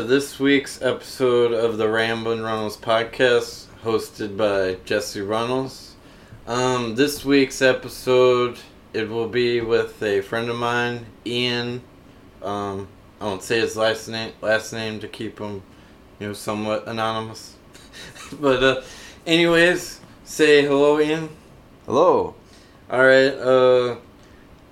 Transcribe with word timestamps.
to 0.00 0.06
this 0.06 0.40
week's 0.40 0.80
episode 0.80 1.52
of 1.52 1.76
the 1.76 1.86
Ramblin' 1.86 2.42
Runnels 2.42 2.78
podcast, 2.78 3.66
hosted 3.84 4.34
by 4.34 4.78
Jesse 4.86 5.20
Runnels. 5.20 5.94
Um, 6.46 6.94
this 6.94 7.22
week's 7.22 7.60
episode, 7.60 8.58
it 8.94 9.10
will 9.10 9.28
be 9.28 9.60
with 9.60 10.02
a 10.02 10.22
friend 10.22 10.48
of 10.48 10.56
mine, 10.56 11.04
Ian. 11.26 11.82
Um, 12.42 12.88
I 13.20 13.26
won't 13.26 13.42
say 13.42 13.60
his 13.60 13.76
last 13.76 14.08
name, 14.08 14.32
last 14.40 14.72
name 14.72 15.00
to 15.00 15.08
keep 15.08 15.38
him, 15.38 15.62
you 16.18 16.28
know, 16.28 16.32
somewhat 16.32 16.88
anonymous. 16.88 17.56
but, 18.40 18.62
uh, 18.62 18.82
anyways, 19.26 20.00
say 20.24 20.62
hello, 20.62 20.98
Ian. 20.98 21.28
Hello. 21.84 22.34
All 22.88 23.04
right. 23.04 23.34
Uh, 23.34 23.96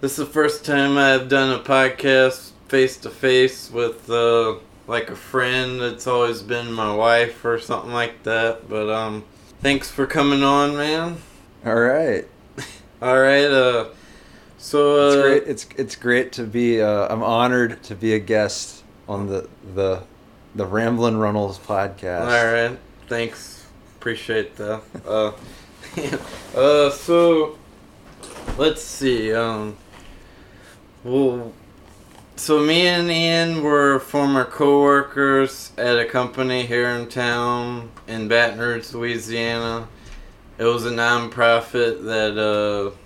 this 0.00 0.12
is 0.12 0.26
the 0.26 0.32
first 0.32 0.64
time 0.64 0.96
I've 0.96 1.28
done 1.28 1.60
a 1.60 1.62
podcast 1.62 2.52
face 2.68 2.96
to 2.98 3.10
face 3.10 3.70
with 3.70 4.08
uh, 4.08 4.56
like 4.88 5.10
a 5.10 5.16
friend. 5.16 5.80
that's 5.80 6.06
always 6.06 6.42
been 6.42 6.72
my 6.72 6.92
wife 6.92 7.44
or 7.44 7.60
something 7.60 7.92
like 7.92 8.24
that. 8.24 8.68
But 8.68 8.90
um, 8.90 9.24
thanks 9.60 9.90
for 9.90 10.06
coming 10.06 10.42
on, 10.42 10.76
man. 10.76 11.18
All 11.64 11.78
right. 11.78 12.26
All 13.02 13.20
right. 13.20 13.44
Uh, 13.44 13.90
so 14.56 14.96
uh, 14.96 15.12
It's 15.12 15.22
great. 15.22 15.42
It's 15.46 15.66
it's 15.76 15.96
great 15.96 16.32
to 16.32 16.44
be. 16.44 16.80
Uh, 16.80 17.06
I'm 17.08 17.22
honored 17.22 17.82
to 17.84 17.94
be 17.94 18.14
a 18.14 18.18
guest 18.18 18.82
on 19.08 19.28
the 19.28 19.48
the 19.74 20.02
the 20.54 20.66
Ramblin' 20.66 21.18
Runnels 21.18 21.58
podcast. 21.58 22.22
All 22.22 22.52
right. 22.52 22.78
Thanks. 23.06 23.66
Appreciate 23.98 24.56
that. 24.56 24.82
Uh, 25.06 25.32
uh, 26.58 26.90
so 26.90 27.58
let's 28.56 28.82
see. 28.82 29.32
Um, 29.32 29.76
well, 31.04 31.52
so 32.38 32.60
me 32.60 32.86
and 32.86 33.10
Ian 33.10 33.62
were 33.62 33.98
former 33.98 34.44
co-workers 34.44 35.72
at 35.76 35.98
a 35.98 36.04
company 36.04 36.64
here 36.64 36.88
in 36.90 37.08
town 37.08 37.90
in 38.06 38.28
Baton 38.28 38.60
Rouge, 38.60 38.94
Louisiana. 38.94 39.88
It 40.56 40.64
was 40.64 40.86
a 40.86 40.90
nonprofit 40.90 42.04
that 42.04 42.38
uh, 42.38 42.96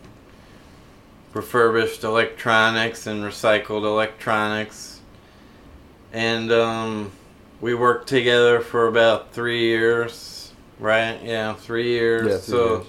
refurbished 1.33 2.05
electronics 2.05 3.07
and 3.07 3.23
recycled 3.23 3.85
electronics, 3.85 5.01
and 6.13 6.53
um, 6.53 7.11
we 7.61 7.75
worked 7.75 8.09
together 8.09 8.61
for 8.61 8.87
about 8.87 9.33
three 9.33 9.61
years. 9.61 10.53
Right? 10.79 11.19
Yeah, 11.23 11.55
three 11.55 11.89
years. 11.89 12.27
Yeah, 12.27 12.37
three 12.37 12.41
so. 12.41 12.75
years. 12.75 12.87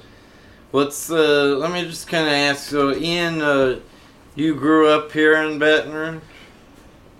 Let's 0.73 1.11
uh 1.11 1.55
let 1.59 1.72
me 1.72 1.85
just 1.85 2.07
kind 2.07 2.25
of 2.25 2.33
ask 2.33 2.67
so 2.67 2.95
Ian 2.95 3.44
uh 3.44 3.80
you 4.35 4.55
grew 4.55 4.89
up 4.89 5.11
here 5.11 5.35
in 5.35 5.59
Baton 5.59 5.94
Rouge? 5.94 6.23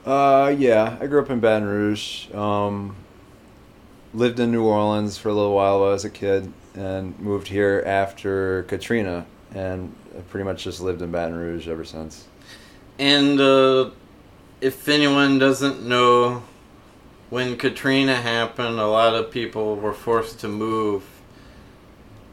Uh, 0.06 0.54
yeah. 0.58 0.98
I 1.00 1.08
grew 1.08 1.22
up 1.22 1.30
in 1.30 1.40
Baton 1.40 1.68
Rouge. 1.68 2.32
Um, 2.34 2.96
lived 4.14 4.40
in 4.40 4.52
New 4.52 4.64
Orleans 4.64 5.18
for 5.18 5.30
a 5.30 5.34
little 5.34 5.54
while 5.54 5.80
while 5.80 5.90
I 5.90 5.94
was 5.94 6.06
a 6.06 6.10
kid, 6.10 6.52
and 6.76 7.18
moved 7.20 7.48
here 7.48 7.84
after 7.86 8.64
Katrina, 8.64 9.26
and 9.54 9.96
pretty 10.30 10.44
much 10.44 10.64
just 10.64 10.82
lived 10.82 11.02
in 11.02 11.12
Baton 11.12 11.36
Rouge 11.36 11.68
ever 11.68 11.86
since. 11.86 12.28
And 13.00 13.40
uh 13.40 13.90
if 14.62 14.88
anyone 14.88 15.40
doesn't 15.40 15.86
know 15.86 16.42
when 17.30 17.58
Katrina 17.58 18.16
happened, 18.16 18.80
a 18.80 18.88
lot 18.88 19.14
of 19.14 19.30
people 19.30 19.76
were 19.76 19.94
forced 19.94 20.40
to 20.40 20.48
move 20.48 21.04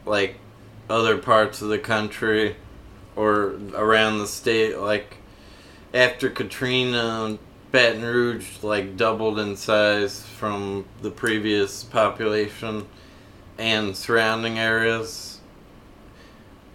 like 0.05 0.35
other 0.89 1.17
parts 1.17 1.61
of 1.61 1.67
the 1.67 1.77
country 1.77 2.55
or 3.17 3.59
around 3.75 4.19
the 4.19 4.27
state 4.27 4.77
like 4.77 5.17
after 5.93 6.29
Katrina 6.29 7.37
Baton 7.71 8.03
Rouge 8.03 8.63
like 8.63 8.97
doubled 8.97 9.39
in 9.39 9.55
size 9.55 10.23
from 10.25 10.85
the 11.01 11.09
previous 11.09 11.83
population 11.83 12.85
and 13.57 13.95
surrounding 13.95 14.59
areas. 14.59 15.39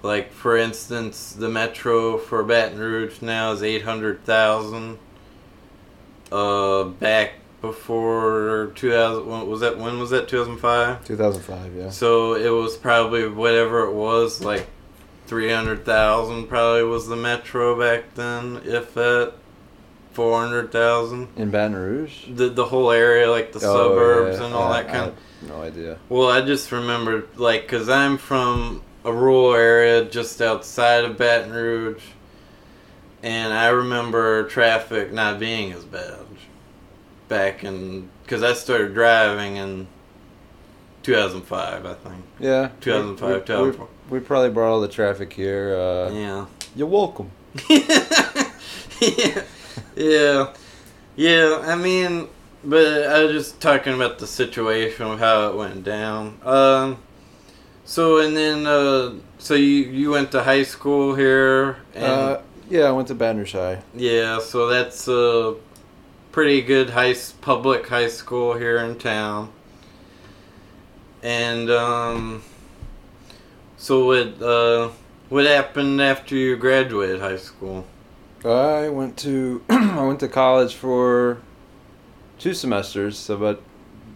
Like 0.02 0.32
for 0.32 0.56
instance, 0.56 1.32
the 1.32 1.48
metro 1.48 2.16
for 2.16 2.42
Baton 2.42 2.78
Rouge 2.78 3.20
now 3.20 3.52
is 3.52 3.62
eight 3.62 3.82
hundred 3.82 4.24
thousand. 4.24 4.98
Uh, 6.32 6.84
back 6.84 7.34
before 7.60 8.72
two 8.74 8.90
thousand, 8.90 9.26
when 9.26 9.46
was 9.48 9.60
that? 9.60 9.78
When 9.78 9.98
was 9.98 10.10
that? 10.10 10.28
Two 10.28 10.38
thousand 10.38 10.58
five. 10.58 11.04
2005. 11.04 11.74
Yeah. 11.74 11.90
So 11.90 12.34
it 12.34 12.48
was 12.48 12.76
probably 12.76 13.28
whatever 13.28 13.86
it 13.86 13.92
was, 13.92 14.42
like 14.42 14.66
three 15.26 15.50
hundred 15.50 15.84
thousand. 15.84 16.46
Probably 16.46 16.84
was 16.84 17.06
the 17.08 17.16
metro 17.16 17.78
back 17.78 18.14
then, 18.14 18.62
if 18.64 18.94
that. 18.94 19.34
Four 20.16 20.40
hundred 20.40 20.72
thousand. 20.72 21.28
In 21.36 21.50
Baton 21.50 21.76
Rouge. 21.76 22.24
The 22.26 22.48
the 22.48 22.64
whole 22.64 22.90
area, 22.90 23.30
like 23.30 23.52
the 23.52 23.58
Oh, 23.58 23.88
suburbs 23.90 24.38
yeah. 24.38 24.46
and 24.46 24.54
all 24.54 24.72
I- 24.72 24.82
that 24.82 24.90
kind. 24.90 25.02
I 25.02 25.06
of... 25.08 25.14
No 25.50 25.60
idea. 25.60 25.98
Well, 26.08 26.30
I 26.30 26.40
just 26.40 26.72
remember, 26.72 27.24
like, 27.36 27.68
cause 27.68 27.90
I'm 27.90 28.16
from 28.16 28.80
a 29.04 29.12
rural 29.12 29.52
area 29.54 30.06
just 30.06 30.40
outside 30.40 31.04
of 31.04 31.18
Baton 31.18 31.52
Rouge, 31.52 32.02
and 33.22 33.52
I 33.52 33.66
remember 33.68 34.44
traffic 34.48 35.12
not 35.12 35.38
being 35.38 35.72
as 35.72 35.84
bad 35.84 36.14
back 37.28 37.62
in, 37.62 38.08
cause 38.26 38.42
I 38.42 38.54
started 38.54 38.94
driving 38.94 39.56
in 39.56 39.86
2005, 41.02 41.84
I 41.84 41.92
think. 41.94 42.24
Yeah. 42.40 42.70
2005, 42.80 43.48
we, 43.60 43.70
we, 43.72 43.86
we 44.08 44.20
probably 44.20 44.48
brought 44.50 44.72
all 44.72 44.80
the 44.80 44.88
traffic 44.88 45.30
here. 45.34 45.76
Uh, 45.76 46.10
Yeah. 46.10 46.46
You're 46.74 46.88
welcome. 46.88 47.30
yeah, 47.68 49.42
yeah, 49.96 50.52
yeah. 51.16 51.62
I 51.64 51.74
mean, 51.76 52.28
but 52.64 53.06
I 53.06 53.24
was 53.24 53.32
just 53.32 53.60
talking 53.60 53.94
about 53.94 54.18
the 54.18 54.26
situation 54.26 55.06
of 55.06 55.18
how 55.18 55.48
it 55.48 55.56
went 55.56 55.84
down. 55.84 56.38
Um, 56.44 56.98
so 57.84 58.18
and 58.18 58.36
then, 58.36 58.66
uh, 58.66 59.14
so 59.38 59.54
you 59.54 59.84
you 59.84 60.10
went 60.10 60.32
to 60.32 60.42
high 60.42 60.64
school 60.64 61.14
here, 61.14 61.76
and 61.94 62.04
Uh, 62.04 62.40
yeah, 62.68 62.84
I 62.88 62.92
went 62.92 63.08
to 63.08 63.14
High. 63.14 63.82
yeah, 63.94 64.40
so 64.40 64.66
that's 64.66 65.06
a 65.08 65.54
pretty 66.32 66.60
good 66.62 66.90
high 66.90 67.14
public 67.40 67.88
high 67.88 68.08
school 68.08 68.54
here 68.54 68.78
in 68.78 68.96
town. 68.98 69.50
And 71.22 71.70
um, 71.70 72.42
so 73.76 74.06
what 74.06 74.42
uh, 74.42 74.90
what 75.28 75.46
happened 75.46 76.00
after 76.00 76.34
you 76.34 76.56
graduated 76.56 77.20
high 77.20 77.38
school? 77.38 77.86
I 78.52 78.88
went 78.88 79.16
to 79.18 79.62
I 79.70 80.02
went 80.04 80.20
to 80.20 80.28
college 80.28 80.74
for 80.74 81.38
two 82.38 82.54
semesters, 82.54 83.18
so 83.18 83.36
but 83.36 83.62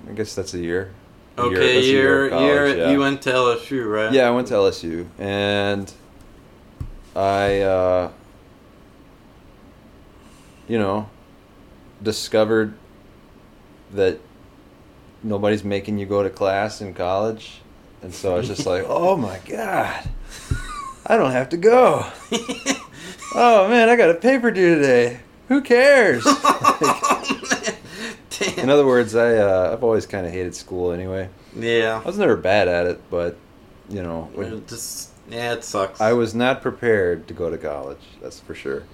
I 0.09 0.13
guess 0.13 0.35
that's 0.35 0.55
a 0.55 0.59
year. 0.59 0.93
A 1.37 1.43
year- 1.49 1.53
Okay, 1.59 1.81
year 1.83 2.03
you're, 2.21 2.29
college, 2.31 2.77
yeah. 2.77 2.91
you 2.91 2.99
went 2.99 3.23
to 3.23 3.31
LSU, 3.31 3.91
right? 3.91 4.13
Yeah, 4.13 4.29
I 4.29 4.31
went 4.31 4.49
to 4.49 4.55
LSU, 4.55 5.07
and 5.19 5.91
I, 7.17 7.61
uh, 7.61 8.11
you 10.69 10.79
know, 10.79 11.09
discovered 12.03 12.75
that 13.93 14.21
nobody's 15.23 15.65
making 15.65 15.99
you 15.99 16.07
go 16.07 16.23
to 16.23 16.31
class 16.31 16.81
in 16.81 16.93
college, 16.95 17.61
and 18.03 18.13
so 18.15 18.35
I 18.35 18.39
was 18.39 18.49
just 18.49 18.67
like, 18.67 18.85
oh 18.89 19.17
my 19.17 19.39
god, 19.47 20.09
I 21.07 21.17
don't 21.17 21.33
have 21.33 21.49
to 21.51 21.57
go. 21.57 22.07
Oh 23.35 23.69
man, 23.69 23.89
I 23.89 23.97
got 23.97 24.11
a 24.11 24.15
paper 24.15 24.51
due 24.51 24.77
today. 24.77 25.21
Who 25.49 25.61
cares? 25.61 26.25
Damn. 28.31 28.59
in 28.59 28.71
other 28.71 28.87
words, 28.87 29.15
I 29.15 29.37
uh, 29.37 29.71
I've 29.73 29.85
always 29.85 30.07
kind 30.07 30.27
of 30.27 30.33
hated 30.33 30.55
school 30.55 30.93
anyway. 30.93 31.29
yeah. 31.55 32.01
I 32.03 32.07
was 32.07 32.19
never 32.19 32.37
bad 32.37 32.69
at 32.69 32.87
it, 32.87 33.01
but 33.11 33.37
you 33.89 34.03
know, 34.03 34.31
It 34.37 34.67
just 34.69 35.11
yeah, 35.29 35.53
it 35.53 35.65
sucks. 35.65 36.01
I 36.01 36.13
was 36.13 36.35
not 36.35 36.63
prepared 36.63 37.29
to 37.29 37.35
go 37.35 37.51
to 37.51 37.59
college. 37.59 37.99
That's 38.23 38.41
for 38.41 38.55
sure. 38.55 38.85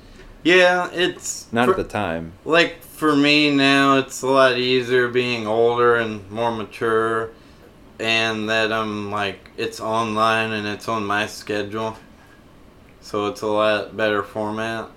yeah, 0.43 0.91
it's 0.93 1.47
Not 1.53 1.67
for- 1.67 1.73
at 1.73 1.77
the 1.79 1.85
time. 1.85 2.33
like 2.45 2.83
for 2.83 3.15
me 3.15 3.55
now. 3.55 3.99
It's 3.99 4.23
a 4.23 4.27
lot 4.29 4.59
easier 4.59 5.09
being 5.09 5.47
older 5.47 5.97
and 5.97 6.29
more 6.31 6.51
mature, 6.51 7.31
and 8.01 8.49
that 8.49 8.73
I'm 8.73 9.11
like 9.11 9.51
it's 9.57 9.81
online 9.81 10.53
and 10.53 10.67
it's 10.67 10.89
on 10.89 11.05
my 11.07 11.27
schedule, 11.27 11.97
so 13.07 13.27
it's 13.27 13.43
a 13.43 13.47
lot 13.47 13.97
better 13.97 14.25
format. 14.25 14.91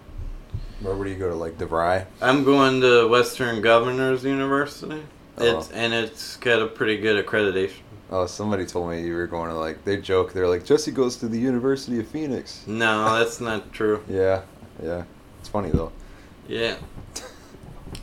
Where 0.81 0.95
would 0.95 1.07
you 1.07 1.15
go 1.15 1.29
to, 1.29 1.35
like 1.35 1.59
DeVry? 1.59 2.07
I'm 2.21 2.43
going 2.43 2.81
to 2.81 3.07
Western 3.07 3.61
Governors 3.61 4.23
University. 4.23 5.03
Oh. 5.37 5.59
It's 5.59 5.71
and 5.71 5.93
it's 5.93 6.37
got 6.37 6.59
a 6.59 6.65
pretty 6.65 6.97
good 6.97 7.23
accreditation. 7.23 7.81
Oh, 8.09 8.25
somebody 8.25 8.65
told 8.65 8.89
me 8.89 9.03
you 9.03 9.13
were 9.13 9.27
going 9.27 9.51
to 9.51 9.55
like. 9.55 9.85
They 9.85 9.97
joke. 9.97 10.33
They're 10.33 10.47
like 10.47 10.65
Jesse 10.65 10.89
goes 10.89 11.17
to 11.17 11.27
the 11.27 11.37
University 11.37 11.99
of 11.99 12.07
Phoenix. 12.07 12.63
No, 12.65 13.19
that's 13.19 13.39
not 13.39 13.71
true. 13.71 14.03
Yeah, 14.09 14.41
yeah. 14.81 15.03
It's 15.39 15.49
funny 15.49 15.69
though. 15.69 15.91
Yeah. 16.47 16.77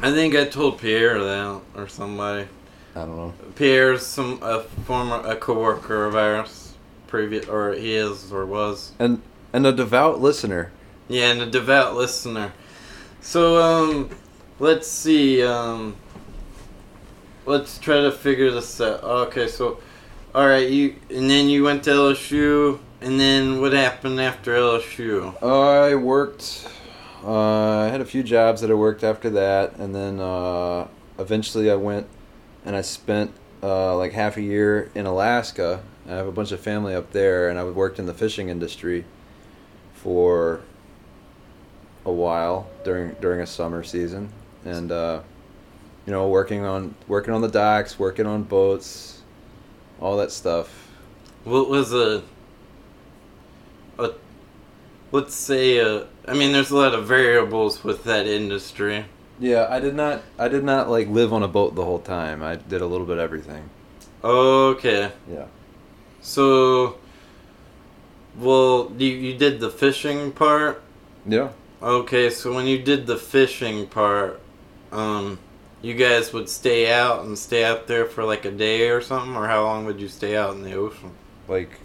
I 0.01 0.13
think 0.13 0.37
I 0.37 0.45
told 0.45 0.79
Pierre 0.79 1.19
that 1.19 1.61
or 1.75 1.89
somebody. 1.89 2.47
I 2.95 3.01
don't 3.01 3.17
know. 3.17 3.35
Pierre's 3.57 4.07
some 4.07 4.39
a 4.41 4.61
former 4.61 5.17
a 5.27 5.35
coworker 5.35 6.05
of 6.05 6.15
ours, 6.15 6.75
previous 7.09 7.49
or 7.49 7.73
he 7.73 7.97
is 7.97 8.31
or 8.31 8.47
was. 8.47 8.93
And 9.01 9.21
and 9.57 9.67
a 9.67 9.73
devout 9.73 10.21
listener. 10.21 10.71
Yeah, 11.09 11.31
and 11.31 11.41
a 11.41 11.47
devout 11.47 11.97
listener. 11.97 12.53
So 13.23 13.63
um, 13.63 14.11
let's 14.59 14.87
see 14.87 15.43
um, 15.43 15.97
let's 17.47 17.79
try 17.79 18.03
to 18.03 18.13
figure 18.13 18.51
this 18.51 18.79
out. 18.83 19.03
Okay, 19.03 19.49
so, 19.49 19.81
all 20.35 20.47
right, 20.47 20.69
you 20.69 20.97
and 21.09 21.31
then 21.31 21.49
you 21.49 21.65
went 21.65 21.85
to 21.85 21.91
LSU, 21.91 22.79
and 23.01 23.19
then 23.19 23.63
what 23.63 23.73
happened 23.73 24.21
after 24.21 24.55
LSU? 24.55 25.43
I 25.43 25.95
worked. 25.95 26.69
Uh, 27.25 27.79
I 27.79 27.89
had 27.89 28.03
a 28.03 28.05
few 28.05 28.23
jobs 28.23 28.61
that 28.61 28.71
I 28.71 28.75
worked 28.75 29.03
after 29.03 29.31
that, 29.31 29.77
and 29.77 29.95
then 29.95 30.21
uh, 30.21 30.87
eventually 31.19 31.71
I 31.71 31.77
went 31.77 32.07
and 32.67 32.77
I 32.77 32.83
spent 32.83 33.33
uh, 33.63 33.97
like 33.97 34.13
half 34.13 34.37
a 34.37 34.43
year 34.43 34.91
in 34.95 35.07
Alaska. 35.07 35.83
I 36.07 36.11
have 36.11 36.27
a 36.27 36.33
bunch 36.33 36.53
of 36.53 36.61
family 36.61 36.95
up 36.95 37.13
there, 37.13 37.49
and 37.49 37.59
I 37.59 37.65
worked 37.65 37.99
in 37.99 38.05
the 38.05 38.15
fishing 38.15 38.51
industry 38.51 39.07
for 40.07 40.61
a 42.05 42.13
while 42.13 42.69
during 42.85 43.11
during 43.21 43.41
a 43.41 43.47
summer 43.47 43.83
season, 43.83 44.29
and 44.65 44.93
uh, 44.93 45.21
you 46.07 46.13
know, 46.13 46.29
working 46.29 46.65
on 46.65 46.95
working 47.09 47.35
on 47.35 47.41
the 47.41 47.49
docks, 47.49 47.99
working 47.99 48.25
on 48.25 48.45
boats, 48.45 49.23
all 50.01 50.17
that 50.19 50.31
stuff. 50.31 50.93
What 51.43 51.69
was 51.69 51.93
a, 51.93 52.23
a, 53.99 54.13
let's 55.11 55.35
say 55.35 55.79
a. 55.79 56.07
I 56.29 56.35
mean, 56.35 56.53
there's 56.53 56.71
a 56.71 56.77
lot 56.77 56.95
of 56.95 57.09
variables 57.09 57.83
with 57.83 58.05
that 58.05 58.29
industry. 58.29 59.07
Yeah, 59.41 59.67
I 59.69 59.81
did 59.81 59.97
not. 59.97 60.23
I 60.39 60.47
did 60.47 60.63
not 60.63 60.89
like 60.89 61.09
live 61.09 61.33
on 61.33 61.43
a 61.43 61.49
boat 61.49 61.75
the 61.75 61.85
whole 61.85 61.99
time. 61.99 62.45
I 62.45 62.55
did 62.55 62.81
a 62.81 62.87
little 62.87 63.07
bit 63.07 63.15
of 63.15 63.25
everything. 63.25 63.69
Okay. 64.23 65.11
Yeah. 65.29 65.47
So, 66.21 66.99
well, 68.39 68.93
you 68.99 69.09
you 69.09 69.37
did 69.37 69.61
the 69.61 69.71
fishing 69.71 70.33
part. 70.33 70.83
Yeah. 71.27 71.51
Okay, 71.83 72.31
so 72.31 72.55
when 72.55 72.67
you 72.67 72.79
did 72.83 73.07
the 73.07 73.17
fishing 73.17 73.87
part, 73.87 74.41
um, 74.93 75.39
you 75.83 75.95
guys 75.95 76.33
would 76.33 76.49
stay 76.49 76.93
out 76.93 77.25
and 77.25 77.39
stay 77.39 77.65
out 77.65 77.87
there 77.87 78.07
for 78.07 78.25
like 78.25 78.45
a 78.45 78.51
day 78.51 78.89
or 78.89 79.01
something, 79.01 79.37
or 79.37 79.47
how 79.47 79.63
long 79.65 79.85
would 79.87 80.01
you 80.01 80.09
stay 80.09 80.37
out 80.37 80.55
in 80.55 80.63
the 80.63 80.75
ocean? 80.75 81.13
Like 81.49 81.79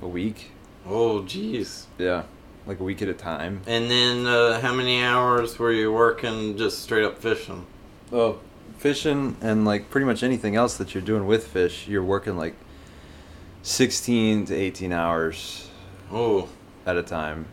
a 0.00 0.08
week. 0.08 0.52
Oh, 0.86 1.22
jeez. 1.22 1.84
Yeah. 1.98 2.24
Like 2.66 2.80
a 2.80 2.84
week 2.84 3.02
at 3.02 3.08
a 3.08 3.14
time. 3.14 3.62
And 3.66 3.90
then, 3.90 4.26
uh, 4.26 4.60
how 4.60 4.72
many 4.72 5.02
hours 5.02 5.58
were 5.58 5.72
you 5.72 5.92
working 5.92 6.56
just 6.56 6.80
straight 6.82 7.04
up 7.04 7.18
fishing? 7.18 7.66
Oh, 8.12 8.38
fishing 8.78 9.36
and 9.40 9.64
like 9.64 9.90
pretty 9.90 10.04
much 10.06 10.22
anything 10.22 10.56
else 10.56 10.76
that 10.76 10.94
you're 10.94 11.02
doing 11.02 11.26
with 11.26 11.46
fish, 11.46 11.86
you're 11.88 12.02
working 12.02 12.36
like 12.36 12.54
16 13.62 14.46
to 14.46 14.54
18 14.54 14.92
hours 14.92 15.68
Oh, 16.12 16.48
at 16.86 16.96
a 16.96 17.02
time. 17.02 17.46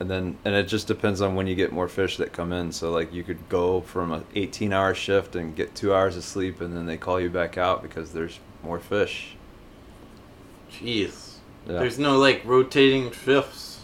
And 0.00 0.10
then 0.10 0.36
and 0.44 0.54
it 0.54 0.64
just 0.68 0.86
depends 0.88 1.20
on 1.20 1.34
when 1.34 1.46
you 1.46 1.54
get 1.54 1.72
more 1.72 1.88
fish 1.88 2.16
that 2.16 2.32
come 2.32 2.52
in. 2.52 2.72
So 2.72 2.90
like 2.90 3.12
you 3.12 3.22
could 3.22 3.48
go 3.48 3.80
from 3.80 4.12
a 4.12 4.24
18 4.34 4.72
hour 4.72 4.94
shift 4.94 5.36
and 5.36 5.54
get 5.54 5.74
2 5.74 5.94
hours 5.94 6.16
of 6.16 6.24
sleep 6.24 6.60
and 6.60 6.76
then 6.76 6.86
they 6.86 6.96
call 6.96 7.20
you 7.20 7.30
back 7.30 7.56
out 7.56 7.82
because 7.82 8.12
there's 8.12 8.40
more 8.62 8.80
fish. 8.80 9.36
jeez. 10.70 11.34
Yeah. 11.66 11.78
There's 11.78 11.98
no 11.98 12.18
like 12.18 12.42
rotating 12.44 13.10
shifts. 13.12 13.80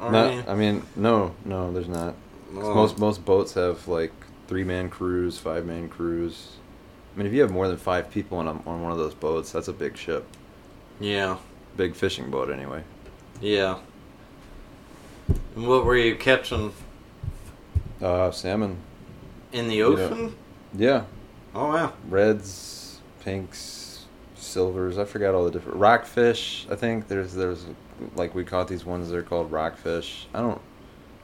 Not- 0.00 0.14
any- 0.14 0.46
I 0.48 0.54
mean, 0.54 0.82
no, 0.94 1.34
no, 1.44 1.72
there's 1.72 1.88
not. 1.88 2.14
Oh. 2.54 2.74
Most 2.74 2.98
most 2.98 3.24
boats 3.24 3.54
have 3.54 3.88
like 3.88 4.12
three 4.46 4.64
man 4.64 4.88
crews, 4.90 5.38
five 5.38 5.66
man 5.66 5.88
crews. 5.88 6.56
I 7.14 7.18
mean, 7.18 7.26
if 7.26 7.32
you 7.32 7.40
have 7.40 7.50
more 7.50 7.66
than 7.66 7.78
five 7.78 8.10
people 8.10 8.38
on 8.38 8.46
a, 8.46 8.50
on 8.68 8.82
one 8.82 8.92
of 8.92 8.98
those 8.98 9.14
boats, 9.14 9.50
that's 9.52 9.68
a 9.68 9.72
big 9.72 9.96
ship, 9.96 10.26
Yeah, 11.00 11.38
big 11.78 11.94
fishing 11.94 12.30
boat 12.30 12.50
anyway. 12.50 12.84
Yeah. 13.40 13.78
And 15.54 15.66
what 15.66 15.84
were 15.84 15.96
you 15.96 16.14
catching 16.16 16.72
Uh, 18.02 18.30
salmon. 18.30 18.78
in 19.52 19.68
the 19.68 19.76
Yeah. 19.76 19.84
ocean? 19.84 20.36
Yeah, 20.74 21.04
Oh 21.54 21.68
wow. 21.68 21.92
reds, 22.08 23.00
pinks, 23.24 24.04
silvers. 24.34 24.98
I 24.98 25.04
forgot 25.04 25.34
all 25.34 25.44
the 25.44 25.50
different 25.50 25.78
rockfish. 25.78 26.66
I 26.70 26.74
think 26.74 27.08
there's 27.08 27.34
there's 27.34 27.64
like 28.14 28.34
we 28.34 28.44
caught 28.44 28.68
these 28.68 28.84
ones. 28.84 29.10
They're 29.10 29.22
called 29.22 29.50
rockfish. 29.50 30.26
I 30.34 30.40
don't. 30.40 30.60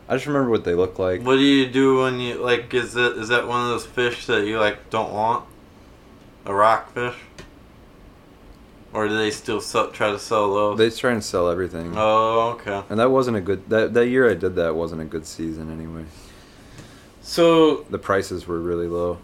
I 0.09 0.15
just 0.15 0.27
remember 0.27 0.51
what 0.51 0.65
they 0.65 0.75
look 0.75 0.99
like. 0.99 1.23
What 1.23 1.37
do 1.37 1.43
you 1.43 1.67
do 1.69 1.99
when 1.99 2.19
you 2.21 2.35
like? 2.37 2.73
Is 2.73 2.95
that 2.95 3.13
is 3.19 3.29
that 3.29 3.47
one 3.47 3.61
of 3.63 3.69
those 3.69 3.85
fish 3.87 4.27
that 4.27 4.47
you 4.47 4.59
like 4.59 4.89
don't 4.91 5.13
want? 5.13 5.45
A 6.47 6.55
rockfish? 6.55 7.15
Or 8.95 9.09
do 9.09 9.17
they 9.17 9.31
still 9.31 9.61
sell, 9.61 9.91
try 9.91 10.11
to 10.11 10.19
sell 10.19 10.53
those? 10.55 10.79
They 10.79 10.91
try 10.91 11.13
and 11.13 11.25
sell 11.25 11.49
everything. 11.51 11.95
oh, 11.97 12.59
okay. 12.61 12.83
And 12.91 13.01
that 13.01 13.11
wasn't 13.11 13.39
a 13.39 13.41
good 13.41 13.69
that 13.71 13.95
that 13.95 14.07
year 14.09 14.31
I 14.31 14.35
did 14.35 14.55
that 14.57 14.75
wasn't 14.75 15.01
a 15.01 15.07
good 15.07 15.27
season 15.27 15.71
anyway. 15.73 16.05
So, 17.23 17.85
The 17.89 17.99
prices 17.99 18.47
were 18.47 18.59
really 18.59 18.89
low. 18.89 19.19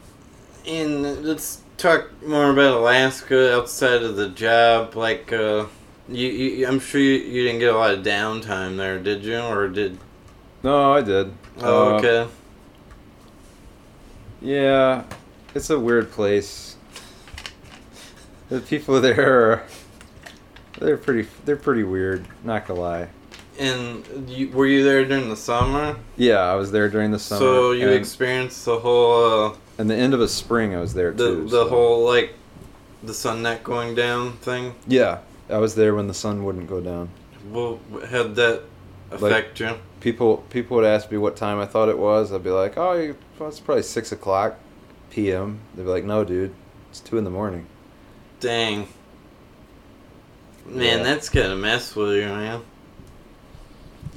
in 0.64 1.22
let's 1.24 1.60
talk 1.76 2.08
more 2.26 2.50
about 2.50 2.78
Alaska 2.78 3.54
outside 3.56 4.02
of 4.02 4.16
the 4.16 4.28
job. 4.30 4.94
Like, 4.96 5.32
uh, 5.32 5.66
you, 6.08 6.28
you 6.28 6.66
I'm 6.66 6.80
sure 6.80 7.00
you, 7.00 7.14
you 7.14 7.42
didn't 7.44 7.58
get 7.60 7.74
a 7.74 7.76
lot 7.76 7.90
of 7.92 8.04
downtime 8.04 8.76
there, 8.78 8.98
did 8.98 9.24
you? 9.24 9.38
Or 9.38 9.68
did? 9.68 9.98
No, 10.62 10.92
I 10.92 11.02
did. 11.02 11.32
Oh, 11.60 11.94
Uh, 11.94 11.98
okay. 11.98 12.30
Yeah, 14.40 15.04
it's 15.54 15.70
a 15.70 15.78
weird 15.78 16.10
place. 16.10 16.67
The 18.48 18.60
people 18.60 19.00
there 19.00 19.50
are 19.52 19.62
they're 20.78 20.96
pretty 20.96 21.28
they're 21.44 21.56
pretty 21.56 21.82
weird, 21.82 22.24
not 22.44 22.66
gonna 22.66 22.80
lie. 22.80 23.08
And 23.58 24.04
you, 24.30 24.50
were 24.50 24.66
you 24.66 24.84
there 24.84 25.04
during 25.04 25.28
the 25.28 25.36
summer? 25.36 25.96
Yeah, 26.16 26.38
I 26.38 26.54
was 26.54 26.70
there 26.70 26.88
during 26.88 27.10
the 27.10 27.18
summer. 27.18 27.40
so 27.40 27.72
you 27.72 27.88
experienced 27.88 28.64
the 28.64 28.78
whole. 28.78 29.46
Uh, 29.50 29.54
and 29.78 29.90
the 29.90 29.96
end 29.96 30.14
of 30.14 30.20
a 30.20 30.28
spring 30.28 30.74
I 30.76 30.80
was 30.80 30.94
there 30.94 31.10
the 31.12 31.26
too. 31.26 31.42
the 31.44 31.50
so- 31.64 31.68
whole 31.68 32.04
like 32.06 32.34
the 33.02 33.14
sun 33.14 33.42
not 33.42 33.62
going 33.64 33.94
down 33.94 34.32
thing. 34.38 34.74
Yeah, 34.86 35.18
I 35.50 35.58
was 35.58 35.74
there 35.74 35.94
when 35.94 36.06
the 36.06 36.14
sun 36.14 36.44
wouldn't 36.44 36.68
go 36.68 36.80
down. 36.80 37.10
Well, 37.50 37.80
how'd 38.10 38.34
that 38.36 38.62
affect 39.10 39.58
you? 39.60 39.74
People 40.00 40.38
people 40.50 40.76
would 40.76 40.86
ask 40.86 41.10
me 41.10 41.18
what 41.18 41.36
time 41.36 41.58
I 41.58 41.66
thought 41.66 41.88
it 41.88 41.98
was. 41.98 42.32
I'd 42.32 42.44
be 42.44 42.50
like, 42.50 42.76
"Oh, 42.78 43.14
it's 43.40 43.60
probably 43.60 43.82
six 43.82 44.12
o'clock 44.12 44.58
p.m." 45.10 45.58
They'd 45.74 45.82
be 45.82 45.88
like, 45.88 46.04
"No, 46.04 46.22
dude, 46.24 46.54
it's 46.90 47.00
two 47.00 47.18
in 47.18 47.24
the 47.24 47.30
morning." 47.30 47.66
Dang. 48.40 48.88
Man, 50.66 50.98
Yeah. 50.98 51.02
that's 51.02 51.28
gonna 51.28 51.56
mess 51.56 51.94
with 51.96 52.14
you, 52.16 52.26
man. 52.26 52.60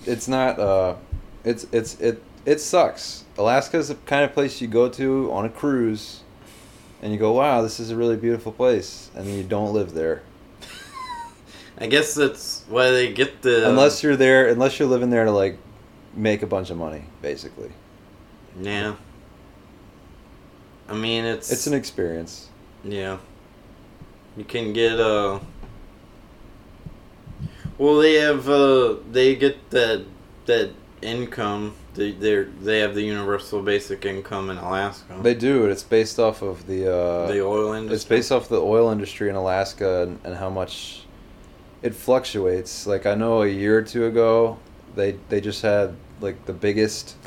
it's 0.06 0.28
not 0.28 0.60
uh 0.60 0.96
it's 1.44 1.66
it's 1.72 2.00
it 2.02 2.22
it 2.46 2.60
sucks 2.60 3.24
alaska's 3.38 3.90
the 3.90 3.96
kind 4.08 4.24
of 4.26 4.34
place 4.34 4.60
you 4.60 4.68
go 4.68 4.90
to 4.90 5.32
on 5.32 5.46
a 5.46 5.50
cruise 5.50 6.22
and 7.04 7.14
you 7.14 7.20
go 7.20 7.32
wow 7.34 7.62
this 7.62 7.80
is 7.80 7.92
a 7.92 7.96
really 7.96 8.16
beautiful 8.16 8.52
place 8.52 9.12
and 9.16 9.28
you 9.28 9.44
don't 9.44 9.74
live 9.74 9.94
there 9.94 10.24
I 11.78 11.86
guess 11.86 12.16
that's 12.16 12.64
why 12.68 12.90
they 12.90 13.14
get 13.14 13.44
the. 13.44 13.70
unless 13.70 14.02
you're 14.02 14.16
there 14.16 14.48
unless 14.50 14.80
you're 14.80 14.88
living 14.88 15.12
there 15.12 15.26
to 15.26 15.32
like 15.32 15.58
make 16.16 16.42
a 16.42 16.48
bunch 16.48 16.70
of 16.72 16.78
money 16.78 17.04
basically 17.22 17.72
Yeah. 18.60 18.96
I 20.90 20.94
mean, 20.96 21.24
it's. 21.26 21.52
it's 21.52 21.68
an 21.68 21.74
experience 21.76 22.50
Yeah. 22.84 23.18
You 24.38 24.44
can 24.46 24.74
get 24.74 25.00
uh 25.00 25.40
Well, 27.78 27.98
they 27.98 28.16
have 28.16 28.48
uh 28.50 28.96
they 29.12 29.36
get 29.36 29.70
that 29.72 30.06
that 30.46 30.72
income. 31.02 31.74
They 31.94 32.12
they 32.12 32.44
they 32.44 32.80
have 32.80 32.96
the 32.96 33.02
universal 33.02 33.62
basic 33.62 34.06
income 34.06 34.50
in 34.50 34.58
Alaska. 34.58 35.20
they 35.22 35.34
do 35.34 35.64
and 35.64 35.72
it's 35.72 35.84
based 35.84 36.20
off 36.20 36.42
of 36.42 36.66
the 36.68 36.90
uh 36.90 37.28
the 37.28 37.42
oil 37.42 37.74
industry. 37.74 37.96
it's 37.96 38.06
based 38.06 38.32
off 38.32 38.48
the 38.48 38.62
oil 38.62 38.90
industry 38.92 39.28
in 39.30 39.36
alaska 39.36 40.04
and, 40.04 40.20
and 40.24 40.36
how 40.38 40.50
much 40.50 41.04
it 41.82 41.94
fluctuates 41.94 42.88
like 42.88 43.06
i 43.06 43.14
know 43.14 43.42
a 43.42 43.48
year 43.48 43.78
or 43.80 43.82
two 43.82 44.06
ago 44.06 44.58
they 44.96 45.18
they 45.28 45.42
just 45.42 45.62
had 45.62 45.94
like 46.22 46.46
the 46.46 46.54
biggest 46.54 47.18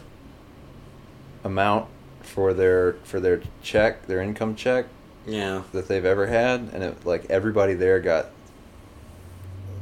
amount 1.44 1.86
for 2.22 2.54
their 2.54 2.94
for 3.04 3.20
their 3.20 3.42
check 3.62 4.06
their 4.06 4.22
income 4.22 4.54
check 4.56 4.86
Yeah. 5.26 5.62
that 5.72 5.88
they've 5.88 6.04
ever 6.04 6.26
had 6.26 6.70
and 6.72 6.82
it 6.82 7.06
like 7.06 7.26
everybody 7.30 7.74
there 7.74 7.98
got 8.00 8.26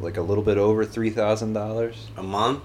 like 0.00 0.16
a 0.16 0.22
little 0.22 0.42
bit 0.44 0.58
over 0.58 0.84
three 0.84 1.10
thousand 1.10 1.52
dollars 1.52 2.08
A 2.16 2.22
month? 2.22 2.62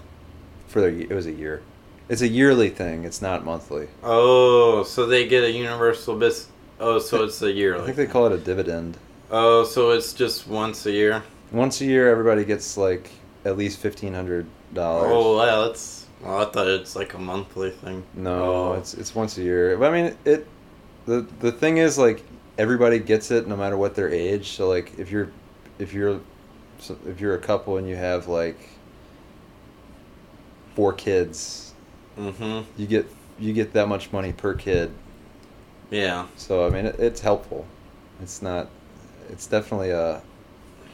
for 0.68 0.82
their 0.82 0.90
it 0.90 1.10
was 1.12 1.26
a 1.26 1.32
year 1.32 1.62
it's 2.10 2.22
a 2.22 2.28
yearly 2.28 2.70
thing 2.70 3.04
it's 3.04 3.22
not 3.22 3.44
monthly 3.46 3.88
Oh, 4.04 4.84
so 4.84 5.06
they 5.06 5.28
get 5.28 5.44
a 5.44 5.52
universal 5.52 6.16
bis. 6.18 6.48
Oh, 6.80 7.00
so 7.00 7.24
it's 7.24 7.42
a 7.42 7.52
yearly. 7.52 7.82
i 7.84 7.86
think 7.86 7.98
they 7.98 8.06
call 8.08 8.26
it 8.28 8.32
a 8.34 8.38
dividend 8.38 8.98
Oh, 9.30 9.66
so 9.66 9.92
it's 9.92 10.14
just 10.14 10.48
once 10.48 10.86
a 10.86 10.92
year. 10.92 11.22
once 11.52 11.82
a 11.82 11.86
year 11.86 12.10
everybody 12.10 12.46
gets 12.46 12.78
like 12.78 13.10
at 13.44 13.58
least 13.58 13.80
fifteen 13.80 14.14
hundred 14.14 14.46
dollars 14.74 15.10
Oh, 15.14 15.38
wow, 15.38 15.68
that's. 15.68 16.06
Well, 16.22 16.42
I 16.42 16.46
thought 16.46 16.68
it's 16.68 16.96
like 16.96 17.14
a 17.14 17.20
monthly 17.20 17.70
thing. 17.72 18.04
No, 18.16 18.44
Oh. 18.44 18.74
it's 18.74 18.94
it's 18.96 19.14
once 19.14 19.38
a 19.38 19.44
year. 19.44 19.78
But 19.78 19.94
I 19.94 20.02
mean, 20.02 20.18
it. 20.26 20.48
The 21.06 21.26
the 21.40 21.52
thing 21.52 21.78
is, 21.78 21.98
like, 21.98 22.24
everybody 22.58 23.00
gets 23.00 23.32
it 23.32 23.48
no 23.48 23.56
matter 23.56 23.78
what 23.78 23.96
their 23.96 24.10
age. 24.10 24.50
So 24.52 24.68
like, 24.68 24.98
if 24.98 25.12
you're, 25.12 25.30
if 25.80 25.94
you're, 25.94 26.20
so 26.80 26.98
if 27.08 27.20
you're 27.22 27.36
a 27.36 27.40
couple 27.40 27.78
and 27.78 27.88
you 27.88 27.96
have 27.96 28.28
like 28.28 28.58
four 30.76 30.94
kids, 30.94 31.64
Mm-hmm. 32.18 32.62
you 32.82 32.88
get 32.88 33.06
you 33.38 33.54
get 33.54 33.74
that 33.74 33.88
much 33.88 34.12
money 34.12 34.34
per 34.34 34.56
kid. 34.56 34.92
Yeah. 35.92 36.26
So 36.36 36.66
I 36.66 36.72
mean, 36.72 36.88
it, 36.88 37.00
it's 37.00 37.22
helpful. 37.22 37.68
It's 38.24 38.42
not. 38.42 38.70
It's 39.30 39.46
definitely 39.46 39.92
a 39.92 40.24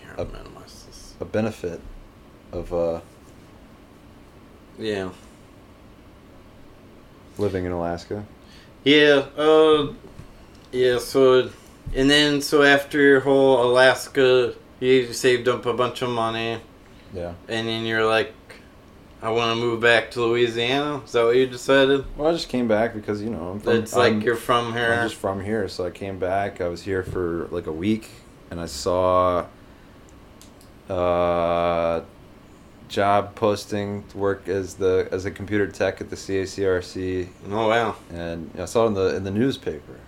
Here, 0.01 0.13
A- 0.17 0.19
I'll 0.21 0.25
minimize 0.27 0.83
this. 0.85 1.13
a 1.21 1.25
benefit 1.25 1.79
of 2.51 2.73
uh, 2.73 2.99
Yeah. 4.77 5.11
living 7.37 7.63
in 7.63 7.71
Alaska. 7.71 8.25
Yeah, 8.83 9.25
uh, 9.37 9.93
yeah, 10.73 10.97
so, 10.99 11.49
and 11.95 12.09
then, 12.09 12.41
so 12.41 12.61
after 12.63 12.99
your 12.99 13.19
whole 13.21 13.63
Alaska, 13.71 14.53
you 14.79 15.13
saved 15.13 15.47
up 15.47 15.65
a 15.65 15.73
bunch 15.73 16.01
of 16.01 16.09
money, 16.09 16.59
Yeah. 17.13 17.33
and 17.47 17.67
then 17.67 17.85
you're 17.85 18.05
like, 18.05 18.33
I 19.21 19.29
want 19.29 19.57
to 19.57 19.63
move 19.63 19.79
back 19.79 20.11
to 20.11 20.21
Louisiana? 20.25 21.01
Is 21.05 21.13
that 21.13 21.23
what 21.23 21.37
you 21.37 21.45
decided? 21.47 22.03
Well, 22.17 22.27
I 22.29 22.33
just 22.33 22.49
came 22.49 22.67
back 22.67 22.93
because 22.93 23.21
you 23.21 23.29
know 23.29 23.51
I'm 23.51 23.59
from. 23.61 23.73
It's 23.77 23.95
like 23.95 24.11
I'm- 24.11 24.21
you're 24.21 24.35
from 24.35 24.73
here. 24.73 24.91
I'm 24.93 25.07
just 25.07 25.19
from 25.21 25.41
here, 25.41 25.69
so 25.69 25.85
I 25.85 25.91
came 25.91 26.19
back. 26.19 26.59
I 26.59 26.67
was 26.67 26.81
here 26.81 27.03
for 27.03 27.47
like 27.49 27.65
a 27.67 27.71
week, 27.71 28.09
and 28.51 28.59
I 28.59 28.65
saw 28.65 29.45
uh, 30.89 32.01
job 32.89 33.33
posting 33.35 34.03
to 34.09 34.17
work 34.17 34.49
as 34.49 34.73
the 34.75 35.07
as 35.11 35.23
a 35.25 35.31
computer 35.31 35.67
tech 35.67 36.01
at 36.01 36.09
the 36.09 36.17
CACRC, 36.17 37.29
Oh, 37.49 37.69
wow. 37.69 37.95
and 38.13 38.51
I 38.59 38.65
saw 38.65 38.83
it 38.83 38.87
in 38.87 38.93
the 38.95 39.15
in 39.15 39.23
the 39.23 39.31
newspaper. 39.31 39.99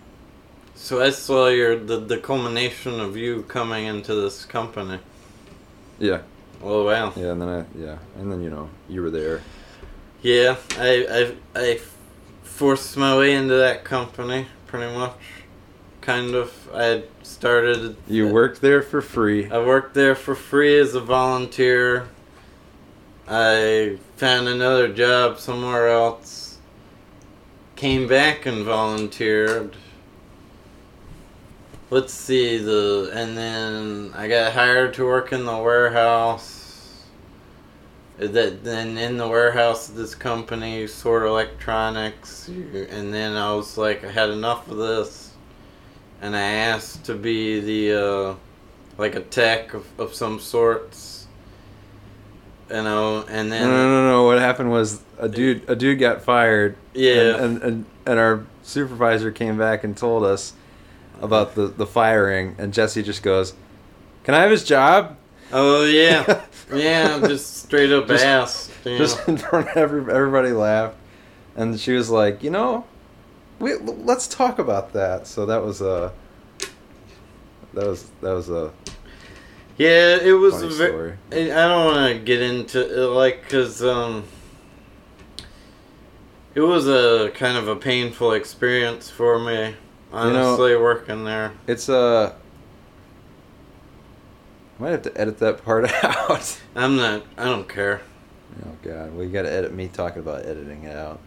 So 0.76 1.02
I 1.02 1.10
saw 1.10 1.48
your, 1.48 1.78
the, 1.78 1.98
the 1.98 2.18
culmination 2.18 3.00
of 3.00 3.16
you 3.18 3.44
coming 3.44 3.86
into 3.86 4.14
this 4.16 4.46
company. 4.46 5.00
Yeah, 6.00 6.22
Oh, 6.62 6.86
wow. 6.86 7.14
yeah, 7.16 7.32
and 7.32 7.42
then 7.42 7.50
I 7.50 7.66
yeah, 7.78 7.98
and 8.18 8.32
then 8.32 8.42
you 8.42 8.50
know 8.50 8.70
you 8.90 9.02
were 9.02 9.12
there. 9.12 9.42
Yeah, 10.22 10.56
I, 10.78 11.36
I, 11.56 11.60
I 11.62 11.80
forced 12.44 12.98
my 12.98 13.18
way 13.18 13.34
into 13.34 13.54
that 13.56 13.84
company, 13.84 14.48
pretty 14.68 14.94
much. 14.94 15.14
Kind 16.02 16.36
of. 16.36 16.52
I 16.74 17.04
started. 17.24 17.96
You 18.08 18.28
worked 18.28 18.62
there 18.62 18.82
for 18.82 19.02
free. 19.02 19.50
I 19.50 19.60
worked 19.60 19.94
there 19.94 20.16
for 20.16 20.36
free 20.36 20.78
as 20.80 20.96
a 20.96 21.02
volunteer. 21.02 22.08
I 23.28 23.98
found 24.18 24.48
another 24.48 24.88
job 24.88 25.40
somewhere 25.40 25.90
else. 25.90 26.58
Came 27.76 28.08
back 28.08 28.46
and 28.46 28.64
volunteered. 28.64 29.76
Let's 31.96 32.12
see 32.12 32.58
the 32.58 33.10
and 33.14 33.38
then 33.38 34.12
I 34.14 34.28
got 34.28 34.52
hired 34.52 34.96
to 34.96 35.06
work 35.06 35.32
in 35.32 35.46
the 35.46 35.58
warehouse. 35.58 37.06
That 38.18 38.66
then 38.66 38.98
in 38.98 39.16
the 39.16 39.30
warehouse 39.30 39.88
of 39.88 39.96
this 39.96 40.14
company, 40.14 40.88
Sort 40.88 41.24
of 41.24 41.30
Electronics, 41.30 42.50
and 42.50 43.14
then 43.14 43.38
I 43.38 43.54
was 43.54 43.78
like, 43.78 44.04
I 44.04 44.12
had 44.12 44.30
enough 44.30 44.70
of 44.70 44.76
this, 44.76 45.32
and 46.22 46.36
I 46.36 46.42
asked 46.42 47.06
to 47.06 47.14
be 47.14 47.62
the 47.62 48.06
uh, 48.06 48.36
like 48.98 49.16
a 49.16 49.22
tech 49.22 49.74
of, 49.74 49.86
of 49.98 50.14
some 50.14 50.42
sorts. 50.42 51.28
You 52.70 52.84
know, 52.84 53.24
and 53.30 53.50
No, 53.50 53.56
then 53.58 53.70
no, 53.70 53.90
no, 53.90 54.10
no. 54.10 54.24
What 54.26 54.40
happened 54.40 54.70
was 54.70 55.02
a 55.18 55.30
dude 55.30 55.70
a 55.70 55.78
dude 55.78 56.00
got 56.00 56.24
fired. 56.24 56.76
yeah, 56.94 57.36
and, 57.36 57.40
and, 57.40 57.64
and, 57.64 57.86
and 58.06 58.20
our 58.20 58.46
supervisor 58.64 59.32
came 59.32 59.58
back 59.58 59.86
and 59.86 59.96
told 59.96 60.26
us 60.26 60.52
about 61.22 61.56
the, 61.56 61.68
the 61.68 61.86
firing 61.86 62.56
and 62.58 62.74
jesse 62.74 63.04
just 63.04 63.24
goes 63.24 63.54
can 64.24 64.34
i 64.34 64.42
have 64.42 64.52
his 64.52 64.64
job 64.64 65.18
oh 65.54 65.86
yeah, 65.86 66.44
yeah, 66.74 67.20
just 67.20 67.64
straight 67.64 67.92
up 67.92 68.08
Just- 68.08 68.26
ass. 68.26 68.72
you 68.84 68.98
just 68.98 69.28
in 69.28 69.38
front 69.38 69.70
of 69.70 69.78
every, 69.78 70.02
everybody 70.14 70.52
laughed 70.52 70.98
and 71.56 71.80
she 71.80 71.94
was 71.94 72.10
like 72.10 72.44
you 72.44 72.50
know 72.50 72.86
we, 73.60 73.76
let's 73.76 74.28
talk 74.28 74.60
about 74.60 74.94
that 74.94 75.28
so 75.28 75.46
that 75.46 75.64
was 75.64 75.82
a 75.82 76.12
that 77.74 77.86
was 77.88 78.10
that 78.22 78.32
was 78.32 78.50
a 78.50 78.72
yeah, 79.78 80.18
it 80.22 80.32
was 80.32 80.56
a 80.56 80.70
funny 80.70 80.76
very. 80.76 81.18
story 81.30 81.52
I 81.54 81.68
don't 81.68 81.86
want 81.86 82.14
to 82.14 82.20
get 82.24 82.42
into 82.42 82.80
it, 83.04 83.08
like, 83.08 83.50
cause 83.50 83.84
um, 83.84 84.24
it 86.54 86.62
was 86.62 86.88
a 86.88 87.32
kind 87.36 87.58
of 87.58 87.68
a 87.68 87.76
painful 87.76 88.32
experience 88.32 89.10
for 89.10 89.38
me. 89.38 89.76
Honestly, 90.16 90.76
working 90.76 91.24
there. 91.26 91.52
it's 91.68 91.90
a 91.90 92.36
I 94.80 94.82
might 94.84 94.90
have 94.92 95.02
to 95.04 95.18
edit 95.20 95.40
that 95.40 95.64
part 95.64 95.90
out 96.04 96.60
I'm 96.76 96.98
not. 96.98 97.24
I 97.38 97.46
don't 97.46 97.68
care. 97.68 98.02
oh 98.66 98.72
god 98.84 99.14
we 99.16 99.28
gotta 99.28 99.52
edit 99.52 99.74
me 99.74 99.88
talking 99.88 100.20
about 100.22 100.46
editing 100.46 100.84
it 100.84 100.96
out 100.96 101.20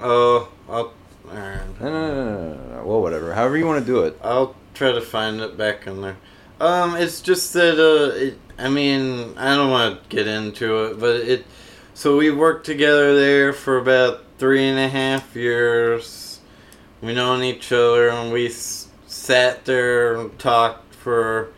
Oh, 0.00 0.50
I'll. 0.68 0.92
alright. 1.28 1.80
no 1.80 1.90
no 1.90 1.90
no 1.90 2.14
no 2.14 2.24
no, 2.24 2.54
no, 2.54 2.76
no. 2.76 2.84
well 2.84 3.00
whatever 3.00 3.32
however 3.34 3.56
you 3.56 3.66
want 3.66 3.80
to 3.80 3.86
do 3.86 4.02
it 4.04 4.18
I'll 4.22 4.54
try 4.74 4.90
to 4.92 5.00
find 5.00 5.40
it 5.40 5.56
back 5.56 5.86
in 5.86 6.00
there. 6.00 6.16
Um, 6.60 6.96
it's 6.96 7.20
just 7.20 7.52
that 7.52 7.78
uh, 7.78 8.14
it, 8.16 8.38
I 8.58 8.68
mean, 8.68 9.34
I 9.36 9.54
don't 9.56 9.70
want 9.70 10.02
to 10.02 10.08
get 10.08 10.26
into 10.28 10.84
it, 10.86 11.00
but 11.00 11.16
it. 11.16 11.44
So 11.94 12.16
we 12.16 12.30
worked 12.30 12.64
together 12.66 13.14
there 13.18 13.52
for 13.52 13.76
about 13.78 14.24
three 14.38 14.64
and 14.64 14.78
a 14.78 14.88
half 14.88 15.34
years. 15.36 16.33
We 17.04 17.12
known 17.14 17.42
each 17.42 17.70
other, 17.70 18.08
and 18.08 18.32
we 18.32 18.46
s- 18.46 18.88
sat 19.06 19.64
there 19.66 20.14
and 20.14 20.38
talked 20.38 20.94
for 20.94 21.48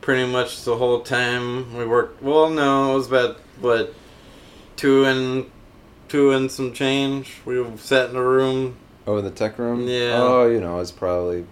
pretty 0.00 0.30
much 0.30 0.62
the 0.64 0.76
whole 0.76 1.00
time 1.00 1.74
we 1.76 1.84
worked. 1.84 2.22
Well, 2.22 2.50
no, 2.50 2.92
it 2.92 2.94
was 2.94 3.08
about 3.08 3.38
what 3.60 3.92
two 4.76 5.04
and 5.06 5.50
two 6.08 6.30
and 6.30 6.50
some 6.50 6.72
change. 6.72 7.34
We 7.44 7.64
sat 7.78 8.10
in 8.10 8.16
a 8.16 8.22
room 8.22 8.76
Oh, 9.06 9.16
in 9.16 9.24
the 9.24 9.30
tech 9.30 9.58
room. 9.58 9.88
Yeah. 9.88 10.12
Oh, 10.22 10.48
you 10.48 10.60
know, 10.60 10.78
it's 10.78 10.92
probably 10.92 11.38
it 11.40 11.46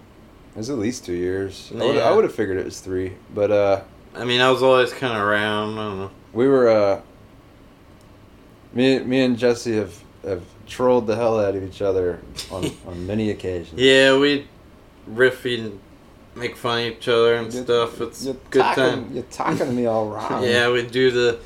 was 0.57 0.71
at 0.71 0.79
least 0.79 1.05
two 1.05 1.15
years. 1.15 1.73
I 1.75 1.79
would 1.85 1.97
Yeah. 1.97 2.03
I 2.09 2.13
would 2.15 2.23
have 2.25 2.35
figured 2.35 2.57
it 2.59 2.65
was 2.65 2.79
three, 2.81 3.15
but 3.35 3.51
uh, 3.51 3.81
I 4.15 4.25
mean, 4.25 4.41
I 4.41 4.51
was 4.51 4.63
always 4.63 4.93
kind 4.93 5.13
of 5.17 5.23
around. 5.23 5.79
I 5.79 5.83
don't 5.89 5.99
know. 5.99 6.11
we 6.33 6.47
were 6.47 6.69
uh, 6.69 7.01
me 8.73 9.01
me 9.01 9.23
and 9.23 9.37
Jesse 9.37 9.75
have 9.77 9.99
have 10.25 10.43
trolled 10.66 11.07
the 11.07 11.16
hell 11.16 11.38
out 11.40 11.54
of 11.54 11.62
each 11.62 11.83
other 11.83 12.21
on 12.50 12.71
on 12.87 13.07
many 13.07 13.31
occasions. 13.31 13.81
Yeah, 13.81 14.16
we 14.19 14.47
riff 15.07 15.45
and 15.45 15.78
make 16.35 16.57
fun 16.57 16.81
of 16.81 16.87
each 16.92 17.09
other 17.09 17.35
and 17.35 17.52
You're- 17.52 17.64
stuff. 17.64 18.00
It's 18.00 18.25
you're 18.25 18.37
good 18.50 18.61
talking, 18.62 18.85
time. 18.85 19.11
You're 19.12 19.23
talking 19.25 19.59
to 19.66 19.73
me 19.73 19.87
all 19.87 20.09
wrong. 20.11 20.42
Yeah, 20.45 20.71
we 20.71 20.87
do 20.87 21.11
the 21.11 21.38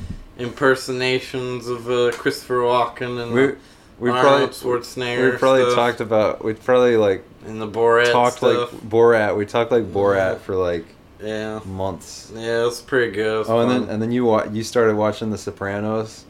impersonations 0.66 1.66
of 1.68 1.88
uh, 1.90 2.10
Christopher 2.12 2.58
Walken 2.60 3.22
and 3.22 3.32
we 3.32 3.52
we 3.98 4.10
Arnold 4.10 4.52
probably 4.52 4.80
Schwarzenegger. 4.80 5.32
we 5.32 5.38
probably 5.38 5.62
stuff, 5.62 5.74
talked 5.74 6.00
about 6.00 6.44
we 6.44 6.52
probably 6.54 6.96
like 6.96 7.24
in 7.46 7.58
the 7.58 7.66
Borat 7.68 8.12
talked 8.12 8.38
stuff. 8.38 8.72
like 8.72 8.82
Borat. 8.82 9.36
We 9.36 9.46
talked 9.46 9.70
like 9.70 9.84
Borat 9.84 10.32
Yeah. 10.32 10.38
for 10.38 10.54
like 10.56 10.84
yeah, 11.22 11.60
months. 11.64 12.30
yeah, 12.34 12.66
it's 12.66 12.82
pretty 12.82 13.10
good. 13.12 13.36
It 13.36 13.38
was 13.38 13.48
Oh, 13.48 13.60
and 13.60 13.70
then 13.70 13.88
and 13.88 14.02
then 14.02 14.12
you 14.12 14.26
wa- 14.26 14.44
you 14.52 14.62
started 14.62 14.96
watching 14.96 15.30
The 15.30 15.38
Sopranos. 15.38 16.25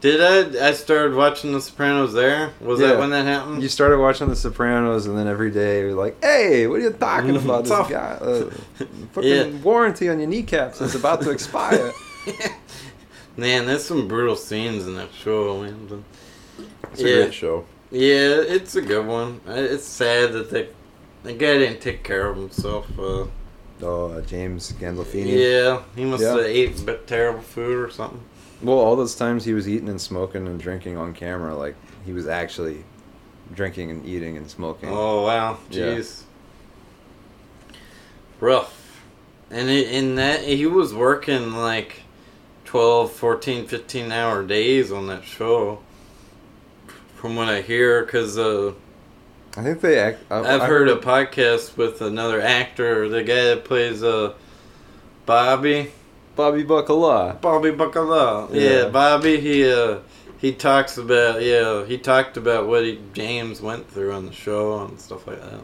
Did 0.00 0.56
I? 0.56 0.68
I 0.68 0.72
started 0.72 1.14
watching 1.14 1.52
The 1.52 1.60
Sopranos. 1.60 2.12
There 2.12 2.50
was 2.60 2.80
Yeah. 2.80 2.88
that 2.88 2.98
when 2.98 3.10
that 3.10 3.24
happened. 3.26 3.62
You 3.62 3.68
started 3.68 3.98
watching 3.98 4.28
The 4.28 4.36
Sopranos, 4.36 5.06
and 5.06 5.16
then 5.16 5.26
every 5.26 5.50
day 5.50 5.80
you're 5.80 5.94
like, 5.94 6.16
"Hey, 6.22 6.66
what 6.66 6.80
are 6.80 6.82
you 6.82 6.90
talking 6.90 7.36
about? 7.36 7.64
This 7.64 7.70
Tough. 7.72 7.90
guy, 7.90 8.18
uh, 8.20 8.50
fucking 9.12 9.28
Yeah. 9.30 9.46
warranty 9.62 10.08
on 10.08 10.18
your 10.18 10.28
kneecaps 10.28 10.80
is 10.80 10.94
about 10.94 11.22
to 11.22 11.30
expire." 11.30 11.92
Man, 13.36 13.66
there's 13.66 13.84
some 13.84 14.08
brutal 14.08 14.36
scenes 14.36 14.86
in 14.86 14.96
that 14.96 15.08
show, 15.14 15.62
man. 15.62 16.04
It's 16.92 17.00
Yeah. 17.00 17.08
a 17.08 17.22
great 17.22 17.34
show. 17.34 17.64
Yeah, 17.90 18.40
it's 18.46 18.74
a 18.76 18.82
good 18.82 19.06
one. 19.06 19.40
It's 19.48 19.84
sad 19.86 20.32
that 20.32 20.50
the 20.50 20.66
the 21.22 21.32
guy 21.34 21.58
didn't 21.58 21.80
take 21.80 22.02
care 22.02 22.28
of 22.28 22.36
himself. 22.36 22.86
Uh, 22.98 23.24
Oh, 23.82 24.12
uh, 24.12 24.20
James 24.22 24.72
Gandolfini. 24.78 25.38
yeah, 25.38 25.78
he 25.96 26.04
must 26.04 26.22
Yeah. 26.22 26.30
have 26.36 26.40
ate 26.46 26.84
but 26.84 27.06
terrible 27.06 27.40
food 27.40 27.78
or 27.78 27.90
something. 27.90 28.20
Well, 28.62 28.78
all 28.78 28.96
those 28.96 29.14
times 29.14 29.44
he 29.44 29.54
was 29.54 29.68
eating 29.68 29.88
and 29.88 30.00
smoking 30.00 30.46
and 30.46 30.60
drinking 30.60 30.96
on 30.96 31.14
camera, 31.14 31.54
like 31.54 31.74
he 32.04 32.12
was 32.12 32.26
actually 32.28 32.84
drinking 33.54 33.90
and 33.90 34.04
eating 34.04 34.36
and 34.36 34.50
smoking. 34.50 34.90
Oh 34.90 35.24
wow, 35.24 35.58
Yeah. 35.70 35.84
jeez, 35.96 36.22
rough. 38.38 38.76
And 39.50 39.68
in 39.68 40.14
that, 40.14 40.40
he 40.44 40.66
was 40.66 40.94
working 40.94 41.52
like 41.54 42.02
12, 42.66 43.10
14, 43.12 43.66
15 43.66 44.12
hour 44.12 44.44
days 44.44 44.92
on 44.92 45.08
that 45.08 45.24
show. 45.24 45.80
From 47.16 47.36
what 47.36 47.48
I 47.48 47.60
hear, 47.60 48.04
because 48.04 48.38
uh, 48.38 48.72
I 49.56 49.62
think 49.62 49.80
they. 49.80 49.98
Act, 49.98 50.20
I, 50.30 50.38
I've 50.38 50.62
I 50.62 50.66
heard 50.66 50.88
a 50.88 50.96
podcast 50.96 51.76
with 51.76 52.00
another 52.00 52.40
actor, 52.40 53.08
the 53.10 53.22
guy 53.22 53.44
that 53.46 53.64
plays 53.64 54.02
uh, 54.02 54.32
Bobby. 55.26 55.90
Bobby 56.36 56.64
Bacala. 56.64 57.40
Bobby 57.40 57.70
Bacala. 57.70 58.52
Yeah. 58.52 58.60
Yeah. 58.60 58.88
Bobby. 58.88 59.40
He 59.40 59.70
uh, 59.70 59.98
he 60.38 60.52
talks 60.52 60.96
about 60.96 61.42
yeah 61.42 61.84
he 61.84 61.98
talked 61.98 62.36
about 62.36 62.66
what 62.66 62.84
he, 62.84 62.98
James 63.12 63.60
went 63.60 63.90
through 63.90 64.12
on 64.12 64.26
the 64.26 64.32
show 64.32 64.84
and 64.84 64.98
stuff 65.00 65.26
like 65.26 65.40
that. 65.40 65.60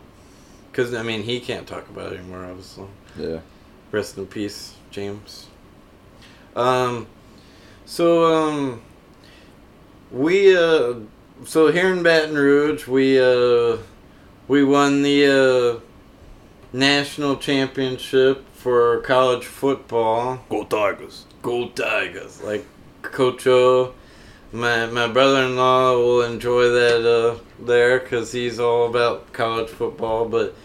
Because 0.71 0.95
I 0.95 1.03
mean 1.03 1.23
he 1.23 1.41
can't 1.41 1.67
talk 1.67 1.89
about 1.89 2.13
it 2.13 2.19
anymore. 2.19 2.45
Obviously. 2.45 2.87
Yeah. 3.19 3.41
Rest 3.93 4.19
in 4.19 4.27
peace, 4.27 4.75
James. 4.91 5.47
Um, 6.55 7.07
so 7.85 8.25
um, 8.35 8.83
we 10.11 10.57
uh, 10.57 10.95
so 11.45 11.71
here 11.71 11.93
in 11.93 12.03
Baton 12.03 12.35
Rouge 12.35 12.87
we 12.87 13.21
uh, 13.21 13.79
we 14.49 14.65
won 14.65 15.03
the 15.03 15.81
uh, 15.81 15.81
national 16.73 17.37
championship 17.37 18.45
for 18.67 18.99
college 19.03 19.45
football. 19.45 20.41
Go 20.49 20.65
Tigers. 20.65 21.25
Go 21.41 21.69
Tigers! 21.69 22.43
Like 22.43 22.67
Coach 23.01 23.47
O. 23.47 23.95
My 24.51 24.87
my 24.87 25.07
brother-in-law 25.07 25.93
will 25.93 26.23
enjoy 26.23 26.71
that 26.71 27.09
uh, 27.09 27.39
there 27.65 28.01
because 28.01 28.33
he's 28.33 28.59
all 28.59 28.89
about 28.89 29.33
college 29.33 29.69
football, 29.69 30.29
but 30.29 30.57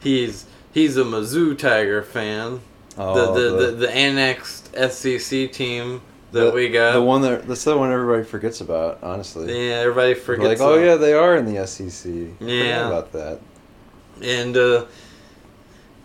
he's 0.00 0.44
he's 0.74 0.98
a 0.98 1.02
Mizzou 1.02 1.56
Tiger 1.56 2.02
fan. 2.02 2.60
Oh, 2.98 3.32
the, 3.32 3.40
the, 3.40 3.56
the 3.56 3.72
the 3.86 3.90
annexed 3.90 4.74
SEC 4.76 5.50
team 5.50 6.02
that 6.32 6.44
the- 6.44 6.52
we 6.52 6.68
got. 6.68 6.92
The 6.92 7.00
one 7.00 7.22
that 7.22 7.48
that's 7.48 7.64
the 7.64 7.74
one 7.74 7.90
everybody 7.90 8.22
forgets 8.22 8.60
about. 8.60 8.98
Honestly, 9.02 9.46
yeah, 9.68 9.76
everybody 9.76 10.12
forgets. 10.12 10.60
like, 10.60 10.68
oh 10.68 10.76
yeah, 10.76 10.96
they 10.96 11.14
are 11.14 11.38
in 11.38 11.46
the 11.46 11.66
SEC. 11.66 12.12
Yeah. 12.38 12.86
about 12.86 13.12
that. 13.12 13.40
And 14.22 14.54
uh, 14.54 14.84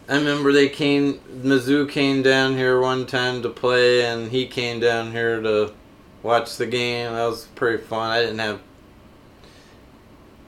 I 0.07 0.17
remember 0.17 0.51
they 0.51 0.69
came, 0.69 1.15
Mizzou 1.41 1.89
came 1.89 2.21
down 2.21 2.55
here 2.55 2.79
one 2.79 3.07
time 3.07 3.41
to 3.41 3.49
play, 3.49 4.05
and 4.05 4.31
he 4.31 4.45
came 4.45 4.79
down 4.79 5.11
here 5.11 5.41
to 5.41 5.73
watch 6.21 6.57
the 6.57 6.67
game. 6.67 7.11
That 7.13 7.25
was 7.25 7.45
pretty 7.55 7.81
fun. 7.83 8.11
I 8.11 8.21
didn't 8.21 8.39
have, 8.39 8.61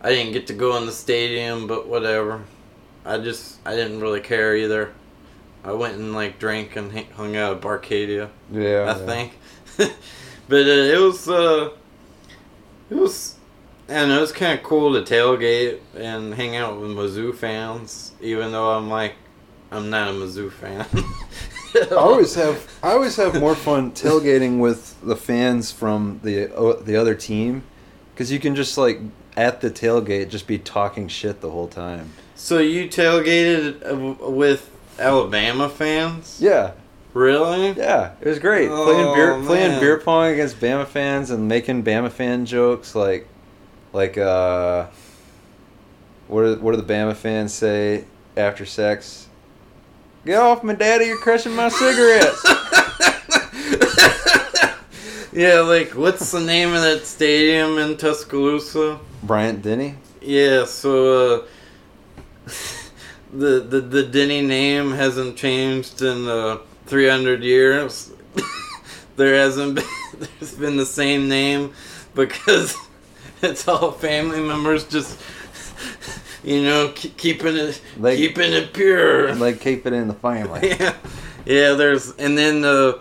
I 0.01 0.09
didn't 0.09 0.33
get 0.33 0.47
to 0.47 0.53
go 0.53 0.77
in 0.77 0.85
the 0.85 0.91
stadium, 0.91 1.65
but 1.65 1.87
whatever. 1.87 2.43
I 3.03 3.17
just, 3.17 3.57
I 3.65 3.75
didn't 3.75 3.99
really 3.99 4.19
care 4.19 4.55
either. 4.55 4.93
I 5.63 5.71
went 5.71 5.95
and 5.95 6.13
like 6.13 6.39
drank 6.39 6.75
and 6.75 6.91
hung 7.11 7.35
out 7.35 7.57
at 7.57 7.61
Barcadia. 7.61 8.29
Yeah, 8.51 8.61
I 8.61 8.99
yeah. 8.99 9.05
think. 9.05 9.33
but 10.47 10.65
uh, 10.65 10.69
it 10.69 11.01
was 11.01 11.27
uh, 11.27 11.71
it 12.89 12.95
was 12.95 13.35
and 13.89 14.11
it 14.11 14.19
was 14.19 14.31
kind 14.31 14.57
of 14.57 14.63
cool 14.63 14.93
to 14.93 15.13
tailgate 15.13 15.79
and 15.95 16.33
hang 16.33 16.55
out 16.55 16.79
with 16.79 16.91
Mizzou 16.91 17.35
fans, 17.35 18.13
even 18.21 18.51
though 18.51 18.71
I'm 18.71 18.89
like 18.89 19.15
I'm 19.71 19.89
not 19.89 20.09
a 20.09 20.11
Mizzou 20.11 20.51
fan. 20.51 20.85
I 21.91 21.95
always 21.95 22.33
have 22.35 22.65
I 22.81 22.91
always 22.93 23.15
have 23.17 23.39
more 23.39 23.55
fun 23.55 23.91
tailgating 23.91 24.59
with 24.59 24.99
the 25.01 25.15
fans 25.15 25.71
from 25.71 26.19
the 26.23 26.51
o- 26.53 26.73
the 26.81 26.95
other 26.95 27.13
team 27.15 27.63
because 28.13 28.31
you 28.31 28.39
can 28.39 28.55
just 28.55 28.77
like 28.77 28.99
at 29.35 29.61
the 29.61 29.69
tailgate 29.69 30.29
just 30.29 30.47
be 30.47 30.57
talking 30.57 31.07
shit 31.07 31.41
the 31.41 31.51
whole 31.51 31.67
time. 31.67 32.11
so 32.35 32.57
you 32.59 32.87
tailgated 32.87 33.85
uh, 34.23 34.29
with 34.29 34.71
Alabama 34.97 35.69
fans? 35.69 36.37
Yeah, 36.41 36.71
Really? 37.13 37.71
yeah, 37.73 38.13
it 38.21 38.27
was 38.27 38.39
great 38.39 38.69
playing 38.69 39.13
beer 39.13 39.33
Oh, 39.33 39.45
playing 39.45 39.79
beer 39.79 39.97
pong 39.99 40.31
against 40.33 40.59
Bama 40.59 40.87
fans 40.87 41.29
and 41.29 41.47
making 41.47 41.83
Bama 41.83 42.09
fan 42.11 42.45
jokes 42.45 42.95
like 42.95 43.27
like 43.93 44.17
uh 44.17 44.87
what 46.27 46.43
do, 46.43 46.55
what 46.55 46.71
do 46.75 46.81
the 46.81 46.93
Bama 46.93 47.15
fans 47.15 47.53
say 47.53 48.05
after 48.35 48.65
sex? 48.65 49.26
Get 50.27 50.41
off 50.41 50.61
me, 50.61 50.75
daddy! 50.75 51.05
You're 51.05 51.17
crushing 51.19 51.55
my 51.55 51.69
cigarettes. 51.69 52.43
yeah, 55.31 55.61
like 55.61 55.91
what's 55.91 56.33
the 56.33 56.41
name 56.41 56.73
of 56.73 56.81
that 56.81 57.05
stadium 57.05 57.77
in 57.77 57.95
Tuscaloosa? 57.95 58.99
Bryant 59.23 59.61
Denny. 59.61 59.95
Yeah, 60.19 60.65
so 60.65 61.37
uh, 61.37 61.45
the 63.31 63.61
the 63.61 63.79
the 63.79 64.03
Denny 64.03 64.41
name 64.41 64.91
hasn't 64.91 65.37
changed 65.37 66.01
in 66.01 66.27
uh, 66.27 66.57
300 66.87 67.41
years. 67.41 68.11
there 69.15 69.33
hasn't 69.33 69.75
been 69.75 69.85
there's 70.19 70.55
been 70.55 70.75
the 70.75 70.85
same 70.85 71.29
name 71.29 71.71
because 72.15 72.75
it's 73.41 73.65
all 73.65 73.93
family 73.93 74.41
members 74.41 74.83
just 74.89 75.17
you 76.47 76.63
know 76.63 76.93
keeping 76.95 77.57
it 77.57 77.81
Like- 77.97 78.17
keeping 78.17 78.53
it 78.53 78.73
pure. 78.73 79.35
Like 79.35 79.59
keep 79.59 79.85
it 79.85 79.93
in 79.93 80.07
the 80.07 80.13
family. 80.13 80.69
yeah, 80.79 80.95
yeah. 81.45 81.73
There's 81.73 82.11
and 82.15 82.37
then 82.37 82.61
the 82.61 82.99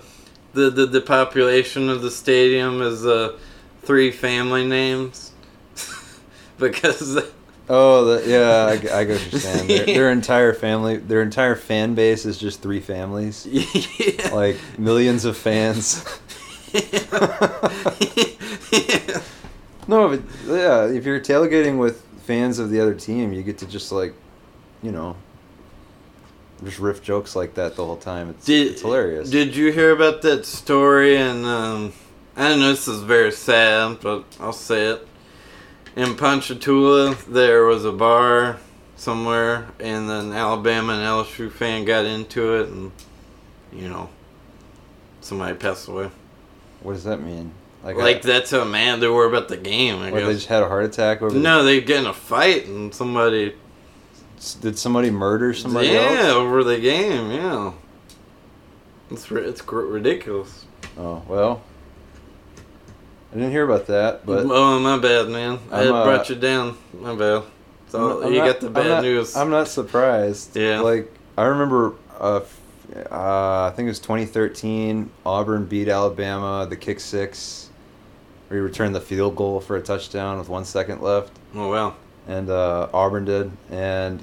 the 0.53 0.71
the, 0.71 0.87
the 0.87 1.01
population 1.01 1.89
of 1.89 2.03
the 2.03 2.11
stadium 2.11 2.83
is 2.83 3.07
uh, 3.07 3.39
three 3.83 4.11
family 4.11 4.67
names 4.67 5.33
because. 6.59 7.19
Oh, 7.69 8.05
the, 8.05 8.31
yeah, 8.31 8.93
I, 8.95 9.05
what 9.07 9.33
you're 9.33 9.41
saying. 9.41 9.67
Their, 9.67 9.87
their 9.87 10.11
entire 10.13 10.55
family, 10.55 10.99
their 10.99 11.21
entire 11.21 11.57
fan 11.57 11.97
base 11.97 12.25
is 12.25 12.39
just 12.39 12.63
three 12.63 12.79
families, 12.79 13.45
yeah. 13.45 14.33
like 14.33 14.57
millions 14.79 15.25
of 15.25 15.37
fans. 15.37 16.05
No, 19.89 20.09
but 20.09 20.21
yeah, 20.47 20.87
if 20.87 21.05
you're 21.05 21.21
tailgating 21.21 21.79
with 21.79 22.06
fans 22.27 22.59
of 22.59 22.71
the 22.71 22.81
other 22.81 22.95
team, 22.95 23.33
you 23.33 23.43
get 23.43 23.59
to 23.59 23.67
just 23.67 23.93
like, 23.93 24.13
you 24.83 24.91
know, 24.91 25.17
just 26.65 26.81
riff 26.81 27.03
jokes 27.03 27.37
like 27.37 27.55
that 27.55 27.77
the 27.77 27.85
whole 27.85 27.97
time. 27.97 28.31
It's, 28.31 28.45
Did, 28.45 28.73
it's 28.73 28.83
hilarious. 28.83 29.31
Did 29.31 29.55
you 29.55 29.71
hear 29.71 29.93
about 29.93 30.23
that 30.23 30.45
story? 30.45 31.17
And 31.17 31.47
um, 31.47 31.93
I 32.37 32.49
don't 32.49 32.61
know, 32.61 32.71
this 32.71 32.89
is 32.89 33.03
very 33.03 33.31
sad, 33.31 33.99
but 34.03 34.25
I'll 34.41 34.53
say 34.53 34.87
it. 34.87 35.07
In 35.95 36.17
Ponchatoula, 36.17 37.15
there 37.29 37.65
was 37.65 37.85
a 37.85 37.93
bar 37.93 38.59
somewhere, 38.97 39.69
and 39.79 40.11
an 40.11 40.33
Alabama 40.33 40.95
and 40.95 41.03
LSU 41.03 41.51
fan 41.51 41.85
got 41.85 42.05
into 42.05 42.57
it, 42.57 42.69
and 42.69 42.93
you 43.73 43.89
know, 43.89 44.11
somebody 45.21 45.55
passed 45.57 45.89
away. 45.89 46.11
what 46.81 46.95
does 46.95 47.05
that 47.05 47.23
mean? 47.23 47.53
Like, 47.87 47.97
Like, 47.97 48.17
I, 48.17 48.21
that's 48.21 48.51
how 48.51 48.65
mad 48.65 48.99
they 49.01 49.07
were 49.07 49.27
about 49.27 49.47
the 49.49 49.57
game. 49.57 50.01
I 50.03 50.11
or 50.11 50.27
they 50.27 50.33
just 50.35 50.49
had 50.49 50.65
a 50.65 50.69
heart 50.69 50.85
attack 50.85 51.23
over. 51.23 51.37
No, 51.39 51.63
they 51.63 51.81
get 51.81 52.01
in 52.01 52.07
a 52.07 52.13
fight, 52.13 52.67
and 52.67 52.93
somebody 52.93 53.55
did 54.61 54.77
somebody 54.77 55.11
murder 55.11 55.55
somebody 55.55 55.89
yeah 55.89 56.01
else? 56.01 56.29
over 56.31 56.65
the 56.65 56.79
game. 56.81 57.31
Yeah, 57.31 57.73
it's 59.11 59.31
it's 59.31 59.67
ridiculous. 59.73 60.65
Oh 60.99 61.23
well, 61.29 61.63
I 63.33 63.37
didn't 63.37 63.53
hear 63.53 63.65
about 63.65 63.87
that, 63.87 64.27
but 64.27 64.47
oh, 64.51 64.79
my 64.81 64.99
bad, 64.99 65.29
man. 65.29 65.61
I 65.71 65.81
I'm, 65.81 65.87
had 65.87 65.95
uh, 65.95 66.05
brought 66.05 66.29
you 66.29 66.35
down. 66.37 66.77
My 66.93 67.15
bad. 67.15 67.45
So 67.89 68.23
I'm 68.25 68.33
you 68.33 68.41
not- 68.41 68.47
got 68.47 68.61
the 68.61 68.67
I'm 68.67 68.73
bad 68.73 68.89
not- 68.89 69.03
news. 69.03 69.37
I'm 69.37 69.51
not 69.51 69.69
surprised. 69.69 70.57
Yeah. 70.57 70.81
Like 70.81 71.13
I 71.39 71.45
remember, 71.45 71.95
uh, 72.19 72.41
uh, 73.11 73.67
I 73.67 73.73
think 73.77 73.87
it 73.87 73.91
was 73.91 74.01
2013. 74.01 75.09
Auburn 75.25 75.67
beat 75.67 75.89
Alabama. 75.89 76.67
The 76.69 76.77
kick 76.77 76.99
six. 76.99 77.66
We 78.49 78.59
returned 78.59 78.95
the 78.95 79.01
field 79.01 79.37
goal 79.37 79.61
for 79.61 79.77
a 79.77 79.83
touchdown 79.83 80.39
with 80.39 80.49
one 80.49 80.65
second 80.65 81.03
left, 81.03 81.33
oh 81.55 81.69
well. 81.69 81.97
and 82.29 82.49
uh, 82.49 82.89
Auburn 82.93 83.25
did. 83.25 83.51
And 83.71 84.23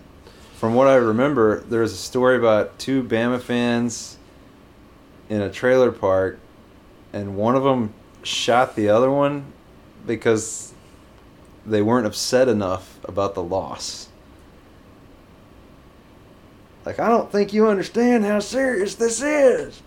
from 0.55 0.75
what 0.75 0.87
I 0.87 0.95
remember, 0.95 1.59
there 1.61 1.81
was 1.81 1.91
a 1.91 1.97
story 1.97 2.37
about 2.37 2.79
two 2.79 3.03
Bama 3.03 3.41
fans 3.41 4.17
in 5.29 5.41
a 5.41 5.51
trailer 5.51 5.91
park, 5.91 6.39
and 7.11 7.35
one 7.35 7.55
of 7.55 7.63
them 7.63 7.93
shot 8.23 8.75
the 8.75 8.87
other 8.87 9.11
one 9.11 9.51
because 10.07 10.73
they 11.65 11.81
weren't 11.81 12.07
upset 12.07 12.47
enough 12.47 12.99
about 13.03 13.35
the 13.35 13.43
loss. 13.43 14.07
Like, 16.85 16.99
I 16.99 17.09
don't 17.09 17.31
think 17.31 17.53
you 17.53 17.67
understand 17.67 18.25
how 18.25 18.39
serious 18.39 18.95
this 18.95 19.21
is. 19.21 19.81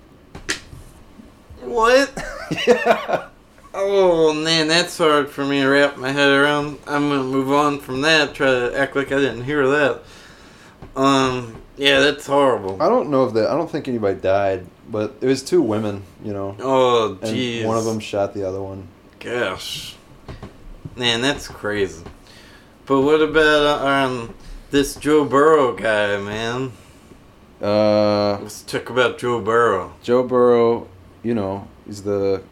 What? 1.60 2.12
yeah. 2.66 3.28
Oh 3.78 4.32
man, 4.32 4.68
that's 4.68 4.96
hard 4.96 5.28
for 5.28 5.44
me 5.44 5.60
to 5.60 5.66
wrap 5.68 5.98
my 5.98 6.10
head 6.10 6.30
around. 6.30 6.78
I'm 6.86 7.10
gonna 7.10 7.24
move 7.24 7.52
on 7.52 7.78
from 7.78 8.00
that. 8.00 8.34
Try 8.34 8.46
to 8.46 8.72
act 8.78 8.96
like 8.96 9.12
I 9.12 9.16
didn't 9.16 9.44
hear 9.44 9.68
that. 9.68 10.02
Um, 10.96 11.60
yeah, 11.76 12.00
that's 12.00 12.26
horrible. 12.26 12.82
I 12.82 12.88
don't 12.88 13.10
know 13.10 13.26
if 13.26 13.34
that. 13.34 13.50
I 13.50 13.54
don't 13.54 13.70
think 13.70 13.86
anybody 13.86 14.18
died, 14.18 14.66
but 14.88 15.16
it 15.20 15.26
was 15.26 15.42
two 15.42 15.60
women, 15.60 16.04
you 16.24 16.32
know, 16.32 16.56
Oh 16.58 17.18
jeez. 17.20 17.66
one 17.66 17.76
of 17.76 17.84
them 17.84 18.00
shot 18.00 18.32
the 18.32 18.48
other 18.48 18.62
one. 18.62 18.88
Gosh, 19.20 19.94
man, 20.96 21.20
that's 21.20 21.46
crazy. 21.46 22.02
But 22.86 23.02
what 23.02 23.20
about 23.20 23.86
um 23.86 24.34
this 24.70 24.94
Joe 24.96 25.26
Burrow 25.26 25.74
guy, 25.76 26.16
man? 26.18 26.72
Uh, 27.60 28.38
Let's 28.40 28.62
talk 28.62 28.88
about 28.88 29.18
Joe 29.18 29.40
Burrow. 29.40 29.92
Joe 30.02 30.22
Burrow, 30.22 30.88
you 31.22 31.34
know, 31.34 31.68
he's 31.86 32.02
the 32.02 32.42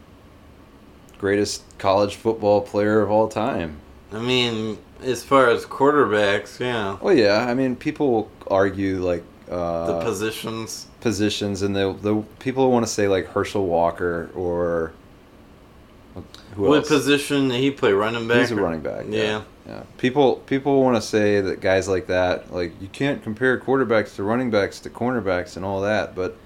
greatest 1.25 1.63
college 1.79 2.17
football 2.17 2.61
player 2.61 3.01
of 3.01 3.11
all 3.11 3.29
time. 3.29 3.77
I 4.13 4.19
mean, 4.21 4.77
as 5.03 5.25
far 5.25 5.49
as 5.49 5.65
quarterbacks, 5.65 6.61
yeah, 6.61 6.99
Well, 7.01 7.15
yeah, 7.15 7.47
I 7.49 7.55
mean, 7.55 7.77
people 7.77 8.11
will 8.13 8.31
argue 8.51 8.99
like 8.99 9.23
uh, 9.51 9.87
the 9.87 10.01
positions. 10.05 10.87
positions, 11.01 11.63
and 11.63 11.75
the 11.75 11.95
the 12.09 12.15
people 12.41 12.71
want 12.71 12.85
to 12.87 12.93
say 12.93 13.09
like 13.09 13.27
Herschel 13.29 13.67
Walker 13.67 14.31
or 14.35 14.93
who 16.57 16.63
What 16.69 16.77
else? 16.81 16.89
position 16.89 17.49
did 17.49 17.59
he 17.59 17.71
play? 17.71 17.93
Running 17.93 18.29
back. 18.29 18.41
He's 18.41 18.51
a 18.51 18.57
running 18.57 18.81
back. 18.81 19.07
Yeah. 19.09 19.23
Yeah. 19.23 19.43
yeah. 19.67 19.83
People 19.97 20.37
people 20.53 20.83
want 20.83 20.97
to 20.97 21.03
say 21.03 21.41
that 21.41 21.61
guys 21.63 21.89
like 21.89 22.07
that, 22.09 22.53
like 22.53 22.73
you 22.83 22.89
can't 22.89 23.23
compare 23.23 23.59
quarterbacks 23.59 24.15
to 24.17 24.23
running 24.23 24.51
backs 24.51 24.79
to 24.81 24.91
cornerbacks 24.91 25.57
and 25.57 25.65
all 25.65 25.81
that, 25.81 26.15
but 26.15 26.37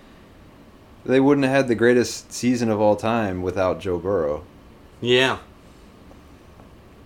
they 1.05 1.19
wouldn't 1.21 1.45
have 1.47 1.57
had 1.57 1.69
the 1.69 1.75
greatest 1.75 2.33
season 2.33 2.71
of 2.71 2.81
all 2.81 2.95
time 2.97 3.43
without 3.43 3.81
Joe 3.81 3.99
Burrow. 3.99 4.45
Yeah. 5.01 5.39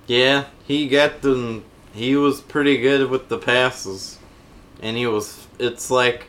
Yeah, 0.06 0.46
he 0.66 0.88
got 0.88 1.22
them. 1.22 1.64
He 1.94 2.16
was 2.16 2.40
pretty 2.40 2.78
good 2.78 3.08
with 3.10 3.28
the 3.28 3.38
passes. 3.38 4.18
and 4.80 4.96
he 4.96 5.06
was. 5.06 5.46
It's 5.58 5.90
like, 5.90 6.26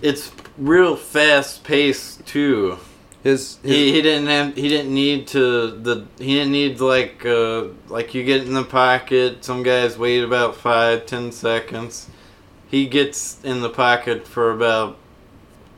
it's 0.00 0.30
real 0.58 0.96
fast 0.96 1.64
paced 1.64 2.24
too. 2.26 2.78
His, 3.22 3.58
his 3.62 3.70
He, 3.72 3.92
he 3.92 4.02
didn't 4.02 4.26
have 4.26 4.54
he 4.56 4.68
didn't 4.68 4.92
need 4.94 5.26
to 5.28 5.70
the 5.70 6.06
he 6.18 6.34
didn't 6.34 6.52
need 6.52 6.80
like 6.80 7.24
uh 7.24 7.66
like 7.88 8.14
you 8.14 8.24
get 8.24 8.42
in 8.42 8.52
the 8.54 8.64
pocket. 8.64 9.44
Some 9.44 9.62
guys 9.62 9.96
wait 9.96 10.22
about 10.22 10.56
five 10.56 11.06
ten 11.06 11.32
seconds. 11.32 12.08
He 12.68 12.86
gets 12.86 13.42
in 13.44 13.60
the 13.60 13.70
pocket 13.70 14.26
for 14.26 14.50
about 14.50 14.96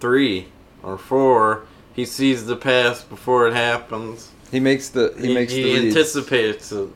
three 0.01 0.49
or 0.83 0.97
four. 0.97 1.67
He 1.95 2.05
sees 2.05 2.47
the 2.47 2.57
pass 2.57 3.03
before 3.05 3.47
it 3.47 3.55
happens. 3.55 4.31
He 4.55 4.61
makes 4.61 4.88
the 4.90 5.12
he, 5.19 5.29
He, 5.29 5.35
makes 5.35 5.53
he 5.53 5.62
the 5.62 5.69
reads. 5.73 5.83
He 5.83 5.88
anticipates 5.88 6.71
it. 6.71 6.88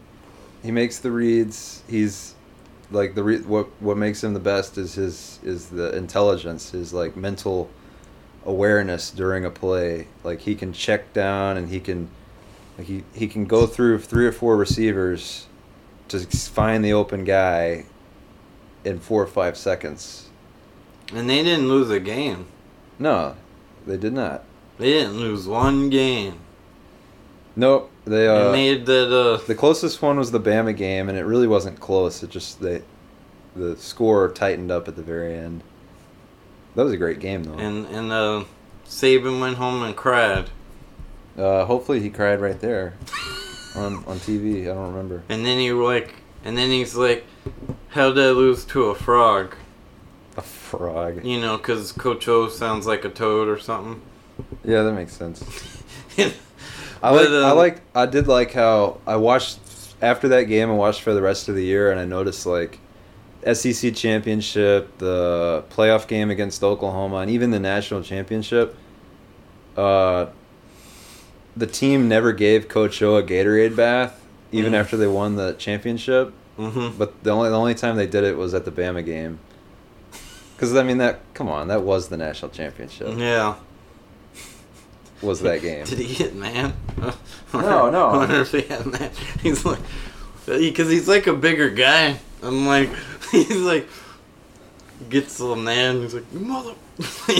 he 0.62 0.70
makes 0.70 1.00
the 1.00 1.10
reads. 1.10 1.82
He's 1.88 2.34
like 2.92 3.16
the 3.16 3.22
re- 3.24 3.40
what 3.40 3.66
what 3.80 3.96
makes 3.96 4.22
him 4.22 4.32
the 4.32 4.40
best 4.40 4.78
is 4.78 4.94
his 4.94 5.40
is 5.42 5.66
the 5.66 5.96
intelligence, 5.96 6.70
his 6.70 6.94
like 6.94 7.16
mental 7.16 7.68
awareness 8.46 9.10
during 9.10 9.44
a 9.44 9.50
play. 9.50 10.06
Like 10.22 10.40
he 10.40 10.54
can 10.54 10.72
check 10.72 11.12
down 11.12 11.56
and 11.56 11.68
he 11.68 11.80
can 11.80 12.08
like 12.78 12.86
he, 12.86 13.02
he 13.12 13.26
can 13.26 13.44
go 13.44 13.66
through 13.66 13.98
three 13.98 14.26
or 14.26 14.32
four 14.32 14.56
receivers 14.56 15.46
to 16.08 16.20
find 16.20 16.84
the 16.84 16.92
open 16.92 17.24
guy 17.24 17.84
in 18.84 19.00
four 19.00 19.20
or 19.22 19.26
five 19.26 19.56
seconds. 19.56 20.28
And 21.12 21.28
they 21.28 21.42
didn't 21.42 21.68
lose 21.68 21.90
a 21.90 21.98
game. 22.00 22.46
No, 23.00 23.34
they 23.84 23.96
did 23.96 24.12
not. 24.12 24.44
They 24.78 24.92
didn't 24.92 25.18
lose 25.18 25.48
one 25.48 25.90
game. 25.90 26.38
Nope, 27.58 27.90
they 28.04 28.28
uh 28.28 28.52
made 28.52 28.86
that 28.86 29.12
uh 29.12 29.44
The 29.44 29.54
closest 29.56 30.00
one 30.00 30.16
was 30.16 30.30
the 30.30 30.38
Bama 30.38 30.76
game, 30.76 31.08
and 31.08 31.18
it 31.18 31.24
really 31.24 31.48
wasn't 31.48 31.80
close. 31.80 32.22
It 32.22 32.30
just 32.30 32.60
they, 32.60 32.82
the 33.56 33.76
score 33.76 34.28
tightened 34.28 34.70
up 34.70 34.86
at 34.86 34.94
the 34.94 35.02
very 35.02 35.34
end. 35.34 35.62
That 36.76 36.84
was 36.84 36.92
a 36.92 36.96
great 36.96 37.18
game, 37.18 37.42
though. 37.42 37.58
and 37.58 37.84
and 37.86 38.12
uh 38.12 38.44
Saban 38.86 39.40
went 39.40 39.56
home 39.56 39.82
and 39.82 39.96
cried. 39.96 40.50
uh, 41.36 41.64
hopefully, 41.64 41.98
he 41.98 42.10
cried 42.10 42.40
right 42.40 42.60
there 42.60 42.94
on 43.74 44.04
on 44.06 44.18
TV. 44.20 44.62
I 44.62 44.74
don't 44.74 44.92
remember. 44.92 45.24
And 45.28 45.44
then 45.44 45.58
he 45.58 45.72
like, 45.72 46.14
and 46.44 46.56
then 46.56 46.70
he's 46.70 46.94
like, 46.94 47.24
"How 47.88 48.12
did 48.12 48.24
I 48.24 48.30
lose 48.30 48.64
to 48.66 48.84
a 48.84 48.94
frog?" 48.94 49.56
A 50.36 50.42
frog. 50.42 51.24
You 51.24 51.40
know, 51.40 51.56
because 51.56 51.90
Coach 51.90 52.28
O 52.28 52.48
sounds 52.48 52.86
like 52.86 53.04
a 53.04 53.08
toad 53.10 53.48
or 53.48 53.58
something. 53.58 54.00
Yeah, 54.64 54.84
that 54.84 54.92
makes 54.92 55.12
sense. 55.16 55.42
I 57.02 57.10
like. 57.10 57.28
I 57.28 57.50
um, 57.50 57.56
like. 57.56 57.80
I 57.94 58.06
did 58.06 58.26
like 58.28 58.52
how 58.52 59.00
I 59.06 59.16
watched 59.16 59.58
after 60.02 60.28
that 60.28 60.44
game. 60.44 60.70
I 60.70 60.74
watched 60.74 61.02
for 61.02 61.14
the 61.14 61.22
rest 61.22 61.48
of 61.48 61.54
the 61.54 61.64
year, 61.64 61.90
and 61.90 62.00
I 62.00 62.04
noticed 62.04 62.44
like 62.46 62.78
SEC 63.52 63.94
championship, 63.94 64.98
the 64.98 65.64
playoff 65.70 66.06
game 66.08 66.30
against 66.30 66.62
Oklahoma, 66.62 67.16
and 67.18 67.30
even 67.30 67.50
the 67.50 67.60
national 67.60 68.02
championship. 68.02 68.76
Uh, 69.76 70.26
the 71.56 71.66
team 71.66 72.08
never 72.08 72.32
gave 72.32 72.68
Coach 72.68 73.00
O 73.02 73.16
a 73.16 73.22
Gatorade 73.22 73.76
bath, 73.76 74.20
even 74.52 74.72
Mm. 74.72 74.76
after 74.76 74.96
they 74.96 75.06
won 75.06 75.36
the 75.36 75.52
championship. 75.54 76.32
hmm 76.56 76.88
But 76.98 77.22
the 77.22 77.30
only 77.30 77.48
the 77.50 77.56
only 77.58 77.74
time 77.74 77.96
they 77.96 78.06
did 78.06 78.24
it 78.24 78.36
was 78.36 78.54
at 78.54 78.64
the 78.64 78.72
Bama 78.72 79.04
game. 79.04 79.38
Because 80.56 80.74
I 80.74 80.82
mean 80.82 80.98
that 80.98 81.20
come 81.34 81.48
on 81.48 81.68
that 81.68 81.82
was 81.82 82.08
the 82.08 82.16
national 82.16 82.50
championship 82.50 83.16
Yeah. 83.16 83.54
Was 85.22 85.40
that 85.40 85.62
game. 85.62 85.84
Did 85.84 85.98
he 85.98 86.14
get 86.14 86.34
mad? 86.34 86.74
No, 87.54 87.88
no. 87.90 88.08
I 88.08 88.16
wonder 88.18 88.40
if 88.42 88.50
he 88.52 88.60
had 88.60 88.84
mad. 88.84 89.10
He's 89.42 89.64
like, 89.64 89.78
because 90.44 90.90
he's 90.90 91.08
like 91.08 91.26
a 91.26 91.32
bigger 91.32 91.70
guy. 91.70 92.18
I'm 92.42 92.66
like, 92.66 92.90
he's 93.32 93.50
like, 93.56 93.88
gets 95.08 95.38
a 95.38 95.44
little 95.46 95.62
mad. 95.62 95.94
He's 95.96 96.12
like, 96.12 96.24
you 96.32 96.40
mother. 96.40 96.74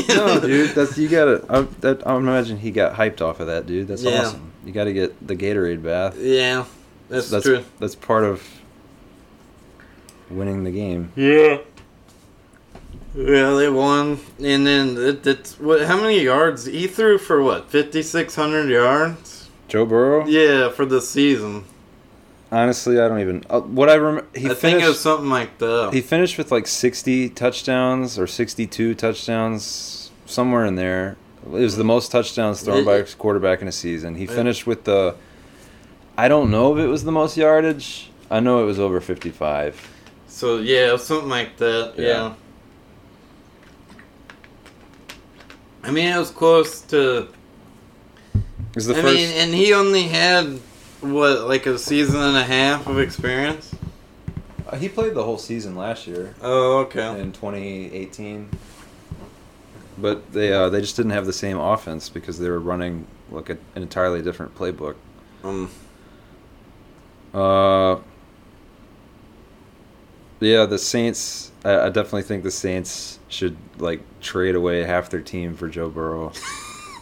no, 0.08 0.40
dude, 0.40 0.70
that's 0.70 0.96
you 0.96 1.08
gotta. 1.10 1.44
I, 1.50 1.60
that, 1.80 2.06
I 2.06 2.16
imagine 2.16 2.56
he 2.56 2.70
got 2.70 2.94
hyped 2.94 3.20
off 3.20 3.40
of 3.40 3.48
that, 3.48 3.66
dude. 3.66 3.88
That's 3.88 4.02
Yeah. 4.02 4.22
awesome. 4.22 4.50
You 4.64 4.72
got 4.72 4.84
to 4.84 4.92
get 4.94 5.26
the 5.26 5.36
Gatorade 5.36 5.82
bath. 5.82 6.16
Yeah, 6.18 6.64
that's, 7.10 7.28
that's 7.30 7.44
true. 7.44 7.64
That's 7.78 7.94
part 7.94 8.24
of 8.24 8.42
winning 10.30 10.64
the 10.64 10.70
game. 10.70 11.12
Yeah. 11.16 11.58
Yeah, 13.14 13.52
they 13.54 13.68
won, 13.70 14.20
and 14.38 14.66
then 14.66 14.96
it, 14.96 15.26
it's 15.26 15.58
what? 15.58 15.82
How 15.86 15.96
many 16.00 16.20
yards 16.22 16.66
he 16.66 16.86
threw 16.86 17.18
for? 17.18 17.42
What 17.42 17.70
fifty 17.70 18.02
six 18.02 18.34
hundred 18.34 18.68
yards? 18.70 19.48
Joe 19.66 19.84
Burrow. 19.86 20.26
Yeah, 20.26 20.70
for 20.70 20.84
the 20.86 21.00
season. 21.00 21.64
Honestly, 22.52 23.00
I 23.00 23.08
don't 23.08 23.20
even. 23.20 23.44
Uh, 23.50 23.60
what 23.60 23.88
I 23.90 23.94
remember, 23.94 24.28
he 24.34 24.40
I 24.46 24.54
finished. 24.54 24.60
think 24.60 24.82
it 24.82 24.88
was 24.88 25.00
something 25.00 25.28
like 25.30 25.58
that. 25.58 25.90
he 25.92 26.00
finished 26.00 26.38
with 26.38 26.52
like 26.52 26.66
sixty 26.66 27.28
touchdowns 27.28 28.18
or 28.18 28.26
sixty-two 28.26 28.94
touchdowns, 28.94 30.10
somewhere 30.26 30.64
in 30.64 30.74
there. 30.76 31.16
It 31.44 31.50
was 31.50 31.76
the 31.76 31.84
most 31.84 32.10
touchdowns 32.12 32.62
thrown 32.62 32.84
by 32.84 32.96
a 32.96 33.04
quarterback 33.04 33.62
in 33.62 33.68
a 33.68 33.72
season. 33.72 34.16
He 34.16 34.24
It- 34.24 34.30
finished 34.30 34.66
with 34.66 34.84
the. 34.84 35.14
I 36.16 36.28
don't 36.28 36.50
know 36.50 36.76
if 36.76 36.84
it 36.84 36.88
was 36.88 37.04
the 37.04 37.12
most 37.12 37.36
yardage. 37.36 38.10
I 38.30 38.40
know 38.40 38.62
it 38.62 38.66
was 38.66 38.78
over 38.78 39.00
fifty-five. 39.00 39.80
so 40.26 40.58
yeah, 40.58 40.96
something 40.96 41.30
like 41.30 41.56
that. 41.56 41.94
Yeah. 41.96 42.04
Yeah. 42.06 42.34
I 45.82 45.90
mean, 45.90 46.06
it 46.12 46.18
was 46.18 46.30
close 46.30 46.80
to. 46.82 47.28
The 48.74 48.90
I 48.96 49.00
first. 49.00 49.04
mean, 49.14 49.30
and 49.36 49.52
he 49.54 49.72
only 49.72 50.04
had 50.04 50.60
what, 51.00 51.48
like 51.48 51.66
a 51.66 51.78
season 51.78 52.20
and 52.20 52.36
a 52.36 52.44
half 52.44 52.86
of 52.86 52.98
experience. 52.98 53.74
Uh, 54.68 54.76
he 54.76 54.88
played 54.88 55.14
the 55.14 55.22
whole 55.24 55.38
season 55.38 55.74
last 55.74 56.06
year 56.06 56.34
Oh, 56.42 56.78
okay. 56.80 57.18
in 57.20 57.32
2018. 57.32 58.48
But 59.96 60.32
they 60.32 60.52
uh, 60.52 60.68
they 60.68 60.80
just 60.80 60.94
didn't 60.96 61.12
have 61.12 61.26
the 61.26 61.32
same 61.32 61.58
offense 61.58 62.08
because 62.08 62.38
they 62.38 62.48
were 62.50 62.60
running 62.60 63.06
like 63.30 63.50
a, 63.50 63.58
an 63.74 63.82
entirely 63.82 64.22
different 64.22 64.54
playbook. 64.56 64.94
Um, 65.42 65.70
Uh, 67.34 67.96
yeah, 70.40 70.66
the 70.66 70.78
Saints. 70.78 71.47
I, 71.64 71.86
I 71.86 71.88
definitely 71.88 72.22
think 72.22 72.42
the 72.44 72.50
Saints 72.50 73.18
should 73.28 73.56
like 73.78 74.00
trade 74.20 74.54
away 74.54 74.84
half 74.84 75.10
their 75.10 75.20
team 75.20 75.54
for 75.56 75.68
Joe 75.68 75.88
Burrow. 75.88 76.32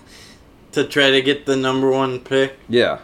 to 0.72 0.84
try 0.84 1.10
to 1.10 1.22
get 1.22 1.46
the 1.46 1.56
number 1.56 1.90
one 1.90 2.20
pick. 2.20 2.56
yeah, 2.68 2.98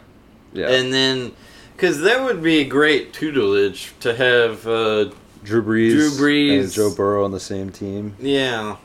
yeah. 0.52 0.68
And 0.70 0.92
then, 0.92 1.32
because 1.76 2.00
that 2.02 2.22
would 2.22 2.42
be 2.42 2.64
great 2.64 3.12
tutelage 3.12 3.92
to 4.00 4.14
have, 4.14 4.66
uh, 4.66 5.10
Drew 5.42 5.62
Brees, 5.62 5.92
Drew 5.92 6.10
Brees. 6.10 6.60
and 6.60 6.72
Joe 6.72 6.94
Burrow 6.94 7.24
on 7.24 7.32
the 7.32 7.40
same 7.40 7.70
team. 7.70 8.14
yeah, 8.20 8.76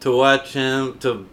to 0.00 0.14
watch 0.14 0.52
him 0.52 0.98
to, 0.98 1.26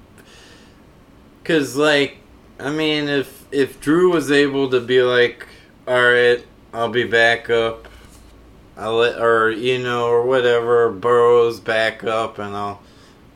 because 1.44 1.76
like, 1.76 2.18
I 2.60 2.72
mean, 2.72 3.10
if 3.10 3.46
if 3.52 3.82
Drew 3.82 4.12
was 4.14 4.32
able 4.32 4.70
to 4.70 4.80
be 4.80 5.02
like, 5.02 5.48
all 5.88 6.02
right, 6.02 6.46
I'll 6.74 6.90
be 6.90 7.04
back 7.04 7.50
up, 7.50 7.88
I'll 8.82 8.96
let, 8.96 9.20
or 9.22 9.52
you 9.52 9.78
know, 9.78 10.08
or 10.08 10.26
whatever, 10.26 10.90
Burrow's 10.92 11.60
back 11.60 12.04
up, 12.04 12.40
and 12.40 12.56
I'll, 12.56 12.82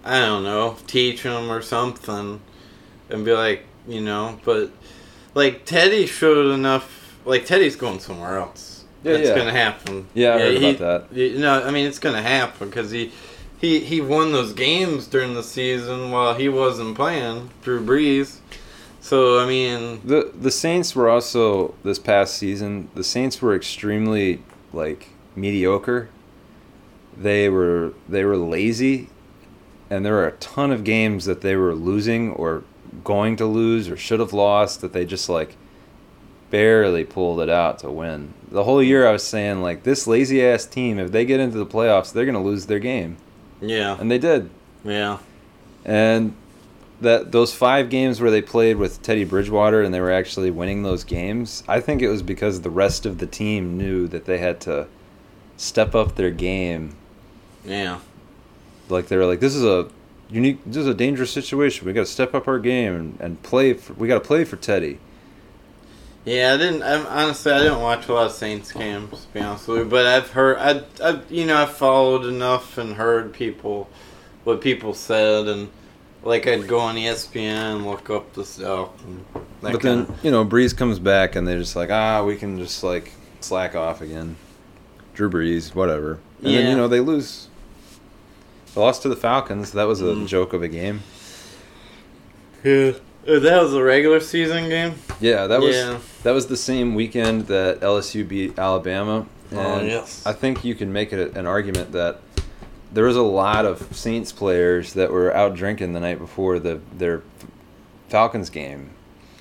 I 0.03 0.19
don't 0.19 0.43
know, 0.43 0.75
teach 0.87 1.21
him 1.23 1.51
or 1.51 1.61
something, 1.61 2.41
and 3.09 3.25
be 3.25 3.31
like, 3.33 3.63
you 3.87 4.01
know, 4.01 4.39
but 4.43 4.71
like 5.35 5.65
Teddy 5.65 6.05
showed 6.07 6.51
enough. 6.51 7.17
Like 7.25 7.45
Teddy's 7.45 7.75
going 7.75 7.99
somewhere 7.99 8.37
else. 8.37 8.83
Yeah, 9.03 9.13
That's 9.13 9.29
yeah. 9.29 9.35
gonna 9.35 9.51
happen. 9.51 10.07
Yeah, 10.15 10.35
I 10.35 10.39
heard 10.39 10.57
he- 10.57 10.75
about 10.75 11.09
that. 11.11 11.17
You 11.17 11.37
know, 11.39 11.63
I 11.63 11.69
mean, 11.71 11.85
it's 11.85 11.99
gonna 11.99 12.21
happen 12.23 12.69
because 12.69 12.89
he, 12.91 13.11
he, 13.59 13.79
he 13.79 14.01
won 14.01 14.31
those 14.31 14.53
games 14.53 15.05
during 15.07 15.35
the 15.35 15.43
season 15.43 16.09
while 16.11 16.33
he 16.33 16.49
wasn't 16.49 16.95
playing. 16.95 17.51
Drew 17.61 17.83
Brees. 17.85 18.39
So 19.01 19.39
I 19.39 19.45
mean, 19.47 20.01
The 20.03 20.31
the 20.33 20.49
Saints 20.49 20.95
were 20.95 21.07
also 21.07 21.75
this 21.83 21.99
past 21.99 22.35
season. 22.35 22.89
The 22.95 23.03
Saints 23.03 23.39
were 23.43 23.55
extremely 23.55 24.41
like 24.73 25.09
mediocre. 25.35 26.09
They 27.17 27.49
were 27.49 27.93
they 28.09 28.25
were 28.25 28.37
lazy, 28.37 29.09
and 29.89 30.05
there 30.05 30.13
were 30.13 30.27
a 30.27 30.33
ton 30.33 30.71
of 30.71 30.83
games 30.83 31.25
that 31.25 31.41
they 31.41 31.55
were 31.55 31.73
losing 31.73 32.31
or 32.31 32.63
going 33.03 33.35
to 33.37 33.45
lose 33.45 33.89
or 33.89 33.97
should 33.97 34.19
have 34.19 34.33
lost 34.33 34.81
that 34.81 34.93
they 34.93 35.05
just 35.05 35.29
like 35.29 35.55
barely 36.49 37.03
pulled 37.03 37.39
it 37.39 37.49
out 37.49 37.79
to 37.79 37.91
win. 37.91 38.33
The 38.49 38.63
whole 38.63 38.81
year 38.81 39.07
I 39.07 39.11
was 39.11 39.23
saying 39.23 39.61
like 39.61 39.83
this 39.83 40.07
lazy 40.07 40.43
ass 40.45 40.65
team 40.65 40.99
if 40.99 41.11
they 41.11 41.25
get 41.25 41.39
into 41.39 41.57
the 41.57 41.65
playoffs 41.65 42.13
they're 42.13 42.25
going 42.25 42.35
to 42.35 42.41
lose 42.41 42.67
their 42.67 42.79
game. 42.79 43.17
yeah, 43.61 43.97
And 43.99 44.09
they 44.09 44.17
did. 44.17 44.49
yeah, 44.83 45.17
And 45.83 46.35
that 47.01 47.31
those 47.31 47.53
five 47.53 47.89
games 47.89 48.21
where 48.21 48.31
they 48.31 48.41
played 48.41 48.77
with 48.77 49.01
Teddy 49.01 49.25
Bridgewater 49.25 49.81
and 49.81 49.93
they 49.93 49.99
were 49.99 50.11
actually 50.11 50.51
winning 50.51 50.83
those 50.83 51.03
games, 51.03 51.63
I 51.67 51.79
think 51.81 52.01
it 52.01 52.07
was 52.07 52.23
because 52.23 52.61
the 52.61 52.69
rest 52.69 53.05
of 53.05 53.17
the 53.17 53.27
team 53.27 53.77
knew 53.77 54.07
that 54.07 54.25
they 54.25 54.37
had 54.37 54.61
to 54.61 54.87
step 55.57 55.95
up 55.95 56.15
their 56.15 56.31
game. 56.31 56.95
yeah, 57.63 57.99
Like 58.89 59.07
they 59.07 59.17
were 59.17 59.25
like, 59.25 59.39
"This 59.39 59.55
is 59.55 59.63
a 59.63 59.89
unique, 60.29 60.59
this 60.65 60.77
is 60.77 60.87
a 60.87 60.93
dangerous 60.93 61.31
situation. 61.31 61.85
We 61.87 61.93
got 61.93 62.01
to 62.01 62.11
step 62.11 62.33
up 62.35 62.47
our 62.47 62.59
game 62.59 62.93
and, 62.95 63.17
and 63.19 63.43
play. 63.43 63.73
For, 63.73 63.93
we 63.93 64.07
got 64.07 64.15
to 64.15 64.27
play 64.27 64.43
for 64.45 64.57
Teddy." 64.57 64.99
Yeah, 66.25 66.53
I 66.53 66.57
didn't. 66.57 66.81
I, 66.81 67.23
honestly, 67.23 67.51
I 67.51 67.59
didn't 67.59 67.81
watch 67.81 68.07
a 68.07 68.13
lot 68.13 68.25
of 68.25 68.31
Saints 68.31 68.71
games. 68.71 69.25
To 69.25 69.33
be 69.33 69.39
honest 69.41 69.67
with 69.67 69.79
you, 69.79 69.85
but 69.85 70.05
I've 70.07 70.31
heard. 70.31 70.57
I, 70.57 70.83
I, 71.03 71.21
you 71.29 71.45
know, 71.45 71.57
I've 71.57 71.77
followed 71.77 72.25
enough 72.25 72.77
and 72.77 72.95
heard 72.95 73.33
people, 73.33 73.89
what 74.43 74.61
people 74.61 74.93
said, 74.95 75.47
and 75.47 75.69
like 76.23 76.47
I'd 76.47 76.67
go 76.67 76.79
on 76.79 76.95
ESPN 76.95 77.75
and 77.75 77.85
look 77.85 78.09
up 78.09 78.33
the 78.33 78.43
stuff. 78.43 78.89
But 79.61 79.81
kind 79.81 80.07
then 80.07 80.15
you 80.23 80.31
know 80.31 80.43
Brees 80.45 80.75
comes 80.75 80.99
back 80.99 81.35
and 81.35 81.47
they're 81.47 81.59
just 81.59 81.75
like 81.75 81.91
ah 81.91 82.23
we 82.23 82.35
can 82.35 82.57
just 82.57 82.83
like 82.83 83.11
slack 83.39 83.75
off 83.75 84.01
again. 84.01 84.35
Drew 85.15 85.29
Brees, 85.29 85.73
whatever. 85.73 86.19
And 86.43 86.53
then 86.53 86.69
you 86.69 86.75
know 86.77 86.87
they 86.87 86.99
lose. 86.99 87.47
They 88.75 88.81
lost 88.81 89.01
to 89.03 89.09
the 89.09 89.15
Falcons. 89.15 89.71
That 89.71 89.85
was 89.85 90.01
a 90.01 90.05
Mm. 90.05 90.27
joke 90.27 90.53
of 90.53 90.61
a 90.61 90.67
game. 90.67 91.01
yeah. 92.63 92.91
Uh, 93.27 93.39
That 93.39 93.63
was 93.63 93.73
a 93.73 93.81
regular 93.83 94.19
season 94.19 94.69
game. 94.69 94.93
Yeah, 95.19 95.47
that 95.47 95.59
was 95.59 95.75
Yeah. 95.75 95.97
that 96.23 96.31
was 96.33 96.45
the 96.47 96.57
same 96.57 96.93
weekend 96.93 97.47
that 97.47 97.79
LSU 97.81 98.23
beat 98.23 98.59
Alabama. 98.59 99.25
Oh, 99.51 99.57
And 99.79 99.87
yes. 99.87 100.21
I 100.25 100.33
think 100.33 100.63
you 100.63 100.75
can 100.75 100.91
make 100.93 101.11
it 101.11 101.35
an 101.35 101.47
argument 101.47 101.91
that 101.93 102.19
there 102.93 103.05
was 103.05 103.15
a 103.15 103.21
lot 103.23 103.65
of 103.65 103.87
Saints 103.95 104.31
players 104.31 104.93
that 104.93 105.11
were 105.11 105.35
out 105.35 105.55
drinking 105.55 105.93
the 105.93 105.99
night 105.99 106.19
before 106.19 106.59
the 106.59 106.79
their 106.95 107.21
Falcons 108.09 108.49
game, 108.51 108.91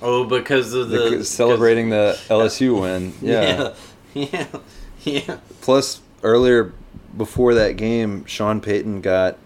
Oh, 0.01 0.23
because 0.23 0.73
of 0.73 0.89
the 0.89 1.09
Because 1.11 1.29
celebrating 1.29 1.89
the 1.91 2.17
LSU 2.29 2.81
win. 2.81 3.13
Yeah. 3.21 3.71
yeah, 4.15 4.27
yeah, 4.33 4.45
yeah. 5.27 5.37
Plus, 5.61 6.01
earlier 6.23 6.73
before 7.15 7.53
that 7.53 7.77
game, 7.77 8.25
Sean 8.25 8.59
Payton 8.61 9.01
got 9.01 9.37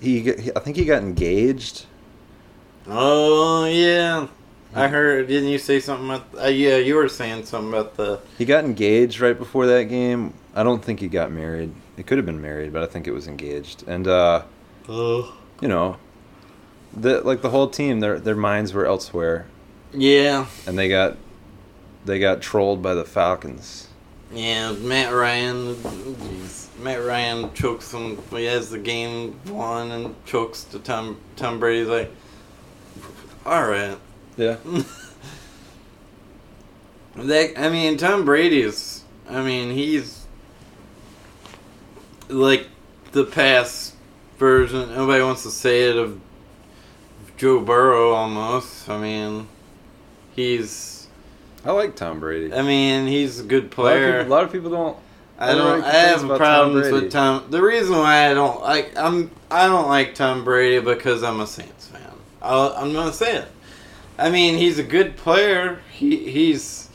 he, 0.00 0.30
I 0.54 0.60
think 0.60 0.76
he 0.76 0.84
got 0.84 1.02
engaged. 1.02 1.86
Oh 2.86 3.64
yeah, 3.64 4.28
I 4.74 4.88
heard. 4.88 5.26
Didn't 5.28 5.48
you 5.48 5.58
say 5.58 5.80
something 5.80 6.08
about? 6.08 6.26
Uh, 6.44 6.48
yeah, 6.48 6.76
you 6.76 6.94
were 6.96 7.08
saying 7.08 7.44
something 7.46 7.70
about 7.72 7.96
the. 7.96 8.20
He 8.38 8.44
got 8.44 8.64
engaged 8.64 9.20
right 9.20 9.36
before 9.36 9.66
that 9.66 9.84
game. 9.84 10.34
I 10.54 10.62
don't 10.62 10.84
think 10.84 11.00
he 11.00 11.08
got 11.08 11.32
married. 11.32 11.72
It 11.96 12.06
could 12.06 12.18
have 12.18 12.26
been 12.26 12.42
married, 12.42 12.72
but 12.72 12.82
I 12.82 12.86
think 12.86 13.06
it 13.06 13.12
was 13.12 13.26
engaged. 13.26 13.84
And 13.88 14.06
uh, 14.06 14.42
Oh. 14.88 15.34
you 15.60 15.68
know, 15.68 15.96
the 16.94 17.22
like 17.22 17.42
the 17.42 17.50
whole 17.50 17.68
team, 17.68 18.00
their 18.00 18.20
their 18.20 18.36
minds 18.36 18.72
were 18.72 18.86
elsewhere, 18.86 19.46
Yeah, 19.92 20.46
and 20.66 20.78
they 20.78 20.88
got 20.88 21.16
they 22.06 22.18
got 22.18 22.40
trolled 22.40 22.82
by 22.82 22.94
the 22.94 23.04
Falcons. 23.04 23.88
yeah. 24.32 24.72
Matt 24.72 25.12
Ryan. 25.12 25.74
Jeez. 25.76 26.68
Matt 26.78 27.04
Ryan 27.04 27.52
chokes 27.54 27.92
him. 27.92 28.18
He 28.30 28.44
has 28.44 28.70
the 28.70 28.78
game 28.78 29.38
won 29.48 29.90
and 29.90 30.14
chokes 30.26 30.64
to 30.64 30.78
Tom 30.78 31.18
Tom 31.36 31.58
Brady's 31.60 31.88
like. 31.88 32.10
All 33.44 33.68
right. 33.68 33.96
Yeah. 34.36 34.56
That 37.16 37.58
I 37.58 37.70
mean, 37.70 37.96
Tom 37.96 38.24
Brady 38.26 38.60
is. 38.60 39.02
I 39.28 39.42
mean, 39.42 39.70
he's 39.70 40.26
like 42.28 42.66
the 43.12 43.24
past 43.24 43.94
version. 44.38 44.94
Nobody 44.94 45.22
wants 45.22 45.42
to 45.44 45.50
say 45.50 45.88
it 45.88 45.96
of 45.96 46.20
Joe 47.38 47.60
Burrow 47.60 48.12
almost. 48.12 48.88
I 48.88 48.98
mean, 48.98 49.48
he's. 50.34 50.95
I 51.66 51.72
like 51.72 51.96
Tom 51.96 52.20
Brady. 52.20 52.54
I 52.54 52.62
mean, 52.62 53.06
he's 53.06 53.40
a 53.40 53.42
good 53.44 53.64
A 53.64 53.64
lot 53.64 53.66
of 53.66 53.70
player. 53.74 54.18
people, 54.22 54.32
a 54.32 54.34
lot 54.34 54.44
of 54.44 54.52
people 54.52 54.70
don't. 54.70 54.96
I 55.38 55.54
don't. 55.54 55.82
I 55.84 55.90
have 55.90 56.24
about 56.24 56.38
Tom 56.38 56.38
problems 56.38 56.90
with 56.92 57.10
Tom. 57.12 57.44
The 57.50 57.60
reason 57.62 57.96
why 57.98 58.30
I 58.30 58.34
don't 58.34 58.60
like 58.62 58.96
I'm 58.96 59.30
I 59.50 59.66
don't 59.66 59.88
like 59.88 60.14
Tom 60.14 60.44
Brady 60.44 60.82
because 60.82 61.22
I'm 61.22 61.40
a 61.40 61.46
Saints 61.46 61.88
fan. 61.88 62.00
I'll, 62.40 62.72
I'm 62.76 62.92
gonna 62.92 63.12
say 63.12 63.36
it. 63.38 63.48
I 64.18 64.30
mean, 64.30 64.56
he's 64.56 64.78
a 64.78 64.82
good 64.82 65.16
player. 65.16 65.80
He 65.92 66.30
he's 66.30 66.88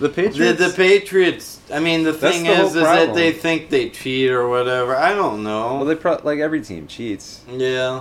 The 0.00 0.08
the, 0.08 0.14
Patriots. 0.14 0.58
the 0.58 0.72
Patriots. 0.74 1.60
I 1.72 1.78
mean, 1.80 2.02
the 2.02 2.12
thing 2.14 2.44
the 2.44 2.52
is, 2.52 2.74
is 2.74 2.82
that 2.82 3.14
they 3.14 3.30
think 3.30 3.68
they 3.70 3.90
cheat 3.90 4.30
or 4.30 4.48
whatever. 4.48 4.96
I 4.96 5.14
don't 5.14 5.44
know. 5.44 5.76
well, 5.76 5.84
they 5.84 5.94
pro- 5.94 6.20
like 6.24 6.38
every 6.40 6.62
team 6.62 6.86
cheats. 6.88 7.42
yeah, 7.48 8.00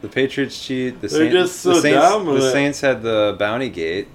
The 0.00 0.08
Patriots 0.08 0.64
cheat. 0.64 1.00
The 1.00 1.06
They're 1.08 1.18
Saints, 1.30 1.32
just 1.34 1.60
so 1.60 1.74
the 1.74 1.80
Saints, 1.82 2.00
dominant. 2.00 2.40
The 2.40 2.50
Saints 2.50 2.80
had 2.80 3.02
the 3.02 3.36
bounty 3.38 3.68
gate. 3.68 4.08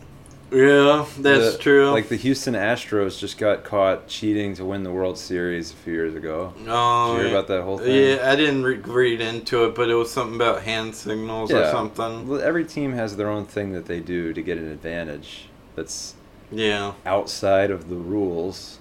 Yeah, 0.51 1.05
that's 1.19 1.53
The- 1.53 1.57
true. 1.59 1.91
Like 1.91 2.09
the 2.09 2.15
Houston 2.15 2.53
Astros 2.55 3.19
just 3.19 3.37
got 3.37 3.63
caught 3.63 4.07
cheating 4.07 4.55
to 4.55 4.65
win 4.65 4.83
the 4.83 4.91
World 4.91 5.17
Series 5.17 5.71
a 5.71 5.75
few 5.75 5.93
years 5.93 6.15
ago. 6.15 6.53
oh, 6.55 6.57
Did 6.57 6.65
you 6.65 6.71
oh, 6.71 7.17
hear 7.17 7.27
about 7.27 7.47
that 7.47 7.63
whole 7.63 7.77
thing? 7.77 7.95
Yeah, 8.17 8.29
I 8.31 8.35
didn't 8.35 8.63
re- 8.63 8.77
read 8.77 9.21
into 9.21 9.65
it, 9.65 9.75
but 9.75 9.89
it 9.89 9.95
was 9.95 10.11
something 10.11 10.35
about 10.35 10.63
hand 10.63 10.95
signals 10.95 11.51
or 11.51 11.65
something. 11.71 12.39
Every 12.41 12.65
team 12.65 12.93
has 12.93 13.15
their 13.15 13.29
own 13.29 13.45
thing 13.45 13.73
that 13.73 13.85
they 13.85 13.99
do 13.99 14.33
to 14.33 14.41
get 14.41 14.57
an 14.57 14.71
advantage 14.71 15.49
that's 15.75 16.15
Yeah, 16.51 16.93
outside 17.05 17.69
of 17.71 17.89
the 17.89 17.95
rules. 17.95 18.79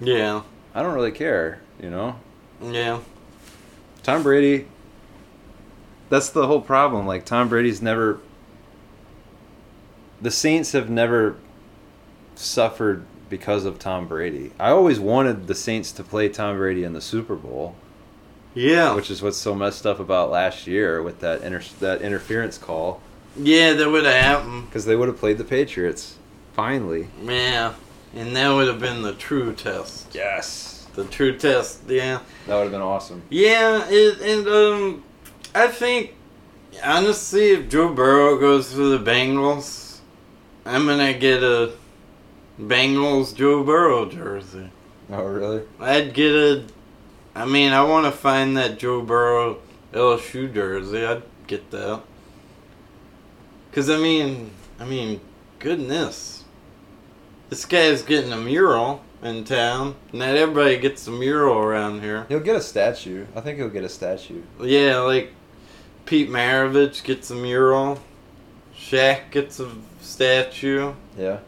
yeah, 0.00 0.42
I 0.74 0.82
don't 0.82 0.94
really 0.94 1.12
care, 1.12 1.60
you 1.82 1.90
know? 1.90 2.16
yeah. 2.62 3.00
Tom 4.02 4.22
Brady, 4.22 4.66
that's 6.10 6.28
the 6.28 6.46
whole 6.46 6.60
problem. 6.60 7.06
Like, 7.06 7.24
Tom 7.24 7.48
Brady's 7.48 7.80
never. 7.82 8.20
The 10.22 10.30
Saints 10.30 10.72
have 10.72 10.88
never 10.88 11.36
suffered 12.34 13.04
because 13.28 13.64
of 13.64 13.78
Tom 13.78 14.06
Brady. 14.06 14.52
I 14.58 14.70
always 14.70 15.00
wanted 15.00 15.46
the 15.46 15.54
Saints 15.54 15.92
to 15.92 16.04
play 16.04 16.28
Tom 16.28 16.56
Brady 16.56 16.84
in 16.84 16.92
the 16.92 17.00
Super 17.00 17.34
Bowl, 17.34 17.74
Yeah, 18.54 18.94
which 18.94 19.10
is 19.10 19.22
what's 19.22 19.36
so 19.38 19.54
messed 19.54 19.86
up 19.86 19.98
about 19.98 20.30
last 20.30 20.66
year 20.66 21.02
with 21.02 21.20
that 21.20 21.42
inter- 21.42 21.62
that 21.80 22.02
interference 22.02 22.58
call 22.58 23.00
yeah, 23.36 23.72
that 23.72 23.90
would 23.90 24.04
have 24.04 24.14
happened. 24.14 24.66
because 24.66 24.84
they 24.84 24.94
would 24.94 25.08
have 25.08 25.18
played 25.18 25.38
the 25.38 25.44
Patriots. 25.44 26.16
Finally. 26.52 27.08
Yeah, 27.24 27.74
and 28.14 28.36
that 28.36 28.52
would 28.52 28.68
have 28.68 28.78
been 28.78 29.02
the 29.02 29.12
true 29.14 29.52
test. 29.52 30.06
Yes. 30.14 30.86
The 30.94 31.04
true 31.06 31.36
test. 31.36 31.80
Yeah, 31.88 32.20
That 32.46 32.54
would 32.54 32.62
have 32.62 32.70
been 32.70 32.80
awesome. 32.80 33.22
yeah, 33.30 33.84
it, 33.88 34.20
and 34.20 34.46
um, 34.46 35.04
I 35.52 35.66
think 35.66 36.14
honestly, 36.84 37.50
if 37.50 37.68
Joe 37.68 37.92
Burrow 37.92 38.38
goes 38.38 38.70
to 38.70 38.96
the 38.96 39.04
Bengals, 39.10 39.83
I'm 40.64 40.86
gonna 40.86 41.12
get 41.12 41.42
a 41.42 41.72
Bengals 42.60 43.34
Joe 43.34 43.62
Burrow 43.62 44.06
jersey. 44.06 44.70
Oh, 45.10 45.24
really? 45.24 45.62
I'd 45.78 46.14
get 46.14 46.32
a. 46.34 46.64
I 47.34 47.44
mean, 47.44 47.72
I 47.72 47.82
want 47.82 48.06
to 48.06 48.12
find 48.12 48.56
that 48.56 48.78
Joe 48.78 49.02
Burrow 49.02 49.58
LSU 49.92 50.52
jersey. 50.52 51.04
I'd 51.04 51.22
get 51.46 51.70
that. 51.72 52.02
Cause 53.72 53.90
I 53.90 53.96
mean, 53.96 54.52
I 54.78 54.84
mean, 54.84 55.20
goodness, 55.58 56.44
this 57.50 57.64
guy's 57.64 58.02
getting 58.02 58.32
a 58.32 58.36
mural 58.36 59.02
in 59.22 59.44
town. 59.44 59.96
Not 60.12 60.36
everybody 60.36 60.78
gets 60.78 61.06
a 61.08 61.10
mural 61.10 61.58
around 61.58 62.00
here. 62.00 62.24
He'll 62.28 62.40
get 62.40 62.56
a 62.56 62.60
statue. 62.60 63.26
I 63.34 63.40
think 63.40 63.58
he'll 63.58 63.68
get 63.68 63.82
a 63.82 63.88
statue. 63.88 64.42
Yeah, 64.60 64.98
like 64.98 65.32
Pete 66.06 66.30
Maravich 66.30 67.02
gets 67.02 67.30
a 67.30 67.34
mural. 67.34 68.00
Shaq 68.90 69.30
gets 69.30 69.60
a 69.60 69.70
statue. 70.00 70.92
Yeah. 71.18 71.38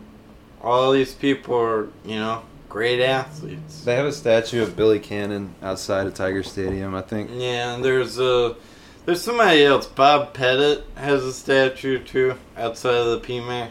All 0.63 0.93
these 0.93 1.13
people 1.15 1.55
are, 1.57 1.89
you 2.05 2.17
know, 2.17 2.43
great 2.69 3.01
athletes. 3.03 3.83
They 3.85 3.95
have 3.95 4.07
a 4.07 4.13
statue 4.13 4.63
of 4.63 4.75
Billy 4.77 4.99
Cannon 4.99 5.55
outside 5.63 6.07
of 6.07 6.15
Tiger 6.15 6.43
Stadium, 6.43 6.95
I 6.95 7.03
think. 7.03 7.31
Yeah, 7.35 7.75
and 7.75 7.85
there's 7.85 8.19
a 8.19 8.57
there's 9.05 9.21
somebody 9.23 9.65
else. 9.65 9.87
Bob 9.87 10.33
Pettit 10.35 10.85
has 10.97 11.25
a 11.25 11.33
statue 11.33 12.03
too 12.03 12.35
outside 12.57 12.95
of 12.97 13.21
the 13.21 13.27
PMAC. 13.27 13.71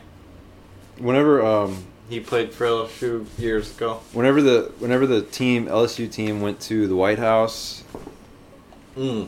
Whenever 0.99 1.43
um 1.45 1.85
He 2.09 2.19
played 2.19 2.53
for 2.53 2.65
LSU 2.67 3.25
years 3.39 3.75
ago. 3.75 3.99
whenever 4.13 4.41
the 4.41 4.71
whenever 4.79 5.07
the 5.07 5.21
team 5.23 5.65
LSU 5.65 6.09
team 6.09 6.39
went 6.41 6.59
to 6.61 6.87
the 6.87 6.95
White 6.95 7.19
House, 7.19 7.83
Mm. 8.95 9.27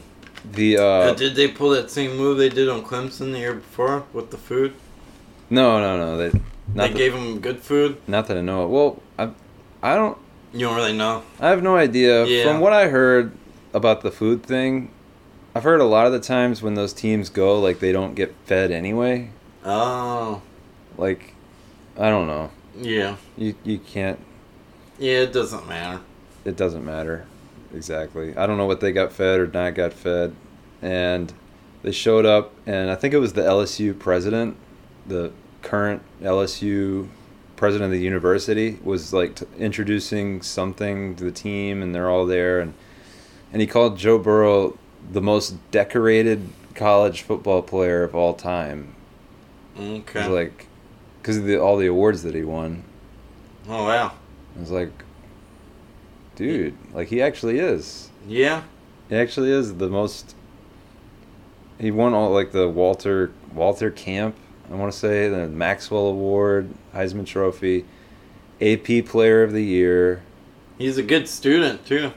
The 0.54 0.78
uh 0.78 1.14
did 1.14 1.36
they 1.36 1.48
pull 1.48 1.70
that 1.72 1.90
same 1.92 2.16
move 2.18 2.38
they 2.38 2.50
did 2.50 2.70
on 2.70 2.84
Clemson 2.84 3.32
the 3.32 3.40
year 3.40 3.54
before 3.56 4.04
with 4.14 4.32
the 4.32 4.38
food? 4.38 4.74
no 5.50 5.80
no 5.80 5.98
no 5.98 6.18
they 6.18 6.30
not 6.30 6.44
they 6.74 6.88
that, 6.90 6.98
gave 6.98 7.14
them 7.14 7.40
good 7.40 7.60
food. 7.62 7.98
not 8.08 8.28
that 8.28 8.38
I 8.38 8.42
know. 8.42 8.64
Of. 8.64 8.70
Well, 8.70 9.02
I 9.18 9.30
I 9.82 9.96
don't 9.96 10.18
You 10.54 10.62
don't 10.68 10.76
really 10.76 10.94
know. 10.94 11.24
I 11.40 11.50
have 11.50 11.64
no 11.64 11.76
idea. 11.78 12.26
Yeah. 12.26 12.44
From 12.44 12.60
what 12.62 12.74
I 12.74 12.88
heard 12.90 13.32
about 13.74 14.02
the 14.02 14.12
food 14.12 14.44
thing, 14.44 14.92
I've 15.56 15.64
heard 15.64 15.80
a 15.80 15.86
lot 15.86 16.06
of 16.08 16.12
the 16.12 16.20
times 16.20 16.62
when 16.62 16.76
those 16.76 16.92
teams 16.94 17.30
go, 17.30 17.60
like 17.60 17.80
they 17.80 17.92
don't 17.92 18.16
get 18.16 18.34
fed 18.46 18.72
anyway. 18.72 19.30
Oh, 19.66 20.42
Like, 20.98 21.34
I 21.98 22.10
don't 22.10 22.28
know. 22.28 22.52
yeah, 22.80 23.16
You 23.38 23.56
you 23.64 23.80
can't. 23.80 24.20
yeah. 25.00 25.20
It 25.22 25.34
doesn't 25.34 25.68
matter. 25.68 26.02
It 26.46 26.56
doesn't 26.58 26.86
matter 26.86 27.26
exactly. 27.74 28.36
I 28.36 28.46
don't 28.46 28.58
know 28.58 28.66
what 28.66 28.80
they 28.80 28.92
got 28.92 29.12
fed 29.12 29.40
or 29.40 29.48
not 29.48 29.76
got 29.76 29.94
fed, 29.94 30.36
and 30.82 31.34
they 31.84 31.92
showed 31.92 32.26
up, 32.26 32.54
and 32.66 32.90
I 32.90 32.96
think 32.96 33.14
it 33.14 33.20
was 33.20 33.34
the 33.34 33.42
LSU 33.42 33.98
president, 33.98 34.58
the 35.06 35.32
current 35.62 36.02
LSU 36.22 37.08
president 37.56 37.86
of 37.86 37.92
the 37.92 38.04
university, 38.04 38.80
was 38.84 39.14
like 39.14 39.36
t- 39.36 39.46
introducing 39.58 40.42
something 40.42 41.16
to 41.16 41.24
the 41.24 41.32
team, 41.32 41.82
and 41.82 41.94
they're 41.94 42.10
all 42.10 42.26
there, 42.26 42.60
and 42.60 42.74
and 43.52 43.62
he 43.62 43.68
called 43.68 43.98
Joe 43.98 44.18
Burrow 44.18 44.78
the 45.10 45.22
most 45.22 45.56
decorated 45.72 46.50
college 46.76 47.22
football 47.22 47.62
player 47.62 48.04
of 48.04 48.16
all 48.16 48.34
time. 48.34 48.96
Okay. 49.80 50.28
Like, 50.28 50.68
because 51.22 51.38
of 51.38 51.46
the, 51.46 51.60
all 51.60 51.78
the 51.78 51.88
awards 51.88 52.24
that 52.24 52.36
he 52.36 52.44
won. 52.44 52.84
Oh 53.70 53.84
wow. 53.86 54.14
I 54.56 54.60
was 54.60 54.72
like, 54.72 54.92
dude, 56.38 56.78
like 56.94 57.10
he 57.10 57.22
actually 57.22 57.60
is. 57.60 58.10
Yeah. 58.26 58.64
He 59.10 59.16
actually 59.16 59.52
is 59.52 59.76
the 59.76 59.90
most. 59.90 60.36
He 61.80 61.92
won 61.92 62.14
all 62.14 62.32
like 62.32 62.54
the 62.54 62.70
Walter 62.70 63.32
Walter 63.54 63.92
Camp, 63.92 64.36
I 64.72 64.76
want 64.76 64.92
to 64.92 64.98
say 64.98 65.28
the 65.28 65.48
Maxwell 65.48 66.08
Award, 66.08 66.70
Heisman 66.94 67.26
Trophy, 67.26 67.86
AP 68.62 69.06
Player 69.06 69.44
of 69.44 69.52
the 69.52 69.64
Year. 69.64 70.22
He's 70.78 70.98
a 70.98 71.04
good 71.04 71.28
student 71.28 71.86
too. 71.86 72.12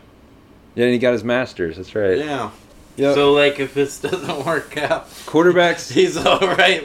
Yeah, 0.74 0.84
and 0.84 0.92
he 0.92 0.98
got 0.98 1.12
his 1.12 1.24
master's. 1.24 1.76
That's 1.76 1.94
right. 1.94 2.18
Yeah. 2.18 2.50
Yep. 2.96 3.14
So 3.14 3.32
like, 3.32 3.58
if 3.58 3.74
this 3.74 4.00
doesn't 4.02 4.46
work 4.46 4.76
out, 4.76 5.08
quarterbacks. 5.26 5.90
he's 5.92 6.16
all 6.16 6.40
right. 6.40 6.84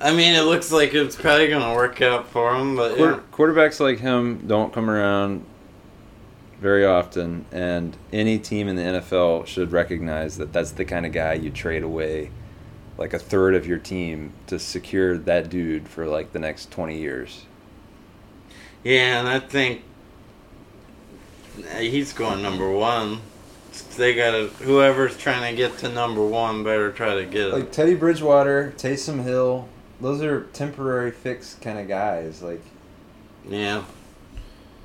I 0.00 0.12
mean, 0.12 0.34
it 0.34 0.42
looks 0.42 0.70
like 0.70 0.94
it's 0.94 1.16
probably 1.16 1.48
gonna 1.48 1.74
work 1.74 2.02
out 2.02 2.28
for 2.28 2.54
him, 2.54 2.76
but 2.76 2.98
yeah. 2.98 3.20
Quarterbacks 3.32 3.80
like 3.80 3.98
him 3.98 4.44
don't 4.46 4.72
come 4.72 4.90
around 4.90 5.44
very 6.60 6.84
often, 6.84 7.44
and 7.52 7.96
any 8.12 8.38
team 8.38 8.68
in 8.68 8.76
the 8.76 8.82
NFL 8.82 9.46
should 9.46 9.72
recognize 9.72 10.38
that 10.38 10.52
that's 10.52 10.72
the 10.72 10.84
kind 10.84 11.06
of 11.06 11.12
guy 11.12 11.34
you 11.34 11.50
trade 11.50 11.82
away 11.82 12.30
like 12.98 13.14
a 13.14 13.18
third 13.18 13.54
of 13.54 13.66
your 13.66 13.78
team 13.78 14.32
to 14.48 14.58
secure 14.58 15.16
that 15.16 15.48
dude 15.48 15.88
for 15.88 16.06
like 16.06 16.32
the 16.32 16.38
next 16.38 16.70
20 16.72 16.98
years. 16.98 17.46
Yeah, 18.82 19.20
and 19.20 19.28
I 19.28 19.38
think 19.38 19.82
uh, 21.58 21.78
he's 21.78 22.12
going 22.12 22.42
number 22.42 22.70
one. 22.70 23.20
They 23.96 24.14
gotta 24.14 24.48
whoever's 24.48 25.16
trying 25.16 25.48
to 25.48 25.56
get 25.56 25.78
to 25.78 25.88
number 25.88 26.24
one 26.24 26.64
better 26.64 26.90
try 26.90 27.14
to 27.14 27.24
get 27.24 27.48
it. 27.48 27.52
Like 27.52 27.70
Teddy 27.70 27.94
Bridgewater, 27.94 28.74
Taysom 28.76 29.22
Hill, 29.22 29.68
those 30.00 30.20
are 30.20 30.42
temporary 30.52 31.12
fix 31.12 31.54
kind 31.54 31.78
of 31.78 31.86
guys. 31.86 32.42
Like 32.42 32.62
yeah, 33.48 33.84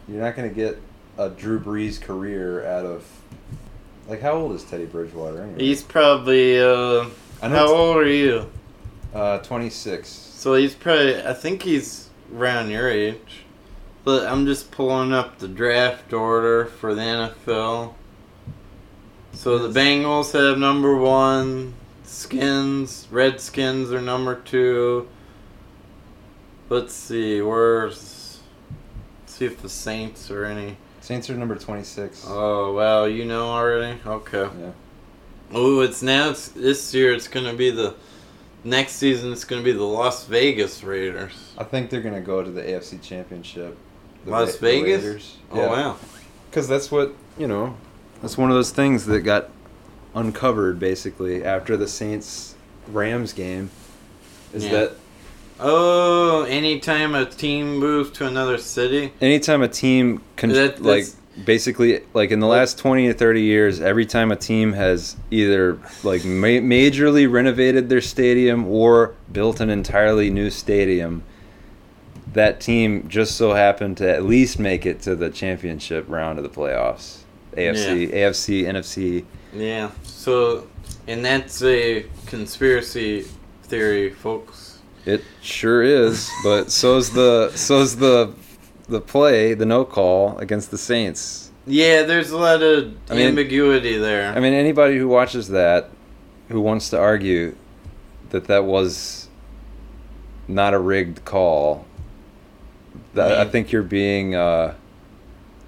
you're 0.07 0.21
not 0.21 0.35
gonna 0.35 0.49
get 0.49 0.79
a 1.17 1.29
Drew 1.29 1.59
Brees 1.59 2.01
career 2.01 2.65
out 2.65 2.85
of. 2.85 3.05
Like 4.07 4.21
how 4.21 4.33
old 4.33 4.53
is 4.53 4.63
Teddy 4.63 4.85
Bridgewater? 4.85 5.41
Anyway? 5.43 5.59
he's 5.63 5.81
probably. 5.81 6.59
Uh, 6.59 7.05
I 7.41 7.47
know 7.47 7.55
how 7.55 7.73
old 7.73 7.97
are 7.97 8.07
you? 8.07 8.49
uh, 9.13 9.39
26. 9.39 10.07
So 10.09 10.55
he's 10.55 10.73
probably. 10.75 11.23
I 11.23 11.33
think 11.33 11.63
he's 11.63 12.09
around 12.35 12.69
your 12.69 12.89
age. 12.89 13.43
But 14.03 14.27
I'm 14.27 14.45
just 14.45 14.69
pulling 14.71 15.13
up 15.13 15.39
the 15.39 15.47
draft 15.47 16.11
order 16.11 16.65
for 16.65 16.93
the 16.93 17.01
NFL. 17.01 17.93
So 19.31 19.57
the 19.67 19.79
Bengals 19.79 20.33
have 20.33 20.57
number 20.57 20.95
one. 20.97 21.75
Skins, 22.03 23.07
Redskins 23.09 23.91
are 23.91 24.01
number 24.01 24.35
two. 24.35 25.07
Let's 26.69 26.93
see, 26.93 27.41
where's. 27.41 28.41
Let's 29.21 29.33
see 29.33 29.45
if 29.45 29.61
the 29.61 29.69
Saints 29.69 30.29
are 30.29 30.43
any. 30.45 30.77
Saints 31.03 31.29
are 31.29 31.35
number 31.35 31.55
26. 31.55 32.25
Oh, 32.29 32.71
wow, 32.73 33.03
you 33.03 33.25
know 33.25 33.47
already? 33.47 33.99
Okay. 34.05 34.47
Yeah. 34.57 34.71
Oh, 35.51 35.81
it's 35.81 36.01
now, 36.01 36.29
it's, 36.29 36.47
this 36.47 36.93
year 36.95 37.13
it's 37.13 37.27
going 37.27 37.45
to 37.45 37.53
be 37.53 37.69
the. 37.71 37.93
Next 38.65 38.93
season 38.93 39.33
it's 39.33 39.43
going 39.43 39.61
to 39.61 39.65
be 39.65 39.73
the 39.77 39.83
Las 39.83 40.23
Vegas 40.27 40.81
Raiders. 40.81 41.33
I 41.57 41.65
think 41.65 41.89
they're 41.89 41.99
gonna 41.99 42.21
go 42.21 42.41
to 42.41 42.49
the 42.49 42.61
AFC 42.61 43.01
Championship. 43.01 43.77
The 44.23 44.31
Las 44.31 44.53
Ra- 44.53 44.59
Vegas? 44.61 45.03
Raiders. 45.03 45.37
Oh, 45.51 45.67
wow. 45.67 45.97
Because 46.49 46.69
that's 46.69 46.89
what 46.89 47.13
you 47.37 47.45
know. 47.49 47.75
That's 48.21 48.37
one 48.37 48.49
of 48.49 48.55
those 48.55 48.71
things 48.71 49.05
that 49.07 49.19
got 49.19 49.49
uncovered 50.15 50.79
basically 50.79 51.43
after 51.43 51.75
the 51.75 51.89
Saints 51.89 52.55
Rams 52.87 53.33
game. 53.33 53.69
Is 54.53 54.63
Yeah. 54.63 54.71
that 54.71 54.95
Oh, 55.59 56.43
anytime 56.43 57.15
a 57.15 57.25
team 57.25 57.77
moves 57.77 58.11
to 58.11 58.25
another 58.27 58.57
city, 58.57 59.13
anytime 59.21 59.61
a 59.61 59.67
team 59.67 60.21
con- 60.35 60.49
That- 60.49 60.81
like 60.81 61.05
basically 61.45 62.01
like 62.13 62.29
in 62.29 62.39
the 62.39 62.47
last 62.47 62.77
20 62.77 63.07
to 63.07 63.13
30 63.13 63.41
years 63.41 63.81
every 63.81 64.05
time 64.05 64.31
a 64.31 64.35
team 64.35 64.73
has 64.73 65.15
either 65.31 65.79
like 66.03 66.23
ma- 66.23 66.61
majorly 66.61 67.31
renovated 67.31 67.89
their 67.89 68.01
stadium 68.01 68.67
or 68.67 69.15
built 69.31 69.59
an 69.59 69.67
entirely 69.71 70.29
new 70.29 70.51
stadium 70.51 71.23
that 72.33 72.61
team 72.61 73.07
just 73.09 73.35
so 73.35 73.53
happened 73.53 73.97
to 73.97 74.07
at 74.07 74.23
least 74.23 74.59
make 74.59 74.85
it 74.85 75.01
to 75.01 75.15
the 75.15 75.29
championship 75.31 76.05
round 76.07 76.37
of 76.37 76.43
the 76.43 76.49
playoffs. 76.49 77.19
AFC 77.55 78.11
AFC 78.11 78.63
NFC 78.63 79.25
yeah. 79.53 79.91
So, 80.03 80.67
and 81.07 81.23
that's 81.23 81.61
a 81.63 82.05
conspiracy 82.25 83.27
theory, 83.63 84.09
folks. 84.09 84.72
It 85.05 85.23
sure 85.41 85.83
is, 85.83 86.29
but 86.43 86.71
so's 86.71 87.09
the 87.11 87.51
so's 87.55 87.97
the 87.97 88.33
the 88.87 89.01
play, 89.01 89.53
the 89.53 89.65
no 89.65 89.83
call 89.85 90.37
against 90.37 90.71
the 90.71 90.77
Saints. 90.77 91.51
Yeah, 91.65 92.03
there's 92.03 92.31
a 92.31 92.37
lot 92.37 92.61
of 92.61 92.93
I 93.09 93.15
mean- 93.15 93.27
ambiguity 93.27 93.97
there. 93.97 94.33
I 94.33 94.39
mean, 94.39 94.53
anybody 94.53 94.97
who 94.97 95.07
watches 95.07 95.49
that, 95.49 95.89
who 96.49 96.59
wants 96.61 96.89
to 96.91 96.99
argue 96.99 97.55
that 98.29 98.45
that 98.45 98.65
was 98.65 99.27
not 100.47 100.73
a 100.73 100.79
rigged 100.79 101.23
call, 101.25 101.85
that, 103.13 103.31
I 103.39 103.43
Man. 103.43 103.49
think 103.51 103.71
you're 103.71 103.81
being 103.83 104.35
uh, 104.35 104.73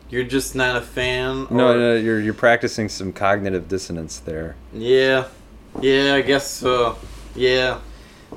You're 0.10 0.24
just 0.24 0.56
not 0.56 0.76
a 0.76 0.82
fan. 0.82 1.48
no, 1.50 1.70
or- 1.72 1.78
no, 1.78 1.96
you're 1.96 2.20
you're 2.20 2.34
practicing 2.34 2.88
some 2.90 3.12
cognitive 3.14 3.68
dissonance 3.68 4.20
there. 4.20 4.56
Yeah, 4.74 5.26
yeah, 5.82 6.14
I 6.16 6.22
guess 6.22 6.50
so. 6.50 6.98
Yeah, 7.36 7.80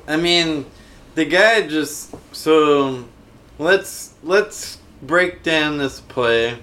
I 0.07 0.15
mean, 0.17 0.65
the 1.19 1.25
guy 1.25 1.67
just 1.67 2.15
so 2.33 3.03
let's 3.57 4.13
let's 4.23 4.77
break 5.01 5.43
down 5.43 5.77
this 5.77 5.99
play. 5.99 6.57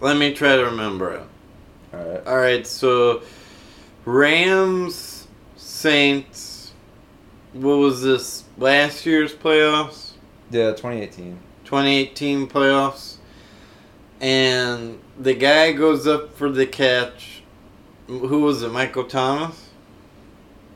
Let 0.00 0.16
me 0.16 0.32
try 0.32 0.56
to 0.56 0.64
remember 0.64 1.12
it. 1.16 1.22
All 1.92 2.08
right. 2.08 2.26
All 2.26 2.36
right, 2.38 2.66
so 2.66 3.20
Rams, 4.06 5.28
Saints. 5.56 6.72
What 7.52 7.74
was 7.74 8.02
this? 8.02 8.44
Last 8.56 9.04
year's 9.04 9.34
playoffs, 9.34 10.12
Yeah, 10.50 10.70
2018. 10.70 11.38
2018 11.64 12.48
playoffs, 12.48 13.16
and 14.18 14.98
the 15.18 15.34
guy 15.34 15.72
goes 15.72 16.06
up 16.06 16.34
for 16.36 16.48
the 16.48 16.66
catch. 16.66 17.42
Who 18.06 18.40
was 18.40 18.62
it? 18.62 18.72
Michael 18.72 19.04
Thomas. 19.04 19.69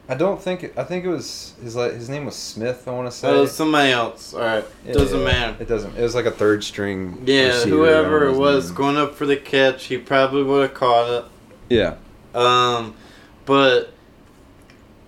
I 0.06 0.14
don't 0.14 0.40
think 0.40 0.64
it, 0.64 0.74
I 0.76 0.84
think 0.84 1.04
it 1.04 1.08
was 1.08 1.54
his 1.62 1.74
his 1.74 2.08
name 2.10 2.26
was 2.26 2.36
Smith. 2.36 2.86
I 2.86 2.90
want 2.90 3.10
to 3.10 3.16
say. 3.16 3.28
Oh, 3.28 3.46
somebody 3.46 3.90
else. 3.90 4.34
All 4.34 4.40
right, 4.40 4.64
Yeah, 4.86 4.92
doesn't 4.92 5.24
matter. 5.24 5.56
It 5.60 5.66
doesn't. 5.68 5.96
It 5.96 6.02
was 6.02 6.14
like 6.14 6.26
a 6.26 6.30
third 6.30 6.62
string. 6.62 7.22
Yeah, 7.24 7.48
receiver, 7.48 7.76
whoever 7.76 8.26
it 8.26 8.36
was 8.36 8.66
name. 8.66 8.76
going 8.76 8.96
up 8.98 9.14
for 9.14 9.24
the 9.24 9.36
catch, 9.36 9.86
he 9.86 9.96
probably 9.96 10.42
would 10.42 10.62
have 10.62 10.74
caught 10.74 11.10
it. 11.10 11.24
Yeah. 11.70 11.94
Um, 12.34 12.94
but 13.46 13.94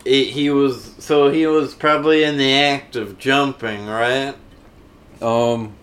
it, 0.07 0.29
he 0.29 0.49
was 0.49 0.95
so 0.99 1.31
he 1.31 1.47
was 1.47 1.75
probably 1.75 2.25
in 2.25 2.39
the 2.39 2.55
act 2.55 2.97
of 2.97 3.19
jumping, 3.19 3.87
right? 3.87 4.35
Um, 5.21 5.75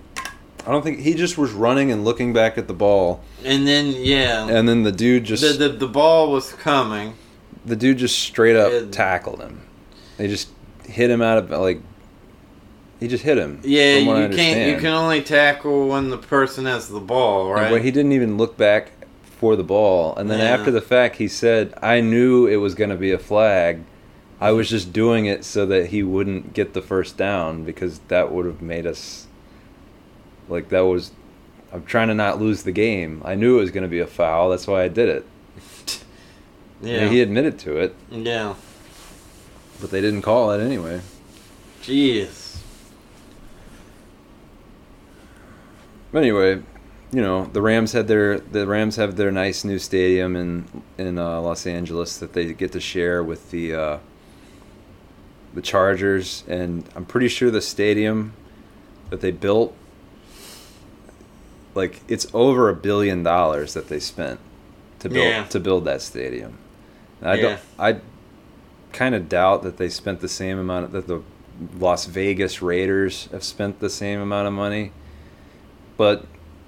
I 0.66 0.72
don't 0.72 0.82
think 0.82 1.00
he 1.00 1.14
just 1.14 1.38
was 1.38 1.52
running 1.52 1.92
and 1.92 2.04
looking 2.04 2.34
back 2.34 2.58
at 2.58 2.68
the 2.68 2.74
ball, 2.74 3.22
And 3.44 3.68
then 3.68 3.94
yeah, 3.96 4.48
and 4.48 4.68
then 4.68 4.84
the 4.84 4.92
dude 4.92 5.26
just 5.26 5.44
the, 5.44 5.68
the 5.68 5.76
the 5.78 5.88
ball 5.88 6.32
was 6.32 6.52
coming. 6.54 7.16
The 7.66 7.76
dude 7.76 7.98
just 7.98 8.20
straight 8.20 8.56
up 8.56 8.92
tackled 8.92 9.42
him. 9.42 9.62
They 10.18 10.28
just 10.28 10.50
hit 10.86 11.10
him 11.10 11.22
out 11.22 11.38
of 11.38 11.50
like. 11.50 11.82
He 13.00 13.08
just 13.10 13.24
hit 13.24 13.38
him. 13.38 13.60
Yeah, 13.64 13.98
from 14.00 14.08
what 14.08 14.18
I 14.18 14.28
you 14.28 14.36
can't. 14.36 14.70
You 14.72 14.78
can 14.78 14.94
only 14.94 15.22
tackle 15.22 15.90
when 15.90 16.10
the 16.10 16.18
person 16.18 16.66
has 16.66 16.88
the 16.88 17.02
ball, 17.02 17.52
right? 17.52 17.70
But 17.70 17.82
he 17.82 17.92
didn't 17.92 18.14
even 18.14 18.38
look 18.38 18.56
back 18.58 18.92
for 19.24 19.56
the 19.58 19.64
ball, 19.64 20.16
and 20.16 20.32
then 20.32 20.40
Yeah. 20.40 20.46
after 20.46 20.72
the 20.72 20.82
fact, 20.82 21.18
he 21.18 21.28
said, 21.28 21.74
"I 21.82 22.00
knew 22.00 22.46
it 22.48 22.58
was 22.58 22.76
going 22.76 22.92
to 22.92 22.96
be 22.96 23.12
a 23.12 23.18
flag. 23.18 23.80
I 24.40 24.52
was 24.52 24.70
just 24.70 24.94
doing 24.94 25.26
it 25.26 25.44
so 25.44 25.66
that 25.66 25.88
he 25.88 26.02
wouldn't 26.04 26.54
get 26.54 26.74
the 26.74 26.82
first 26.82 27.18
down 27.18 27.64
because 27.64 28.00
that 28.08 28.32
would 28.32 28.46
have 28.46 28.62
made 28.62 28.86
us 28.86 29.28
like 30.48 30.70
that 30.70 30.82
was." 30.86 31.12
I'm 31.74 31.84
trying 31.86 32.08
to 32.10 32.14
not 32.14 32.40
lose 32.40 32.62
the 32.64 32.72
game. 32.72 33.24
I 33.26 33.34
knew 33.34 33.58
it 33.58 33.62
was 33.62 33.72
going 33.72 33.82
to 33.82 33.90
be 33.90 34.00
a 34.00 34.06
foul. 34.06 34.52
That's 34.52 34.68
why 34.68 34.84
I 34.84 34.88
did 34.90 35.10
it. 35.10 35.26
Yeah, 36.84 37.08
he 37.08 37.22
admitted 37.22 37.58
to 37.60 37.78
it, 37.78 37.96
yeah. 38.12 38.56
but 39.82 39.90
they 39.92 40.02
didn't 40.02 40.22
call 40.22 40.52
it 40.52 40.62
anyway. 40.64 41.02
Jeez. 41.82 42.58
Anyway, 46.14 46.62
you 47.12 47.22
know 47.22 47.46
the 47.46 47.62
Rams 47.62 47.94
had 47.94 48.08
their 48.08 48.40
the 48.40 48.68
Rams 48.68 48.98
have 48.98 49.16
their 49.16 49.32
nice 49.32 49.64
new 49.64 49.80
stadium 49.80 50.36
in 50.36 50.84
in 50.98 51.18
uh, 51.18 51.42
Los 51.42 51.66
Angeles 51.66 52.18
that 52.18 52.34
they 52.34 52.54
get 52.54 52.72
to 52.74 52.80
share 52.80 53.24
with 53.24 53.50
the 53.52 53.74
uh, 53.74 53.98
the 55.54 55.62
Chargers, 55.62 56.44
and 56.48 56.88
I'm 56.96 57.06
pretty 57.06 57.28
sure 57.28 57.50
the 57.50 57.62
stadium 57.62 58.34
that 59.10 59.22
they 59.22 59.32
built, 59.32 59.76
like 61.76 62.02
it's 62.08 62.28
over 62.34 62.70
a 62.70 62.76
billion 62.76 63.24
dollars 63.24 63.74
that 63.74 63.88
they 63.88 64.00
spent 64.00 64.40
to 65.00 65.10
build 65.10 65.26
Yeah. 65.26 65.44
to 65.46 65.60
build 65.60 65.86
that 65.86 66.02
stadium. 66.02 66.58
I 67.24 67.36
Yeah. 67.36 67.42
don't 67.42 67.60
I 67.80 67.96
kind 68.92 69.16
of 69.16 69.28
doubt 69.30 69.64
that 69.64 69.78
they 69.78 69.90
spent 69.90 70.20
the 70.20 70.28
same 70.28 70.60
amount 70.60 70.92
that 70.92 71.08
the 71.08 71.22
Las 71.80 72.06
Vegas 72.06 72.62
Raiders 72.62 73.28
have 73.32 73.44
spent 73.44 73.80
the 73.80 73.90
same 73.90 74.20
amount 74.20 74.48
of 74.48 74.54
money, 74.54 74.92
but 75.98 76.26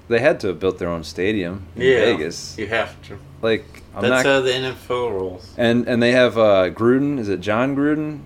they 0.08 0.20
had 0.20 0.40
to 0.42 0.48
have 0.48 0.60
built 0.60 0.78
their 0.78 0.90
own 0.90 1.04
stadium 1.04 1.66
in 1.76 1.82
yeah, 1.84 2.00
Vegas. 2.06 2.56
You 2.58 2.68
have 2.68 3.00
to. 3.04 3.18
Like 3.42 3.66
I'm 3.96 4.02
That's 4.02 4.24
not, 4.24 4.26
how 4.26 4.42
the 4.42 4.52
NFL 4.52 5.12
rolls. 5.12 5.54
and 5.58 5.88
and 5.88 6.02
they 6.02 6.12
have 6.12 6.38
uh, 6.38 6.70
Gruden. 6.70 7.20
Is 7.20 7.30
it 7.30 7.42
Jon 7.42 7.76
Gruden? 7.76 8.22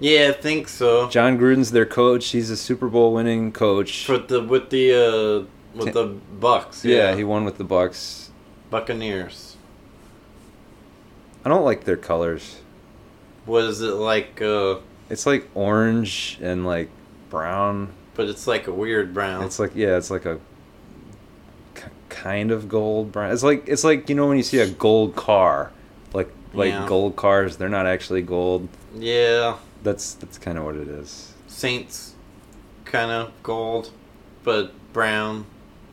Yeah, 0.00 0.28
I 0.28 0.32
think 0.40 0.68
so. 0.68 1.08
Jon 1.08 1.38
Gruden's 1.38 1.72
their 1.72 1.86
coach. 1.86 2.28
He's 2.28 2.50
a 2.50 2.56
Super 2.56 2.88
Bowl 2.88 3.12
winning 3.14 3.50
coach. 3.52 4.06
For 4.06 4.18
the 4.18 4.42
with 4.42 4.70
the 4.70 4.94
uh 4.94 5.46
with 5.78 5.92
the 5.92 6.06
Bucks. 6.40 6.84
yeah, 6.84 7.10
Yeah, 7.10 7.16
he 7.16 7.24
won 7.24 7.44
with 7.44 7.58
the 7.58 7.64
Bucks. 7.64 8.30
Buccaneers. 8.70 9.47
I 11.48 11.50
don't 11.50 11.64
like 11.64 11.84
their 11.84 11.96
colors. 11.96 12.56
What 13.46 13.64
is 13.64 13.80
it 13.80 13.94
like? 13.94 14.42
uh 14.42 14.80
It's 15.08 15.24
like 15.24 15.48
orange 15.54 16.38
and 16.42 16.66
like 16.66 16.90
brown. 17.30 17.88
But 18.14 18.28
it's 18.28 18.46
like 18.46 18.66
a 18.66 18.72
weird 18.72 19.14
brown. 19.14 19.44
It's 19.44 19.58
like 19.58 19.72
yeah, 19.74 19.96
it's 19.96 20.10
like 20.10 20.26
a 20.26 20.38
k- 21.74 21.84
kind 22.10 22.50
of 22.50 22.68
gold 22.68 23.12
brown. 23.12 23.32
It's 23.32 23.42
like 23.42 23.66
it's 23.66 23.82
like 23.82 24.10
you 24.10 24.14
know 24.14 24.26
when 24.28 24.36
you 24.36 24.42
see 24.42 24.58
a 24.58 24.68
gold 24.68 25.16
car, 25.16 25.72
like 26.12 26.28
like 26.52 26.72
Yeah. 26.72 26.86
gold 26.86 27.16
cars, 27.16 27.56
they're 27.56 27.70
not 27.70 27.86
actually 27.86 28.20
gold. 28.20 28.68
yeah, 28.94 29.56
That's 29.82 30.12
that's 30.12 30.36
kind 30.36 30.58
of 30.58 30.64
what 30.64 30.74
it 30.76 30.88
is. 30.88 31.32
Saints, 31.46 32.12
kind 32.84 33.10
of 33.10 33.32
gold, 33.42 33.88
but 34.44 34.72
brown. 34.92 35.46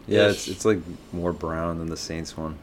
Yeah, 0.05 0.27
it's 0.31 0.49
it's 0.49 0.65
like 0.65 0.79
more 1.13 1.31
brown 1.31 1.79
than 1.79 1.87
the 1.87 1.95
Saints 1.97 2.35
one. 2.35 2.57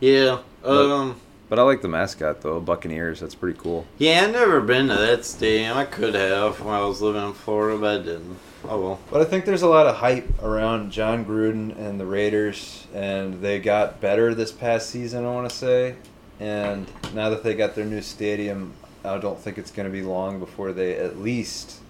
Yeah. 0.00 0.38
But- 0.62 0.90
Um. 0.92 1.20
But 1.48 1.58
I 1.58 1.62
like 1.62 1.80
the 1.80 1.88
mascot 1.88 2.42
though, 2.42 2.60
Buccaneers. 2.60 3.20
That's 3.20 3.34
pretty 3.34 3.58
cool. 3.58 3.86
Yeah, 3.96 4.24
I 4.26 4.30
never 4.30 4.60
been 4.60 4.88
to 4.88 4.96
that 4.96 5.24
stadium. 5.24 5.76
I 5.76 5.84
could 5.84 6.14
have 6.14 6.60
while 6.60 6.84
I 6.84 6.86
was 6.86 7.00
living 7.00 7.24
in 7.24 7.32
Florida, 7.32 7.78
but 7.78 8.00
I 8.00 8.04
didn't. 8.04 8.38
Oh 8.64 8.80
well. 8.80 9.00
But 9.10 9.22
I 9.22 9.24
think 9.24 9.44
there's 9.44 9.62
a 9.62 9.68
lot 9.68 9.86
of 9.86 9.96
hype 9.96 10.42
around 10.42 10.90
Jon 10.90 11.24
Gruden 11.24 11.76
and 11.78 11.98
the 11.98 12.04
Raiders, 12.04 12.86
and 12.92 13.40
they 13.40 13.60
got 13.60 14.00
better 14.00 14.34
this 14.34 14.52
past 14.52 14.90
season, 14.90 15.24
I 15.24 15.32
want 15.32 15.48
to 15.48 15.56
say. 15.56 15.96
And 16.40 16.86
now 17.14 17.30
that 17.30 17.42
they 17.42 17.54
got 17.54 17.74
their 17.74 17.86
new 17.86 18.02
stadium, 18.02 18.74
I 19.04 19.18
don't 19.18 19.38
think 19.38 19.58
it's 19.58 19.70
going 19.70 19.88
to 19.88 19.92
be 19.92 20.02
long 20.02 20.38
before 20.38 20.72
they 20.72 20.96
at 20.96 21.18
least. 21.18 21.80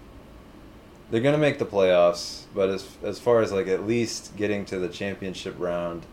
They're 1.11 1.23
going 1.23 1.35
to 1.35 1.41
make 1.41 1.59
the 1.59 1.65
playoffs, 1.65 2.45
but 2.55 2.69
as, 2.69 2.87
as 3.03 3.19
far 3.19 3.41
as 3.41 3.51
like 3.51 3.67
at 3.67 3.87
least 3.87 4.37
getting 4.37 4.65
to 4.67 4.79
the 4.79 4.89
championship 4.89 5.55
round, 5.59 6.05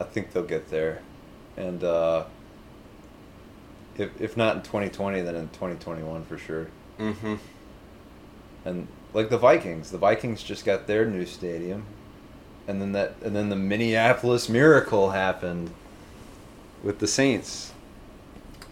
I 0.00 0.04
think 0.04 0.32
they'll 0.32 0.44
get 0.44 0.70
there. 0.70 1.02
And 1.58 1.82
uh, 1.82 2.24
if, 3.96 4.10
if 4.20 4.36
not 4.36 4.56
in 4.56 4.62
2020, 4.62 5.20
then 5.22 5.34
in 5.34 5.48
2021 5.48 6.24
for 6.24 6.38
sure. 6.38 6.68
Mm-hmm. 6.98 7.34
and 8.64 8.88
like 9.14 9.28
the 9.30 9.38
Vikings, 9.38 9.90
the 9.90 9.98
Vikings 9.98 10.42
just 10.42 10.64
got 10.64 10.86
their 10.86 11.04
new 11.04 11.24
stadium, 11.26 11.84
and 12.66 12.80
then 12.82 12.90
that 12.92 13.14
and 13.24 13.34
then 13.36 13.48
the 13.50 13.56
Minneapolis 13.56 14.48
Miracle 14.48 15.10
happened 15.10 15.70
with 16.82 16.98
the 16.98 17.06
Saints, 17.06 17.72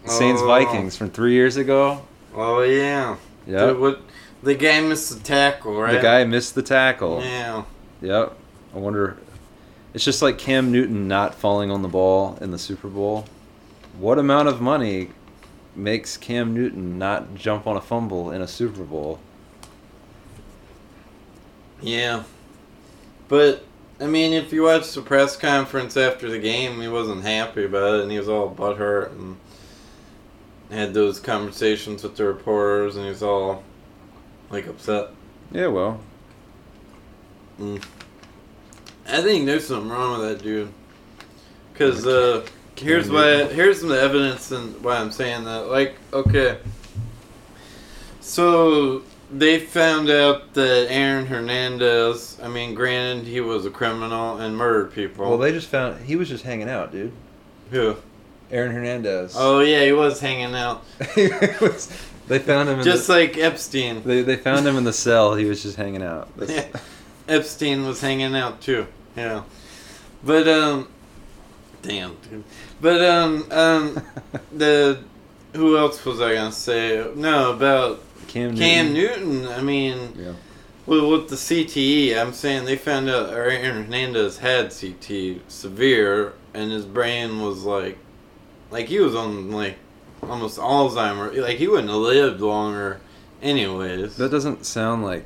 the 0.03 0.09
Saints 0.09 0.41
Oh. 0.41 0.47
Vikings 0.47 0.95
from 0.97 1.09
three 1.09 1.33
years 1.33 1.55
ago. 1.57 2.01
Oh 2.35 2.61
yeah. 2.63 3.15
Yeah, 3.47 3.67
The, 3.67 3.75
what, 3.75 4.01
the 4.43 4.55
guy 4.55 4.81
missed 4.81 5.13
the 5.17 5.23
tackle, 5.23 5.79
right? 5.79 5.93
the 5.93 6.01
guy 6.01 6.25
missed 6.25 6.53
the 6.53 6.61
tackle. 6.61 7.21
Yeah. 7.23 7.63
Yep. 8.01 8.37
I 8.75 8.77
wonder. 8.77 9.17
It's 9.97 10.05
just 10.05 10.21
like 10.21 10.37
Cam 10.37 10.71
Newton 10.71 11.07
not 11.07 11.33
falling 11.33 11.71
on 11.71 11.81
the 11.81 11.87
ball 11.87 12.37
in 12.39 12.51
the 12.51 12.59
Super 12.59 12.87
Bowl. 12.87 13.25
What 13.97 14.19
amount 14.19 14.47
of 14.47 14.61
money 14.61 15.09
makes 15.75 16.17
Cam 16.17 16.53
Newton 16.53 16.99
not 16.99 17.33
jump 17.33 17.65
on 17.65 17.77
a 17.77 17.81
fumble 17.81 18.29
in 18.29 18.43
a 18.43 18.47
Super 18.47 18.83
Bowl? 18.83 19.19
Yeah. 21.81 22.25
But 23.27 23.63
I 23.99 24.05
mean, 24.05 24.33
if 24.33 24.53
you 24.53 24.61
watch 24.61 24.93
the 24.93 25.01
press 25.01 25.35
conference 25.35 25.97
after 25.97 26.29
the 26.29 26.37
game, 26.37 26.79
he 26.79 26.87
wasn't 26.87 27.23
happy 27.23 27.65
about 27.65 27.95
it, 27.95 28.03
and 28.03 28.11
he 28.11 28.19
was 28.19 28.29
all 28.29 28.53
butthurt 28.53 29.13
and 29.13 29.35
had 30.69 30.93
those 30.93 31.19
conversations 31.19 32.03
with 32.03 32.17
the 32.17 32.25
reporters, 32.25 32.97
and 32.97 33.05
he 33.05 33.09
was 33.09 33.23
all 33.23 33.63
like 34.51 34.67
upset. 34.67 35.07
Yeah, 35.51 35.67
well, 35.67 35.99
Mm. 37.59 37.83
I 39.09 39.21
think 39.21 39.45
there's 39.45 39.67
something 39.67 39.89
wrong 39.89 40.19
with 40.19 40.29
that 40.29 40.43
dude. 40.43 40.69
Cause 41.75 42.05
uh, 42.07 42.45
here's 42.75 43.09
why. 43.09 43.43
Here's 43.45 43.79
some 43.81 43.91
evidence 43.91 44.51
and 44.51 44.83
why 44.83 44.97
I'm 44.97 45.11
saying 45.11 45.43
that. 45.45 45.67
Like, 45.69 45.95
okay. 46.11 46.57
So 48.21 49.03
they 49.31 49.59
found 49.59 50.09
out 50.09 50.53
that 50.53 50.87
Aaron 50.89 51.25
Hernandez. 51.25 52.37
I 52.41 52.47
mean, 52.47 52.73
granted, 52.73 53.25
he 53.25 53.41
was 53.41 53.65
a 53.65 53.69
criminal 53.69 54.37
and 54.37 54.55
murdered 54.57 54.91
people. 54.93 55.29
well, 55.29 55.37
they 55.37 55.51
just 55.51 55.67
found 55.67 56.03
he 56.03 56.15
was 56.15 56.29
just 56.29 56.43
hanging 56.43 56.69
out, 56.69 56.91
dude. 56.91 57.11
Who? 57.71 57.95
Aaron 58.51 58.71
Hernandez. 58.71 59.33
Oh 59.37 59.59
yeah, 59.59 59.83
he 59.83 59.91
was 59.91 60.19
hanging 60.19 60.55
out, 60.55 60.83
was- 61.61 61.91
they 62.27 62.39
found 62.39 62.67
him. 62.69 62.79
In 62.79 62.85
just 62.85 63.07
the, 63.07 63.13
like 63.13 63.37
Epstein. 63.37 64.01
they 64.03 64.21
they 64.21 64.35
found 64.37 64.65
him 64.65 64.77
in 64.77 64.83
the 64.83 64.93
cell. 64.93 65.35
He 65.35 65.45
was 65.45 65.61
just 65.63 65.75
hanging 65.77 66.01
out. 66.03 66.29
That's- 66.37 66.71
Yeah. 66.73 66.79
Epstein 67.27 67.85
was 67.85 68.01
hanging 68.01 68.35
out 68.35 68.61
too. 68.61 68.87
Yeah. 69.15 69.43
But 70.23 70.47
um 70.47 70.87
damn 71.81 72.15
dude. 72.29 72.43
But 72.81 73.01
um 73.01 73.45
um 73.51 74.01
the 74.55 74.99
who 75.53 75.77
else 75.77 76.03
was 76.05 76.21
I 76.21 76.33
gonna 76.35 76.51
say? 76.51 77.09
No, 77.15 77.51
about 77.53 78.01
Cam 78.27 78.51
Newton. 78.53 78.57
Cam 78.57 78.93
Newton. 78.93 79.47
I 79.47 79.61
mean 79.61 80.13
Yeah. 80.17 80.33
well, 80.85 81.09
with 81.09 81.29
the 81.29 81.35
CTE, 81.35 82.17
I'm 82.17 82.33
saying 82.33 82.65
they 82.65 82.75
found 82.77 83.09
out 83.09 83.29
Aaron 83.31 83.63
Hernandez 83.63 84.37
had 84.39 84.67
CTE 84.67 85.41
severe, 85.47 86.33
and 86.53 86.71
his 86.71 86.85
brain 86.85 87.41
was 87.41 87.63
like, 87.63 87.97
like 88.71 88.87
he 88.87 88.99
was 88.99 89.15
on 89.15 89.51
like 89.51 89.77
almost 90.23 90.57
Alzheimer. 90.59 91.35
Like 91.41 91.57
he 91.57 91.67
wouldn't 91.67 91.89
have 91.89 91.97
lived 91.97 92.41
longer, 92.41 92.99
anyways. 93.41 94.17
That 94.17 94.31
doesn't 94.31 94.65
sound 94.65 95.03
like. 95.03 95.25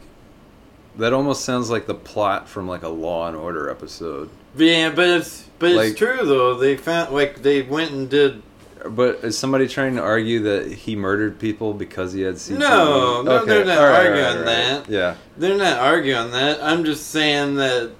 That 0.98 1.14
almost 1.14 1.46
sounds 1.46 1.70
like 1.70 1.86
the 1.88 1.94
plot 1.96 2.50
from 2.50 2.68
like 2.68 2.84
a 2.84 2.90
Law 2.90 3.28
and 3.28 3.36
Order 3.36 3.70
episode. 3.70 4.30
Yeah, 4.56 4.90
but 4.92 5.08
it's 5.08 5.46
but 5.60 5.72
Like- 5.72 5.90
it's 5.92 5.98
true 6.00 6.20
though. 6.24 6.56
They 6.56 6.76
found 6.78 7.14
like 7.14 7.42
they 7.42 7.62
went 7.62 7.92
and 7.92 8.10
did. 8.10 8.42
But 8.84 9.20
is 9.24 9.38
somebody 9.38 9.68
trying 9.68 9.96
to 9.96 10.02
argue 10.02 10.40
that 10.42 10.72
he 10.72 10.96
murdered 10.96 11.38
people 11.40 11.74
because 11.76 12.14
he 12.14 12.22
had 12.22 12.36
CTE? 12.36 12.58
No, 12.58 13.22
no, 13.22 13.46
they're 13.46 13.64
not 13.64 13.78
arguing 13.78 14.26
all 14.26 14.32
right, 14.32 14.32
all 14.32 14.36
right. 14.38 14.46
that. 14.46 14.90
Yeah. 14.90 15.16
They're 15.38 15.56
not 15.58 15.78
arguing 15.78 16.32
that. 16.32 16.64
I'm 16.64 16.84
just 16.84 17.08
saying 17.12 17.56
that 17.56 17.92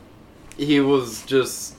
he 0.58 0.80
was 0.80 1.22
just. 1.24 1.76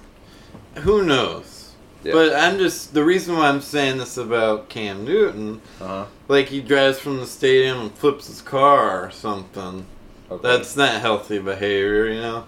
Who 0.76 1.02
knows? 1.02 1.72
Yeah. 2.04 2.12
But 2.12 2.34
I'm 2.34 2.58
just 2.58 2.94
the 2.94 3.04
reason 3.04 3.36
why 3.36 3.48
I'm 3.48 3.60
saying 3.60 3.98
this 3.98 4.16
about 4.16 4.68
Cam 4.68 5.04
Newton. 5.04 5.60
Uh-huh. 5.80 6.06
Like 6.28 6.46
he 6.48 6.60
drives 6.60 6.98
from 7.00 7.18
the 7.18 7.26
stadium 7.26 7.80
and 7.80 7.92
flips 7.92 8.28
his 8.28 8.40
car 8.40 9.04
or 9.04 9.10
something. 9.10 9.84
Okay. 10.32 10.48
That's 10.48 10.76
not 10.76 11.00
healthy 11.00 11.38
behavior, 11.38 12.06
you 12.08 12.20
know. 12.20 12.44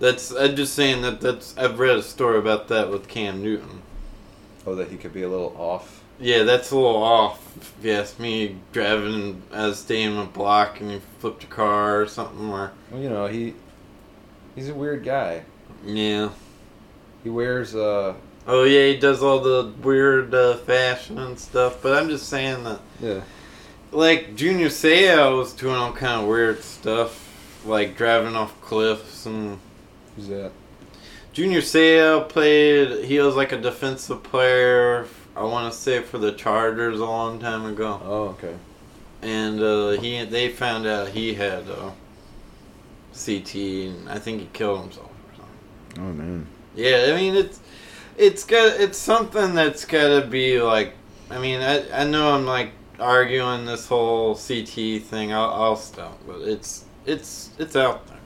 That's 0.00 0.30
I'm 0.32 0.56
just 0.56 0.74
saying 0.74 1.02
that 1.02 1.20
that's 1.20 1.56
I've 1.56 1.78
read 1.78 1.96
a 1.96 2.02
story 2.02 2.38
about 2.38 2.68
that 2.68 2.90
with 2.90 3.08
Cam 3.08 3.42
Newton. 3.42 3.82
oh, 4.66 4.74
that 4.74 4.88
he 4.88 4.96
could 4.96 5.12
be 5.12 5.22
a 5.22 5.28
little 5.28 5.54
off. 5.58 6.02
Yeah, 6.20 6.42
that's 6.44 6.70
a 6.70 6.76
little 6.76 7.02
off. 7.02 7.56
If 7.56 7.84
you 7.84 7.92
ask 7.92 8.18
me, 8.20 8.56
driving 8.72 9.42
as 9.52 9.78
staying 9.80 10.16
a 10.18 10.24
block 10.24 10.80
and 10.80 10.90
you 10.92 11.00
flipped 11.18 11.44
a 11.44 11.48
car 11.48 12.00
or 12.00 12.06
something. 12.06 12.48
Or 12.50 12.72
Well, 12.90 13.00
you 13.02 13.08
know 13.08 13.26
he. 13.26 13.54
He's 14.54 14.68
a 14.68 14.74
weird 14.74 15.04
guy. 15.04 15.44
yeah. 15.84 16.30
He 17.22 17.30
wears 17.30 17.74
uh. 17.74 18.14
Oh 18.46 18.64
yeah, 18.64 18.88
he 18.88 18.96
does 18.98 19.22
all 19.22 19.40
the 19.40 19.72
weird 19.82 20.34
uh, 20.34 20.56
fashion 20.58 21.18
and 21.18 21.38
stuff. 21.38 21.80
But 21.82 21.96
I'm 21.96 22.08
just 22.10 22.28
saying 22.28 22.62
that, 22.64 22.80
Yeah. 23.00 23.20
Like 23.94 24.34
Junior 24.36 24.68
Seau 24.68 25.38
was 25.38 25.52
doing 25.52 25.74
all 25.74 25.92
kind 25.92 26.22
of 26.22 26.28
weird 26.28 26.62
stuff, 26.62 27.30
like 27.64 27.96
driving 27.96 28.36
off 28.36 28.60
cliffs 28.60 29.26
and. 29.26 29.58
Who's 30.16 30.28
that? 30.28 30.52
Junior 31.32 31.60
Seau 31.60 32.28
played. 32.28 33.04
He 33.04 33.18
was 33.18 33.34
like 33.34 33.52
a 33.52 33.58
defensive 33.60 34.22
player. 34.22 35.06
I 35.36 35.42
want 35.42 35.72
to 35.72 35.78
say 35.78 36.00
for 36.00 36.18
the 36.18 36.32
Chargers 36.32 37.00
a 37.00 37.04
long 37.04 37.40
time 37.40 37.66
ago. 37.66 38.00
Oh, 38.04 38.22
okay. 38.38 38.54
and 39.22 39.60
uh, 39.60 39.90
he 40.00 40.24
they 40.24 40.48
found 40.48 40.86
out 40.86 41.08
he 41.08 41.34
had 41.34 41.68
uh, 41.68 41.90
CT, 43.12 43.54
and 43.56 44.08
I 44.08 44.18
think 44.18 44.40
he 44.40 44.48
killed 44.52 44.82
himself 44.82 45.10
or 45.10 45.36
something. 45.36 46.04
Oh 46.04 46.12
man. 46.12 46.46
Yeah, 46.76 47.06
I 47.08 47.16
mean 47.16 47.34
it's 47.34 47.58
it's 48.16 48.44
got 48.44 48.80
it's 48.80 48.98
something 48.98 49.54
that's 49.54 49.84
got 49.84 50.20
to 50.20 50.26
be 50.26 50.60
like. 50.60 50.94
I 51.30 51.38
mean, 51.38 51.60
I 51.62 52.02
I 52.02 52.04
know 52.04 52.32
I'm 52.32 52.46
like 52.46 52.70
arguing 53.04 53.66
this 53.66 53.86
whole 53.86 54.34
CT 54.34 55.02
thing. 55.02 55.32
I'll, 55.32 55.50
I'll 55.52 55.76
stop, 55.76 56.18
but 56.26 56.40
it's 56.42 56.84
it's 57.06 57.50
it's 57.58 57.76
out 57.76 58.06
there. 58.08 58.18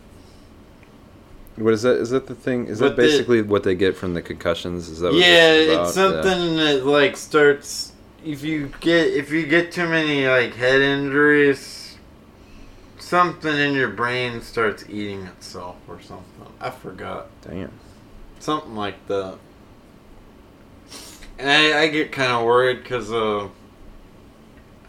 What 1.56 1.74
is 1.74 1.82
that? 1.82 1.96
Is 1.98 2.10
that 2.10 2.26
the 2.26 2.34
thing? 2.34 2.66
Is 2.66 2.78
But 2.78 2.90
that 2.90 2.96
the- 3.00 3.02
basically 3.02 3.42
what 3.42 3.64
they 3.64 3.74
get 3.74 3.96
from 3.96 4.14
the 4.14 4.22
concussions? 4.22 4.88
Is 4.88 5.00
that 5.00 5.12
what 5.14 5.24
yeah, 5.24 5.52
is 5.52 5.66
it's 5.80 5.92
something 5.92 6.56
that 6.56 6.86
like 6.86 7.16
starts 7.16 7.92
if 8.24 8.42
you 8.44 8.72
get 8.80 9.08
if 9.08 9.30
you 9.32 9.46
get 9.46 9.72
too 9.72 9.88
many 9.88 10.26
like 10.26 10.54
head 10.54 10.80
injuries, 10.80 11.98
something 12.98 13.56
in 13.56 13.74
your 13.74 13.88
brain 13.88 14.40
starts 14.40 14.84
eating 14.88 15.22
itself 15.24 15.76
or 15.88 16.00
something. 16.00 16.46
I 16.60 16.70
forgot 16.70 17.28
Damn. 17.42 17.72
something 18.38 18.74
like 18.76 19.06
that. 19.08 19.38
And 21.38 21.48
I, 21.50 21.82
I 21.82 21.88
get 21.88 22.10
kind 22.12 22.32
of 22.32 22.44
worried 22.44 22.82
because 22.82 23.12
uh, 23.12 23.48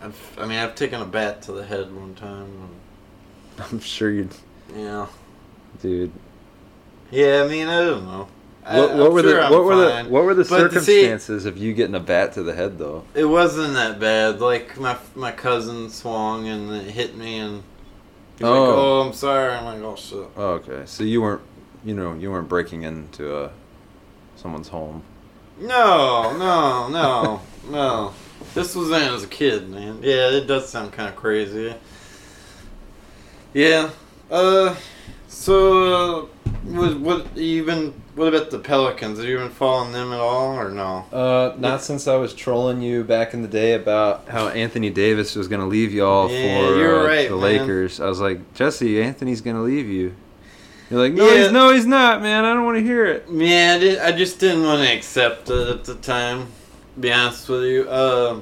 I've, 0.02 0.38
I 0.38 0.45
mean 0.45 0.58
I've 0.60 0.76
taken 0.76 1.02
a 1.02 1.06
bat 1.06 1.41
to 1.43 1.52
the 1.52 1.66
head 1.66 1.93
one 1.93 2.16
time. 2.16 2.47
I'm 3.72 3.80
sure 3.80 4.10
you, 4.12 4.30
And, 4.74 4.82
yeah, 4.82 5.08
dude. 5.82 6.12
yeah. 7.12 7.43
I 7.45 7.47
mean 7.47 7.68
I 7.68 7.82
don't 7.82 8.06
know. 8.06 8.28
What, 8.64 8.76
what 8.95 9.08
I'm 9.08 9.14
were 9.14 9.22
sure 9.22 9.34
the 9.34 9.41
I'm 9.45 9.52
what 9.52 9.64
were 9.64 9.76
the 9.76 10.04
what 10.10 10.24
were 10.26 10.34
the 10.36 10.43
But 10.43 10.70
to 10.72 10.80
see- 10.82 11.02
circumstances 11.02 11.45
of 11.45 11.58
you 11.58 11.74
getting 11.74 11.95
a 11.95 12.00
bat 12.00 12.34
to 12.34 12.43
the 12.43 12.54
head 12.54 12.78
though? 12.78 13.04
It 13.16 13.26
wasn't 13.26 13.74
that 13.74 14.00
bad. 14.00 14.39
Like 14.41 14.78
my 14.80 14.95
my 15.16 15.32
cousin 15.32 15.89
swung 15.89 16.47
and 16.47 16.72
it 16.72 16.91
hit 16.91 17.18
me, 17.18 17.39
and 17.39 17.64
he's 18.38 18.41
like, 18.43 18.52
Oh. 18.52 19.00
"Oh, 19.02 19.08
I'm 19.08 19.14
sorry." 19.14 19.54
I'm 19.54 19.66
like, 19.66 19.82
"Oh 19.82 19.95
shit." 19.95 20.28
Oh, 20.38 20.50
okay. 20.62 20.84
So 20.86 21.04
you 21.04 21.22
weren't, 21.22 21.41
you 21.84 21.95
know, 21.95 22.14
you 22.14 22.30
weren't 22.32 22.47
breaking 22.47 22.84
into 22.84 23.36
uh, 23.36 23.50
someone's 24.36 24.68
home. 24.70 25.02
No, 25.60 26.38
no, 26.38 26.88
no, 26.89 27.41
no. 27.70 28.14
This 28.54 28.76
was 28.76 28.89
when 28.89 29.04
I 29.04 29.12
was 29.12 29.24
a 29.24 29.28
kid, 29.28 29.70
man. 29.70 30.00
Yeah, 30.02 30.30
it 30.32 30.47
does 30.47 30.70
sound 30.70 30.91
kind 30.91 31.10
of 31.10 31.16
crazy. 31.16 31.74
Yeah. 33.54 33.89
Uh. 34.30 34.76
So, 35.28 36.24
uh, 36.24 36.26
what 36.64 37.00
what 37.00 37.36
been? 37.36 37.93
What 38.16 38.34
about 38.34 38.50
the 38.50 38.60
Pelicans? 38.60 39.20
Have 39.20 39.28
you 39.28 39.38
been 39.38 39.50
following 39.50 39.93
them 39.93 40.12
at 40.12 40.20
all, 40.20 40.56
or 40.60 40.70
no? 40.72 41.06
Uh, 41.14 41.56
not 41.58 41.82
since 41.84 42.08
I 42.08 42.16
was 42.16 42.34
trolling 42.34 42.82
you 42.82 43.04
back 43.04 43.34
in 43.34 43.41
the 43.43 43.47
day 43.47 43.74
about 43.76 44.28
how 44.28 44.50
Anthony 44.50 44.89
Davis 44.89 45.36
was 45.36 45.47
going 45.47 45.62
to 45.62 45.68
leave 45.68 45.93
y'all 45.93 46.30
Yeah, 46.30 46.60
for 46.60 47.00
uh, 47.00 47.08
right, 47.08 47.30
the 47.30 47.36
man. 47.36 47.41
Lakers. 47.41 48.00
I 48.02 48.08
was 48.08 48.20
like, 48.20 48.54
Jesse, 48.56 49.02
Anthony's 49.02 49.39
going 49.41 49.56
to 49.56 49.62
leave 49.62 49.86
you. 49.88 50.16
You're 50.89 51.00
like, 51.00 51.14
no, 51.14 51.30
Yeah. 51.30 51.43
he's 51.43 51.52
no, 51.52 51.72
he's 51.72 51.86
not, 51.86 52.22
man. 52.22 52.43
I 52.43 52.54
don't 52.54 52.66
want 52.66 52.78
to 52.80 52.84
hear 52.84 53.06
it. 53.06 53.26
Yeah, 53.32 53.76
I, 53.76 53.80
did, 53.80 54.00
I 54.00 54.12
just 54.12 54.39
didn't 54.39 54.64
want 54.64 54.86
to 54.86 54.93
accept 54.93 55.50
it 55.50 55.68
at 55.70 55.86
the 55.86 55.95
time. 55.95 56.47
Be 57.00 57.12
honest 57.12 57.47
with 57.47 57.64
you, 57.64 57.88
uh, 57.89 58.41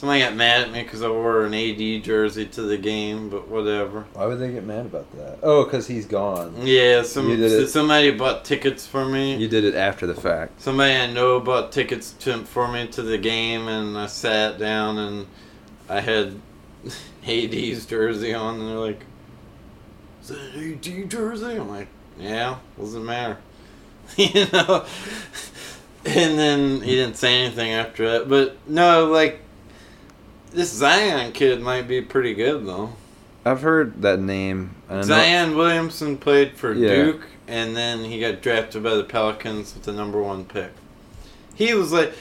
somebody 0.00 0.20
got 0.20 0.34
mad 0.34 0.62
at 0.62 0.72
me 0.72 0.82
because 0.82 1.02
I 1.02 1.08
wore 1.08 1.44
an 1.44 1.52
AD 1.52 2.02
jersey 2.02 2.46
to 2.46 2.62
the 2.62 2.78
game, 2.78 3.28
but 3.28 3.48
whatever. 3.48 4.06
Why 4.14 4.26
would 4.26 4.38
they 4.38 4.50
get 4.50 4.64
mad 4.64 4.86
about 4.86 5.14
that? 5.16 5.38
Oh, 5.42 5.64
because 5.64 5.86
he's 5.86 6.06
gone. 6.06 6.54
Yeah, 6.66 7.02
some 7.02 7.66
somebody 7.68 8.10
bought 8.10 8.44
tickets 8.44 8.86
for 8.86 9.04
me. 9.04 9.36
You 9.36 9.46
did 9.46 9.64
it 9.64 9.74
after 9.74 10.06
the 10.06 10.14
fact. 10.14 10.60
Somebody 10.62 10.94
I 10.94 11.12
know 11.12 11.38
bought 11.38 11.70
tickets 11.70 12.12
to, 12.20 12.38
for 12.44 12.66
me 12.66 12.86
to 12.88 13.02
the 13.02 13.18
game, 13.18 13.68
and 13.68 13.96
I 13.96 14.06
sat 14.06 14.58
down 14.58 14.98
and 14.98 15.26
I 15.88 16.00
had 16.00 16.40
AD's 17.26 17.84
jersey 17.86 18.32
on, 18.32 18.60
and 18.60 18.68
they're 18.68 18.76
like, 18.76 19.04
"Is 20.22 20.28
that 20.28 20.56
AD 20.56 21.10
jersey?" 21.10 21.56
I'm 21.56 21.68
like, 21.68 21.88
"Yeah, 22.18 22.56
doesn't 22.78 23.04
matter," 23.04 23.36
you 24.16 24.46
know. 24.52 24.86
And 26.06 26.38
then 26.38 26.80
he 26.80 26.94
didn't 26.96 27.16
say 27.16 27.42
anything 27.44 27.72
after 27.72 28.10
that, 28.10 28.28
but 28.28 28.56
no, 28.66 29.06
like 29.06 29.40
this 30.52 30.72
Zion 30.72 31.32
kid 31.32 31.60
might 31.60 31.86
be 31.86 32.00
pretty 32.00 32.32
good 32.34 32.66
though. 32.66 32.94
I've 33.44 33.60
heard 33.62 34.00
that 34.02 34.18
name. 34.20 34.74
Zion 35.02 35.56
Williamson 35.56 36.16
played 36.16 36.56
for 36.56 36.72
Yeah. 36.72 36.88
Duke, 37.04 37.22
and 37.48 37.76
then 37.76 38.04
he 38.04 38.18
got 38.20 38.40
drafted 38.42 38.82
by 38.82 38.94
the 38.94 39.04
Pelicans 39.04 39.74
with 39.74 39.84
the 39.84 39.92
number 39.92 40.22
one 40.22 40.44
pick. 40.44 40.70
He 41.54 41.74
was 41.74 41.92
like, 41.92 42.14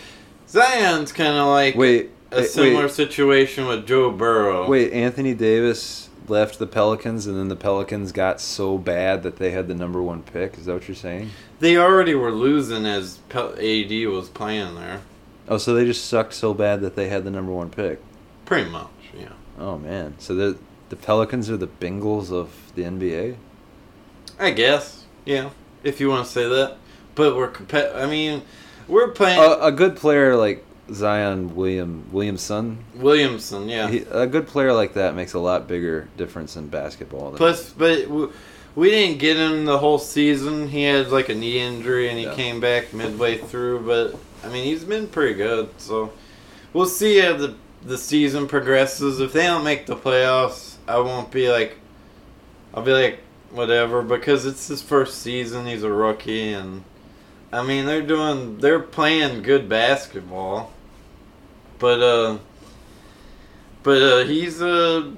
Zion's 0.49 1.11
kind 1.13 1.37
of 1.37 1.47
like 1.47 1.75
Wait, 1.75 2.09
a 2.31 2.43
similar 2.43 2.83
wait, 2.83 2.91
situation 2.91 3.65
with 3.65 3.87
Joe 3.87 4.11
Burrow. 4.11 4.67
wait. 4.67 4.91
Anthony 4.91 5.33
Davis 5.33 6.09
left 6.27 6.59
the 6.59 6.67
Pelicans, 6.67 7.27
and 7.27 7.37
then 7.37 7.47
the 7.47 7.55
Pelicans 7.55 8.11
got 8.11 8.39
so 8.41 8.77
bad 8.77 9.23
that 9.23 9.37
they 9.37 9.51
had 9.51 9.67
the 9.69 9.73
number 9.75 10.01
one 10.01 10.21
pick. 10.21 10.57
Is 10.57 10.65
that 10.65 10.73
what 10.73 10.87
you're 10.87 10.95
saying? 10.95 11.29
They 11.59 11.77
already 11.77 12.15
were 12.15 12.31
losing 12.31 12.85
as 12.85 13.19
AD 13.33 13.91
was 14.07 14.29
playing 14.29 14.75
there. 14.75 15.01
Oh, 15.47 15.57
so 15.57 15.73
they 15.73 15.85
just 15.85 16.05
sucked 16.05 16.33
so 16.33 16.53
bad 16.53 16.81
that 16.81 16.95
they 16.95 17.09
had 17.09 17.23
the 17.23 17.31
number 17.31 17.51
one 17.51 17.69
pick. 17.69 17.99
Pretty 18.45 18.69
much, 18.69 18.87
yeah. 19.17 19.33
Oh 19.57 19.77
man, 19.77 20.15
so 20.19 20.35
the 20.35 20.57
the 20.89 20.95
Pelicans 20.95 21.49
are 21.49 21.57
the 21.57 21.67
Bengals 21.67 22.31
of 22.31 22.71
the 22.75 22.83
NBA. 22.83 23.35
I 24.39 24.51
guess, 24.51 25.05
yeah, 25.25 25.49
if 25.83 25.99
you 25.99 26.09
want 26.09 26.25
to 26.25 26.31
say 26.31 26.47
that. 26.47 26.77
But 27.15 27.35
we're 27.35 27.51
compet. 27.51 27.95
I 27.95 28.05
mean, 28.05 28.43
we're 28.87 29.09
playing 29.09 29.39
A, 29.39 29.67
a 29.67 29.71
good 29.71 29.97
player 29.97 30.35
like 30.35 30.63
Zion 30.93 31.55
William 31.55 32.05
Williamson, 32.11 32.83
Williamson, 32.95 33.69
yeah. 33.69 33.89
he, 33.89 33.99
a 34.11 34.27
good 34.27 34.47
player 34.47 34.73
like 34.73 34.93
that 34.93 35.15
makes 35.15 35.33
a 35.33 35.39
lot 35.39 35.67
bigger 35.67 36.07
difference 36.17 36.55
in 36.55 36.67
basketball. 36.67 37.31
Than, 37.31 37.37
Plus, 37.37 37.71
but 37.71 38.07
we 38.75 38.89
didn't 38.89 39.19
get 39.19 39.37
him 39.37 39.65
the 39.65 39.77
whole 39.79 39.99
season. 39.99 40.69
He 40.69 40.83
had 40.83 41.09
like 41.09 41.29
a 41.29 41.35
knee 41.35 41.59
injury, 41.59 42.09
and 42.09 42.17
he 42.17 42.25
Yeah. 42.25 42.33
came 42.35 42.59
back 42.59 42.93
midway 42.93 43.37
through. 43.37 43.79
But 43.79 44.15
I 44.45 44.51
mean, 44.51 44.63
he's 44.65 44.83
been 44.83 45.07
pretty 45.07 45.33
good. 45.33 45.69
So 45.77 46.11
we'll 46.73 46.85
see 46.85 47.19
how 47.19 47.33
the 47.35 47.55
the 47.83 47.97
season 47.97 48.47
progresses. 48.47 49.19
If 49.19 49.33
they 49.33 49.43
don't 49.43 49.63
make 49.63 49.85
the 49.85 49.95
playoffs, 49.95 50.75
I 50.87 50.99
won't 50.99 51.31
be 51.31 51.49
like, 51.49 51.77
I'll 52.73 52.83
be 52.83 52.91
like 52.93 53.19
whatever 53.51 54.01
because 54.01 54.45
it's 54.45 54.67
his 54.67 54.81
first 54.81 55.21
season. 55.21 55.65
He's 55.65 55.83
a 55.83 55.91
rookie, 55.91 56.53
and 56.53 56.83
I 57.51 57.63
mean 57.63 57.85
they're 57.85 58.01
doing 58.01 58.57
they're 58.59 58.79
playing 58.79 59.43
good 59.43 59.67
basketball. 59.69 60.71
But 61.79 62.01
uh, 62.01 62.37
but 63.83 64.01
uh, 64.01 64.25
he's 64.25 64.61
uh, 64.61 65.11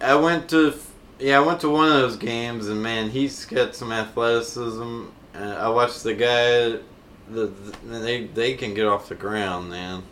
I 0.00 0.14
went 0.16 0.48
to 0.50 0.72
yeah, 1.18 1.38
I 1.38 1.40
went 1.40 1.60
to 1.60 1.70
one 1.70 1.88
of 1.88 1.94
those 1.94 2.16
games, 2.16 2.68
and 2.68 2.82
man, 2.82 3.10
he's 3.10 3.44
got 3.44 3.74
some 3.74 3.92
athleticism. 3.92 5.06
Uh, 5.34 5.38
I 5.38 5.68
watched 5.68 6.02
the 6.02 6.14
guy. 6.14 6.80
The, 7.28 7.46
the 7.46 7.98
they 7.98 8.26
they 8.26 8.54
can 8.54 8.74
get 8.74 8.86
off 8.86 9.08
the 9.08 9.14
ground, 9.14 9.70
man. 9.70 10.02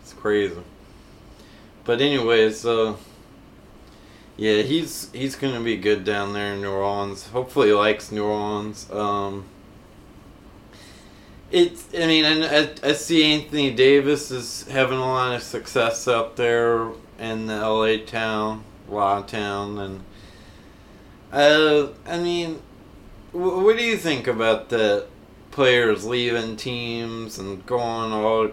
It's 0.00 0.12
crazy. 0.12 0.56
But 1.84 2.00
anyway, 2.00 2.52
uh, 2.64 2.94
yeah, 4.36 4.62
he's 4.62 5.10
he's 5.12 5.36
gonna 5.36 5.60
be 5.60 5.76
good 5.76 6.04
down 6.04 6.32
there 6.32 6.54
in 6.54 6.62
New 6.62 6.70
Orleans. 6.70 7.28
Hopefully, 7.28 7.68
he 7.68 7.74
likes 7.74 8.10
New 8.10 8.24
Orleans. 8.24 8.90
Um, 8.90 9.44
it's 11.50 11.88
I 11.94 12.06
mean, 12.06 12.24
I, 12.24 12.70
I, 12.82 12.92
see 12.92 13.22
Anthony 13.32 13.70
Davis 13.70 14.32
is 14.32 14.66
having 14.66 14.98
a 14.98 15.06
lot 15.06 15.36
of 15.36 15.42
success 15.42 16.08
out 16.08 16.34
there 16.34 16.88
in 17.18 17.46
the 17.46 17.56
LA 17.56 18.04
town, 18.04 18.64
La 18.88 19.22
town, 19.22 19.78
and 19.78 20.00
uh, 21.34 21.88
I 22.06 22.18
mean, 22.18 22.60
wh- 23.32 23.62
what 23.64 23.76
do 23.76 23.84
you 23.84 23.96
think 23.96 24.26
about 24.26 24.68
the 24.68 25.06
Players 25.50 26.04
leaving 26.04 26.56
teams 26.56 27.38
and 27.38 27.64
going 27.64 28.12
all 28.12 28.50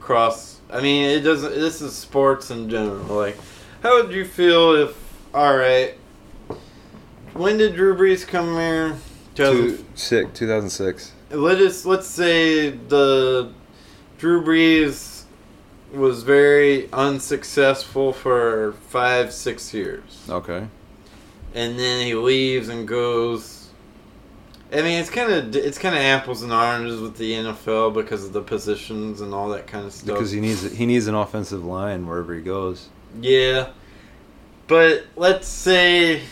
across. 0.00 0.58
I 0.68 0.80
mean, 0.80 1.08
it 1.08 1.20
doesn't. 1.20 1.54
This 1.54 1.80
is 1.80 1.94
sports 1.94 2.50
in 2.50 2.68
general. 2.68 3.04
Like, 3.04 3.36
how 3.84 4.02
would 4.02 4.12
you 4.12 4.24
feel 4.24 4.74
if? 4.74 4.96
All 5.32 5.56
right. 5.56 5.94
When 7.34 7.58
did 7.58 7.76
Drew 7.76 7.94
Brees 7.96 8.26
come 8.26 8.54
here? 8.56 8.96
2000 9.36 9.76
Two, 9.76 9.84
six, 9.94 10.38
2006. 10.40 11.12
let 11.30 11.58
us 11.58 11.86
let's 11.86 12.08
say 12.08 12.70
the 12.70 13.52
Drew 14.18 14.42
Brees 14.42 15.22
was 15.94 16.24
very 16.24 16.92
unsuccessful 16.92 18.12
for 18.12 18.72
five 18.88 19.32
six 19.32 19.72
years, 19.72 20.26
Okay. 20.28 20.66
And 21.54 21.78
then 21.78 22.06
he 22.06 22.14
leaves 22.14 22.68
and 22.68 22.86
goes. 22.86 23.68
I 24.72 24.82
mean, 24.82 25.00
it's 25.00 25.10
kind 25.10 25.32
of 25.32 25.56
it's 25.56 25.78
kind 25.78 25.94
of 25.94 26.00
apples 26.00 26.42
and 26.42 26.52
oranges 26.52 27.00
with 27.00 27.16
the 27.16 27.32
NFL 27.32 27.92
because 27.92 28.24
of 28.24 28.32
the 28.32 28.42
positions 28.42 29.20
and 29.20 29.34
all 29.34 29.48
that 29.50 29.66
kind 29.66 29.84
of 29.84 29.92
stuff. 29.92 30.14
Because 30.14 30.30
he 30.30 30.40
needs 30.40 30.62
he 30.72 30.86
needs 30.86 31.06
an 31.06 31.14
offensive 31.14 31.64
line 31.64 32.06
wherever 32.06 32.34
he 32.34 32.40
goes. 32.40 32.88
Yeah. 33.20 33.70
But 34.68 35.06
let's 35.16 35.48
say 35.48 36.22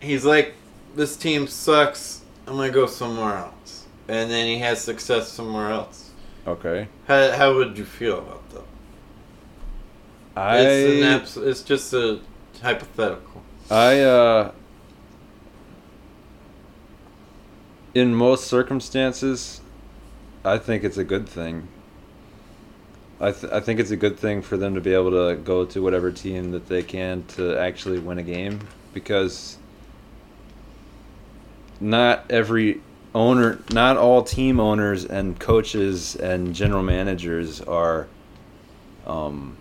he's 0.00 0.24
like, 0.24 0.54
this 0.96 1.16
team 1.16 1.46
sucks. 1.46 2.22
I'm 2.48 2.56
going 2.56 2.68
to 2.68 2.74
go 2.74 2.86
somewhere 2.86 3.36
else. 3.36 3.86
And 4.08 4.28
then 4.30 4.46
he 4.46 4.58
has 4.58 4.80
success 4.80 5.28
somewhere 5.28 5.70
else. 5.70 6.10
Okay. 6.46 6.88
How, 7.06 7.30
how 7.32 7.54
would 7.54 7.78
you 7.78 7.84
feel 7.84 8.18
about 8.18 8.50
that? 8.50 8.64
I 10.36 10.58
It's, 10.58 10.96
an 10.96 11.02
abs- 11.02 11.36
it's 11.36 11.62
just 11.62 11.92
a 11.92 12.20
hypothetical. 12.62 13.42
I 13.70 14.00
uh 14.00 14.52
in 17.94 18.14
most 18.14 18.46
circumstances 18.46 19.60
I 20.44 20.58
think 20.58 20.84
it's 20.84 20.96
a 20.96 21.02
good 21.02 21.28
thing. 21.28 21.66
I 23.20 23.32
th- 23.32 23.52
I 23.52 23.58
think 23.58 23.80
it's 23.80 23.90
a 23.90 23.96
good 23.96 24.16
thing 24.16 24.42
for 24.42 24.56
them 24.56 24.76
to 24.76 24.80
be 24.80 24.94
able 24.94 25.10
to 25.10 25.34
go 25.36 25.64
to 25.64 25.82
whatever 25.82 26.12
team 26.12 26.52
that 26.52 26.68
they 26.68 26.84
can 26.84 27.24
to 27.28 27.58
actually 27.58 27.98
win 27.98 28.18
a 28.18 28.22
game 28.22 28.60
because 28.94 29.56
not 31.80 32.24
every 32.30 32.80
owner 33.14 33.58
not 33.72 33.96
all 33.96 34.22
team 34.22 34.60
owners 34.60 35.04
and 35.04 35.40
coaches 35.40 36.14
and 36.14 36.54
general 36.54 36.84
managers 36.84 37.60
are 37.62 38.06
um, 39.06 39.56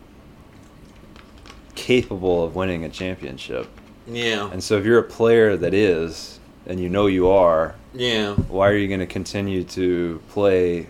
capable 1.73 2.43
of 2.43 2.55
winning 2.55 2.83
a 2.83 2.89
championship. 2.89 3.67
Yeah. 4.07 4.49
And 4.51 4.63
so 4.63 4.77
if 4.77 4.85
you're 4.85 4.99
a 4.99 5.03
player 5.03 5.57
that 5.57 5.73
is, 5.73 6.39
and 6.67 6.79
you 6.79 6.89
know 6.89 7.05
you 7.07 7.27
are, 7.29 7.75
Yeah. 7.93 8.33
why 8.33 8.69
are 8.69 8.75
you 8.77 8.87
going 8.87 8.99
to 8.99 9.05
continue 9.05 9.63
to 9.65 10.21
play 10.29 10.87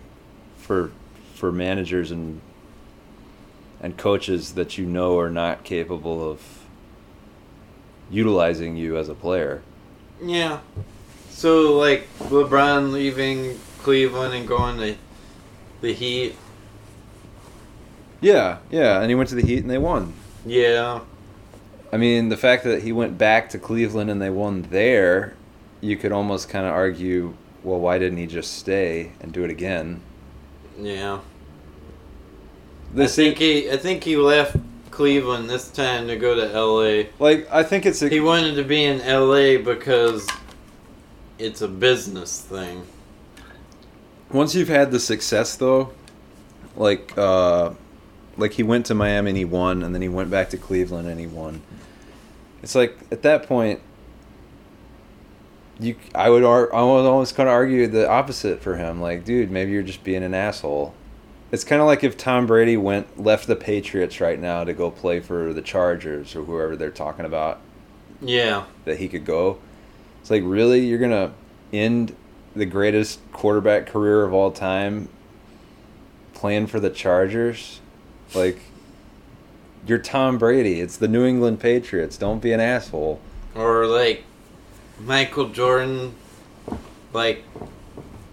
for 0.58 0.92
for 1.36 1.52
managers 1.52 2.12
and 2.12 2.42
and 3.82 3.98
coaches 3.98 4.54
that 4.54 4.78
you 4.78 4.86
know 4.86 5.20
are 5.20 5.30
not 5.30 5.64
capable 5.64 6.30
of 6.32 6.42
utilizing 8.10 8.76
you 8.78 8.98
as 8.98 9.10
a 9.10 9.14
player? 9.14 9.62
Yeah. 10.24 10.60
So 11.30 11.78
like 11.78 12.08
LeBron 12.20 12.92
leaving 12.94 13.60
Cleveland 13.84 14.34
and 14.34 14.48
going 14.48 14.78
to 14.78 14.96
the 15.82 15.94
Heat. 15.94 16.36
Yeah, 18.22 18.58
yeah, 18.72 19.02
and 19.02 19.10
he 19.10 19.16
went 19.16 19.30
to 19.30 19.36
the 19.36 19.46
Heat 19.46 19.60
and 19.60 19.70
they 19.70 19.78
won. 19.78 20.14
Yeah. 20.46 21.02
I 21.96 21.98
mean, 21.98 22.28
the 22.28 22.36
fact 22.36 22.66
that 22.66 22.84
he 22.84 22.92
went 22.92 23.18
back 23.18 23.48
to 23.52 23.58
Cleveland 23.58 24.10
and 24.10 24.22
they 24.22 24.30
won 24.30 24.64
there, 24.64 25.34
you 25.80 25.96
could 25.96 26.12
almost 26.12 26.50
kind 26.50 26.66
of 26.66 26.74
argue, 26.74 27.38
well, 27.64 27.80
why 27.80 28.00
didn't 28.00 28.18
he 28.18 28.28
just 28.28 28.58
stay 28.58 29.14
and 29.22 29.32
do 29.32 29.46
it 29.46 29.50
again? 29.50 30.02
Yeah. 30.78 31.22
This 32.94 33.14
I 33.14 33.16
think 33.16 33.38
he 33.38 33.72
I 33.72 33.78
think 33.78 34.04
he 34.04 34.18
left 34.18 34.58
Cleveland 34.92 35.50
this 35.50 35.72
time 35.72 36.10
to 36.10 36.18
go 36.18 36.36
to 36.36 36.62
LA. 36.62 37.10
like 37.18 37.50
I 37.50 37.64
think 37.64 37.86
it's 37.86 38.02
a, 38.02 38.10
He 38.10 38.20
wanted 38.20 38.56
to 38.56 38.66
be 38.66 38.84
in 38.84 38.98
LA 39.00 39.64
because 39.64 40.28
it's 41.40 41.62
a 41.62 41.68
business 41.70 42.42
thing. 42.42 42.86
once 44.34 44.54
you've 44.54 44.68
had 44.68 44.92
the 44.92 45.00
success 45.00 45.56
though, 45.56 45.94
like 46.76 47.18
uh, 47.18 47.72
like 48.36 48.52
he 48.52 48.64
went 48.64 48.86
to 48.88 48.94
Miami 48.94 49.32
and 49.32 49.38
he 49.38 49.46
won, 49.46 49.82
and 49.82 49.96
then 49.96 50.02
he 50.02 50.10
went 50.10 50.30
back 50.30 50.50
to 50.50 50.58
Cleveland 50.58 51.08
and 51.08 51.22
he 51.22 51.28
won. 51.28 51.62
It's 52.66 52.74
like 52.74 52.98
at 53.12 53.22
that 53.22 53.44
point, 53.48 53.80
you 55.80 55.96
I 56.16 56.32
would 56.32 56.44
ar- 56.44 56.74
I 56.74 56.82
would 56.82 57.06
always 57.06 57.32
kind 57.32 57.48
of 57.48 57.54
argue 57.54 57.86
the 57.86 58.10
opposite 58.10 58.60
for 58.60 58.76
him. 58.76 59.00
Like, 59.00 59.24
dude, 59.24 59.52
maybe 59.52 59.72
you're 59.72 59.84
just 59.84 60.04
being 60.04 60.24
an 60.24 60.34
asshole. 60.34 60.96
It's 61.52 61.64
kind 61.64 61.80
of 61.80 61.86
like 61.86 62.04
if 62.04 62.18
Tom 62.18 62.48
Brady 62.48 62.76
went 62.76 63.22
left 63.22 63.46
the 63.46 63.56
Patriots 63.56 64.20
right 64.20 64.40
now 64.40 64.64
to 64.64 64.74
go 64.74 64.90
play 64.90 65.20
for 65.20 65.54
the 65.54 65.62
Chargers 65.62 66.36
or 66.36 66.44
whoever 66.44 66.76
they're 66.76 66.90
talking 66.90 67.24
about 67.24 67.60
Yeah. 68.20 68.64
that 68.86 68.98
he 68.98 69.08
could 69.08 69.26
go. 69.26 69.60
It's 70.22 70.32
like 70.32 70.42
really 70.44 70.88
you're 70.88 70.98
gonna 70.98 71.34
end 71.72 72.16
the 72.56 72.66
greatest 72.66 73.20
quarterback 73.32 73.86
career 73.86 74.24
of 74.24 74.34
all 74.34 74.50
time 74.50 75.08
playing 76.34 76.66
for 76.66 76.80
the 76.80 76.90
Chargers? 76.90 77.80
Like 78.34 78.58
you're 79.86 80.00
Tom 80.00 80.38
Brady. 80.38 80.80
It's 80.82 80.98
the 80.98 81.08
New 81.08 81.26
England 81.26 81.60
Patriots. 81.60 82.18
Don't 82.18 82.42
be 82.42 82.52
an 82.54 82.60
asshole. 82.60 83.20
Or 83.56 83.86
like 83.88 84.24
Michael 85.00 85.50
Jordan 85.50 86.14
like 87.14 87.44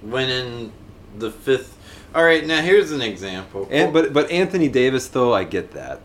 winning 0.02 0.72
the 1.18 1.30
fifth 1.30 1.78
all 2.14 2.24
right, 2.24 2.46
now 2.46 2.60
here's 2.60 2.92
an 2.92 3.00
example. 3.00 3.66
And 3.70 3.92
but 3.92 4.12
but 4.12 4.30
Anthony 4.30 4.68
Davis 4.68 5.08
though, 5.08 5.32
I 5.32 5.44
get 5.44 5.72
that. 5.72 6.00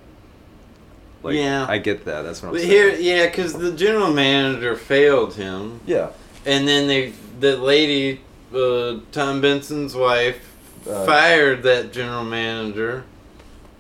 Like 1.24 1.36
Yeah. 1.36 1.66
I 1.68 1.80
get 1.80 2.06
that. 2.06 2.22
That's 2.22 2.42
what 2.42 2.50
I'm 2.50 2.54
But 2.54 2.62
saying. 2.62 2.72
here, 2.72 2.90
yeah, 2.96 3.26
because 3.26 3.54
the 3.54 3.74
general 3.74 4.14
manager 4.14 4.76
failed 4.76 5.34
him, 5.34 5.82
yeah. 5.86 6.10
and 6.46 6.66
then 6.68 6.88
they, 6.88 7.12
the 7.40 7.58
lady, 7.58 8.22
uh, 8.54 9.00
Tom 9.12 9.42
Benson's 9.42 9.96
wife, 9.96 10.40
Uh, 10.90 11.06
fired 11.06 11.64
that 11.64 11.92
general 11.92 12.24
manager. 12.24 13.04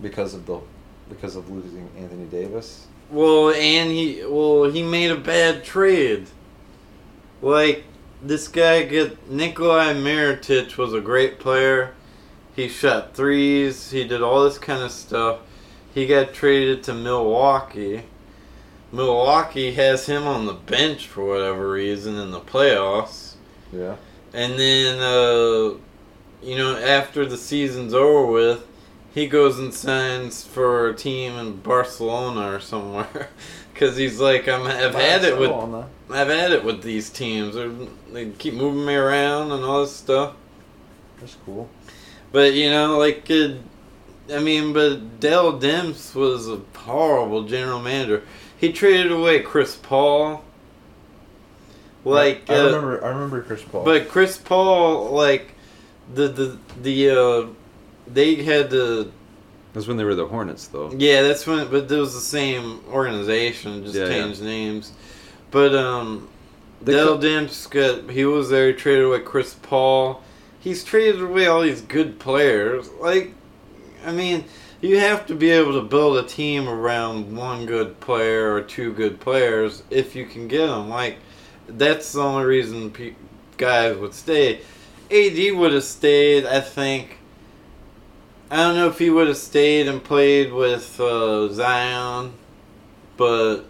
Because 0.02 0.34
of 0.34 0.46
the 0.46 0.60
because 1.10 1.36
of 1.36 1.50
losing 1.50 1.90
Anthony 1.98 2.26
Davis. 2.26 2.88
Well, 3.10 3.52
and 3.52 3.92
he, 3.92 4.24
well, 4.26 4.66
he 4.66 4.84
made 4.84 5.12
a 5.12 5.18
bad 5.18 5.64
trade. 5.64 6.28
Like 7.42 7.84
this 8.22 8.48
guy, 8.48 8.84
get 8.84 9.30
Nikolai 9.30 9.94
Mirotic 9.94 10.78
was 10.78 10.94
a 10.94 11.02
great 11.02 11.40
player. 11.40 11.94
He 12.56 12.68
shot 12.68 13.14
threes. 13.14 13.92
He 13.92 14.04
did 14.08 14.22
all 14.22 14.44
this 14.44 14.58
kind 14.58 14.82
of 14.82 14.92
stuff. 14.92 15.40
He 15.94 16.08
got 16.08 16.34
traded 16.34 16.84
to 16.84 16.94
Milwaukee. 16.94 18.04
Milwaukee 18.92 19.74
has 19.74 20.06
him 20.06 20.24
on 20.24 20.46
the 20.46 20.54
bench 20.54 21.08
for 21.08 21.26
whatever 21.26 21.72
reason 21.72 22.16
in 22.16 22.32
the 22.32 22.40
playoffs. 22.40 23.36
Yeah. 23.72 23.96
And 24.34 24.58
then, 24.58 25.00
uh, 25.00 25.78
you 26.42 26.58
know, 26.58 26.78
after 26.78 27.26
the 27.26 27.38
season's 27.38 27.94
over 27.94 28.26
with, 28.26 28.66
he 29.14 29.28
goes 29.28 29.60
and 29.60 29.74
signs 29.74 30.44
for 30.46 30.90
a 30.90 30.96
team 30.96 31.34
in 31.34 31.58
Barcelona 31.58 32.54
or 32.54 32.60
somewhere. 32.60 33.30
Because 33.74 33.96
he's 33.96 34.20
like, 34.20 34.48
I'm, 34.48 34.66
I've 34.66 34.96
had 34.96 35.24
it 35.24 35.38
with, 35.38 35.52
I've 36.10 36.30
had 36.30 36.52
it 36.52 36.64
with 36.64 36.82
these 36.82 37.12
teams. 37.12 37.54
They're, 37.54 37.70
they 38.12 38.32
keep 38.32 38.56
moving 38.56 38.84
me 38.84 38.96
around 38.96 39.52
and 39.52 39.64
all 39.64 39.82
this 39.82 39.96
stuff. 39.96 40.34
That's 41.20 41.38
cool. 41.46 41.70
But 42.32 42.54
you 42.54 42.72
know, 42.72 42.98
like, 42.98 43.30
uh, 43.30 43.50
I 44.34 44.40
mean, 44.40 44.74
but 44.74 45.20
Dell 45.20 45.54
Demps 45.60 46.16
was 46.16 46.50
a 46.50 46.62
horrible 46.76 47.44
general 47.44 47.80
manager. 47.80 48.24
He 48.58 48.72
traded 48.72 49.12
away 49.12 49.42
Chris 49.42 49.76
Paul. 49.76 50.44
Like, 52.04 52.50
I 52.50 52.56
uh, 52.56 52.66
remember 52.66 53.06
I 53.06 53.10
remember 53.10 53.44
Chris 53.44 53.62
Paul. 53.64 53.84
But 53.84 54.10
Chris 54.10 54.38
Paul, 54.38 55.12
like 55.12 55.54
the 56.14 56.28
the 56.28 56.58
the 56.82 57.10
uh, 57.10 57.48
they 58.14 58.36
had 58.36 58.70
to. 58.72 59.12
that's 59.74 59.88
when 59.88 59.98
they 59.98 60.04
were 60.04 60.16
the 60.16 60.26
Hornets 60.28 60.68
though. 60.68 60.92
Yeah, 60.92 61.22
that's 61.24 61.46
when. 61.46 61.70
But 61.70 61.92
it 61.92 61.98
was 61.98 62.14
the 62.14 62.20
same 62.20 62.82
organization, 62.92 63.84
just 63.84 63.96
Yeah, 63.96 64.04
yeah. 64.06 64.10
changed 64.10 64.42
names. 64.42 64.94
But 65.52 65.74
um, 65.76 66.28
Dell 66.84 67.18
Demps 67.18 67.70
got 67.70 68.10
he 68.10 68.26
was 68.26 68.50
there. 68.50 68.68
He 68.68 68.74
traded 68.74 69.06
away 69.06 69.20
Chris 69.22 69.54
Paul. 69.56 70.22
He's 70.60 70.84
traded 70.84 71.22
away 71.22 71.48
all 71.48 71.62
these 71.62 71.82
good 71.82 72.20
players. 72.20 72.90
Like, 73.00 73.34
I 74.06 74.12
mean, 74.12 74.44
you 74.82 75.00
have 75.00 75.26
to 75.28 75.36
be 75.36 75.50
able 75.52 75.74
to 75.74 75.82
build 75.88 76.18
a 76.18 76.28
team 76.28 76.68
around 76.68 77.36
one 77.36 77.66
good 77.66 78.00
player 78.02 78.54
or 78.54 78.62
two 78.62 78.92
good 78.94 79.20
players 79.20 79.84
if 79.90 80.16
you 80.16 80.26
can 80.26 80.48
get 80.48 80.68
them. 80.68 80.90
Like, 80.90 81.18
that's 81.70 82.12
the 82.12 82.22
only 82.22 82.46
reason 82.46 82.92
pe- 82.92 83.16
guys 83.58 83.96
would 83.98 84.14
stay. 84.14 84.62
AD 85.10 85.56
would 85.58 85.72
have 85.72 85.84
stayed, 85.86 86.46
I 86.46 86.60
think. 86.60 87.17
I 88.50 88.58
don't 88.58 88.76
know 88.76 88.88
if 88.88 88.98
he 88.98 89.10
would 89.10 89.28
have 89.28 89.38
stayed 89.38 89.90
and 89.90 90.02
played 90.02 90.54
with 90.54 91.00
uh, 91.02 91.50
Zion, 91.50 92.34
but 93.18 93.66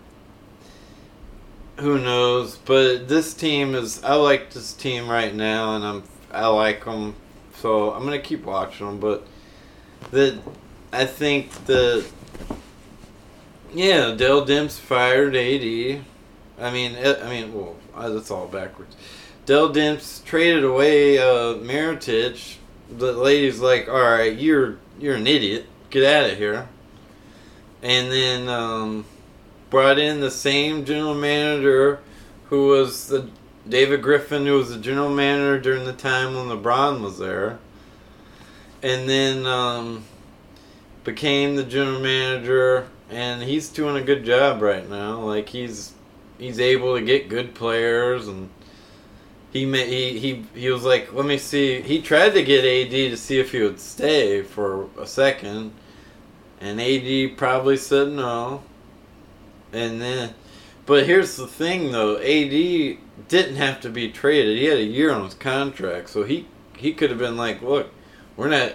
who 1.80 1.98
knows? 1.98 2.58
But 2.58 3.08
this 3.08 3.34
team 3.34 3.74
is. 3.74 4.04
I 4.04 4.14
like 4.16 4.52
this 4.52 4.74
team 4.74 5.10
right 5.10 5.34
now, 5.34 5.76
and 5.76 5.84
I'm. 5.84 6.04
I 6.32 6.48
like 6.48 6.86
them, 6.86 7.16
so 7.56 7.92
I'm 7.92 8.04
gonna 8.04 8.20
keep 8.20 8.46
watching 8.46 8.86
them. 8.86 9.00
But 9.00 9.26
the, 10.12 10.40
I 10.94 11.06
think 11.06 11.66
the. 11.66 12.06
Yeah, 13.74 14.14
Dell 14.16 14.46
Demps 14.46 14.80
fired 14.80 15.36
AD. 15.36 16.02
I 16.60 16.72
mean, 16.72 16.96
I 16.98 17.30
mean, 17.30 17.54
well, 17.54 17.76
that's 17.96 18.30
all 18.30 18.48
backwards. 18.48 18.96
Dell 19.48 19.70
Demps 19.74 20.24
traded 20.24 20.64
away 20.64 21.18
uh. 21.18 21.56
The 22.90 23.14
lady's 23.14 23.60
like, 23.60 23.88
"All 23.88 24.02
right, 24.02 24.38
you're 24.38 24.78
you're 25.00 25.16
an 25.16 25.28
idiot. 25.28 25.66
Get 25.90 26.04
out 26.04 26.30
of 26.30 26.38
here." 26.38 26.68
And 27.84 28.12
then 28.12 28.50
um, 28.50 29.06
brought 29.70 30.00
in 30.00 30.20
the 30.20 30.32
same 30.32 30.86
general 30.86 31.14
manager 31.14 32.00
who 32.50 32.68
was 32.68 33.08
the 33.08 33.30
David 33.68 34.02
Griffin, 34.02 34.46
who 34.46 34.54
was 34.54 34.70
the 34.70 34.80
general 34.80 35.10
manager 35.10 35.60
during 35.60 35.86
the 35.86 35.94
time 35.94 36.36
when 36.36 36.46
LeBron 36.46 37.02
was 37.02 37.18
there. 37.18 37.60
And 38.82 39.10
then 39.10 39.46
um, 39.46 40.06
became 41.04 41.56
the 41.56 41.64
general 41.64 42.00
manager, 42.00 42.88
and 43.10 43.42
he's 43.42 43.70
doing 43.70 43.96
a 43.96 44.02
good 44.02 44.24
job 44.24 44.62
right 44.62 44.88
now. 44.88 45.20
Like 45.20 45.50
he's 45.50 45.94
he's 46.38 46.60
able 46.60 46.96
to 46.96 47.02
get 47.02 47.30
good 47.30 47.56
players, 47.56 48.28
and 48.28 48.50
he 49.66 49.86
he 49.86 50.20
he 50.20 50.46
he 50.54 50.70
was 50.70 50.84
like, 50.84 51.14
let 51.14 51.26
me 51.26 51.38
see. 51.38 51.82
He 51.82 52.02
tried 52.02 52.34
to 52.34 52.44
get 52.44 52.66
AD 52.66 52.92
to 52.92 53.18
see 53.18 53.40
if 53.40 53.52
he 53.52 53.62
would 53.62 53.80
stay 53.80 54.44
for 54.44 54.90
a 55.00 55.08
second, 55.08 55.72
and 56.60 56.82
AD 56.82 57.38
probably 57.38 57.78
said 57.78 58.10
no. 58.10 58.64
And 59.74 60.02
then, 60.02 60.34
but 60.86 61.06
here's 61.06 61.36
the 61.36 61.48
thing 61.48 61.92
though, 61.92 62.18
AD 62.18 62.98
didn't 63.28 63.56
have 63.56 63.82
to 63.82 63.90
be 63.90 64.10
traded. 64.12 64.58
He 64.58 64.66
had 64.66 64.78
a 64.78 64.84
year 64.84 65.12
on 65.12 65.26
his 65.26 65.34
contract, 65.34 66.10
so 66.10 66.24
he 66.24 66.48
he 66.76 66.94
could 66.94 67.10
have 67.10 67.20
been 67.20 67.38
like, 67.38 67.62
look, 67.62 67.92
we're 68.36 68.50
not 68.50 68.74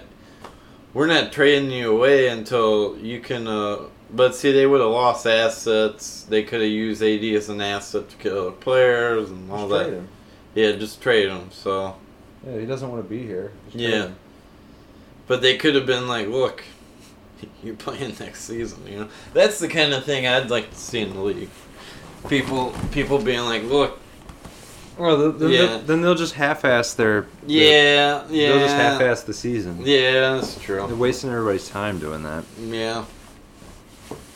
we're 0.95 1.07
not 1.07 1.33
trading 1.33 1.71
you 1.71 1.93
away 1.93 2.29
until 2.29 2.97
you 2.99 3.21
can. 3.21 3.47
Uh, 3.47 3.85
but 4.15 4.35
see, 4.35 4.53
they 4.53 4.67
would 4.67 4.81
have 4.81 4.91
lost 4.91 5.27
assets. 5.27 6.25
They 6.25 6.43
could 6.43 6.61
have 6.61 6.71
used 6.71 7.03
AD 7.03 7.25
as 7.25 7.49
an 7.49 7.63
asset 7.63 8.11
to 8.11 8.17
kill 8.17 8.39
other 8.41 8.51
players 8.51 9.31
and 9.31 9.51
all 9.51 9.69
Just 9.69 9.91
that. 9.91 10.03
Yeah, 10.55 10.73
just 10.73 11.01
trade 11.01 11.29
him. 11.29 11.51
So, 11.51 11.97
Yeah, 12.47 12.59
he 12.59 12.67
doesn't 12.67 12.91
want 12.91 13.03
to 13.03 13.09
be 13.09 13.23
here. 13.27 13.53
Yeah. 13.73 13.89
him. 14.07 14.17
But 15.27 15.41
they 15.43 15.57
could 15.57 15.75
have 15.75 15.87
been 15.87 16.09
like, 16.09 16.29
look, 16.29 16.63
you're 17.63 17.75
playing 17.77 18.15
next 18.21 18.43
season. 18.45 18.87
You 18.87 19.01
know, 19.01 19.09
that's 19.33 19.59
the 19.59 19.69
kind 19.69 19.93
of 19.95 20.05
thing 20.05 20.27
I'd 20.27 20.51
like 20.51 20.71
to 20.71 20.77
see 20.77 21.01
in 21.01 21.15
the 21.15 21.21
league. 21.21 21.49
People, 22.29 22.75
people 22.93 23.19
being 23.19 23.41
like, 23.41 23.65
look, 23.65 23.99
Well, 24.99 25.33
then, 25.33 25.51
Yeah. 25.51 25.59
they'll, 25.67 25.79
then 25.81 26.03
they'll 26.03 26.15
just 26.15 26.35
half-ass 26.35 26.95
their. 26.95 27.23
their- 27.23 27.29
yeah, 27.47 28.25
yeah, 28.29 28.49
They'll 28.49 28.59
just 28.61 28.77
half-ass 28.77 29.23
the 29.23 29.33
season. 29.33 29.79
Yeah, 29.85 30.35
that's 30.35 30.61
true. 30.61 30.85
They're 30.87 30.95
wasting 30.97 31.31
everybody's 31.31 31.69
time 31.69 31.99
doing 31.99 32.23
that. 32.25 32.45
Yeah, 32.61 33.05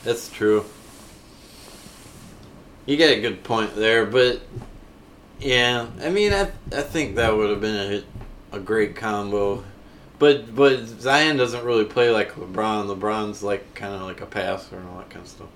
that's 0.03 0.29
true. 0.31 0.65
You 2.87 2.97
got 2.97 3.11
a 3.11 3.21
good 3.21 3.43
point 3.45 3.75
there, 3.77 4.07
but 4.07 4.41
yeah, 5.41 5.87
I 6.01 6.09
mean, 6.11 6.33
I 6.33 6.51
I 6.73 6.83
think 6.83 7.17
that 7.17 7.37
would 7.37 7.51
have 7.51 7.61
been 7.61 8.05
a 8.53 8.57
a 8.57 8.61
great 8.61 8.97
combo. 8.97 9.65
But 10.19 10.55
but 10.55 10.87
Zion 10.87 11.37
doesn't 11.37 11.65
really 11.65 11.85
play 11.85 12.11
like 12.11 12.33
LeBron. 12.37 12.95
LeBron's 12.97 13.43
like 13.43 13.75
kind 13.75 13.95
of 13.95 14.03
like 14.03 14.21
a 14.23 14.27
passer 14.27 14.77
and 14.77 14.89
all 14.89 14.99
that 14.99 15.11
kind 15.11 15.23
of 15.25 15.29
stuff. 15.31 15.49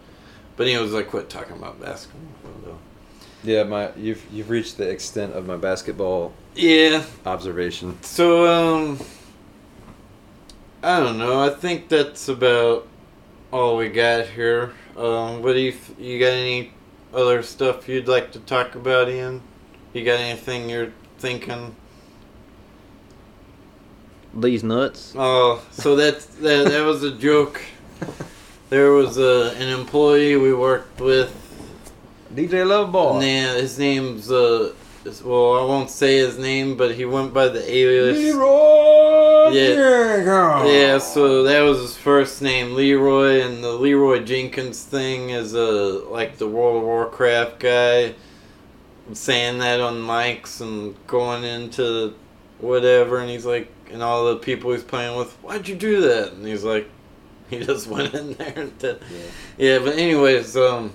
But 0.56 0.66
he 0.66 0.76
was 0.76 0.92
like, 0.92 1.08
quit 1.08 1.30
talking 1.30 1.56
about 1.56 1.80
basketball. 1.80 2.52
Though. 2.64 2.78
Yeah, 3.42 3.62
my 3.62 3.90
you've 3.96 4.22
you've 4.30 4.50
reached 4.50 4.76
the 4.76 4.88
extent 4.88 5.32
of 5.32 5.46
my 5.46 5.56
basketball 5.56 6.34
Yeah. 6.54 7.04
observation. 7.24 7.96
So 8.02 8.46
um, 8.46 9.00
I 10.82 11.00
don't 11.00 11.16
know. 11.16 11.40
I 11.42 11.48
think 11.50 11.88
that's 11.88 12.28
about 12.28 12.86
all 13.50 13.78
we 13.78 13.88
got 13.88 14.26
here. 14.26 14.72
Um, 14.94 15.42
what 15.42 15.54
do 15.54 15.60
you 15.60 15.74
you 15.98 16.18
got 16.18 16.32
any 16.32 16.72
other 17.14 17.42
stuff 17.42 17.88
you'd 17.88 18.08
like 18.08 18.32
to 18.32 18.40
talk 18.40 18.74
about, 18.74 19.08
Ian? 19.08 19.40
You 19.92 20.04
got 20.04 20.20
anything 20.20 20.70
you're 20.70 20.92
thinking? 21.18 21.74
These 24.32 24.62
nuts. 24.62 25.14
Oh, 25.16 25.62
so 25.72 25.96
that's 25.96 26.26
that. 26.26 26.68
That 26.68 26.84
was 26.84 27.02
a 27.02 27.10
joke. 27.10 27.60
There 28.68 28.92
was 28.92 29.18
a, 29.18 29.52
an 29.56 29.68
employee 29.68 30.36
we 30.36 30.54
worked 30.54 31.00
with. 31.00 31.34
DJ 32.32 32.64
Loveball. 32.64 33.14
Nah, 33.14 33.58
his 33.60 33.76
name's 33.76 34.30
uh, 34.30 34.72
well, 35.24 35.54
I 35.60 35.64
won't 35.66 35.90
say 35.90 36.18
his 36.18 36.38
name, 36.38 36.76
but 36.76 36.94
he 36.94 37.04
went 37.04 37.34
by 37.34 37.48
the 37.48 37.68
alias. 37.68 38.16
Leroy 38.16 39.50
Yeah. 39.50 39.74
Jenkins. 39.74 40.72
Yeah, 40.72 40.98
so 40.98 41.42
that 41.42 41.62
was 41.62 41.78
his 41.80 41.96
first 41.96 42.40
name, 42.40 42.74
Leroy, 42.76 43.40
and 43.40 43.64
the 43.64 43.72
Leroy 43.72 44.22
Jenkins 44.22 44.84
thing 44.84 45.30
is 45.30 45.54
a 45.54 46.04
like 46.08 46.36
the 46.38 46.46
World 46.46 46.76
of 46.76 46.82
Warcraft 46.84 47.58
guy 47.58 48.14
saying 49.14 49.58
that 49.58 49.80
on 49.80 49.94
mics 49.96 50.60
and 50.60 50.94
going 51.06 51.44
into 51.44 52.14
whatever, 52.58 53.18
and 53.18 53.30
he's 53.30 53.46
like, 53.46 53.70
and 53.90 54.02
all 54.02 54.26
the 54.26 54.36
people 54.36 54.72
he's 54.72 54.84
playing 54.84 55.16
with, 55.16 55.32
why'd 55.42 55.66
you 55.68 55.76
do 55.76 56.00
that? 56.02 56.32
And 56.32 56.46
he's 56.46 56.64
like, 56.64 56.88
he 57.50 57.60
just 57.60 57.86
went 57.86 58.14
in 58.14 58.34
there 58.34 58.52
and 58.56 58.78
did. 58.78 59.02
Yeah, 59.58 59.78
but 59.80 59.94
anyways, 59.94 60.56
um, 60.56 60.92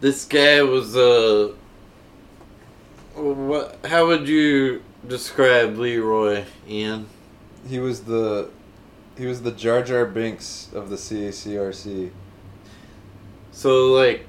this 0.00 0.24
guy 0.24 0.62
was 0.62 0.96
uh, 0.96 1.52
what? 3.14 3.78
How 3.86 4.06
would 4.06 4.28
you 4.28 4.82
describe 5.06 5.76
Leroy, 5.76 6.44
Ian? 6.68 7.06
He 7.66 7.78
was 7.78 8.02
the 8.02 8.50
he 9.16 9.26
was 9.26 9.42
the 9.42 9.52
Jar 9.52 9.82
Jar 9.82 10.04
Binks 10.06 10.68
of 10.74 10.90
the 10.90 10.96
CACRC. 10.96 12.10
So 13.52 13.92
like, 13.92 14.26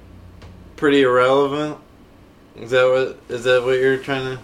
pretty 0.75 1.01
irrelevant. 1.01 1.77
Is 2.61 2.69
that 2.69 2.85
what 2.87 3.35
is 3.35 3.43
that 3.45 3.63
what 3.63 3.79
you're 3.79 3.97
trying 3.97 4.37
to 4.37 4.43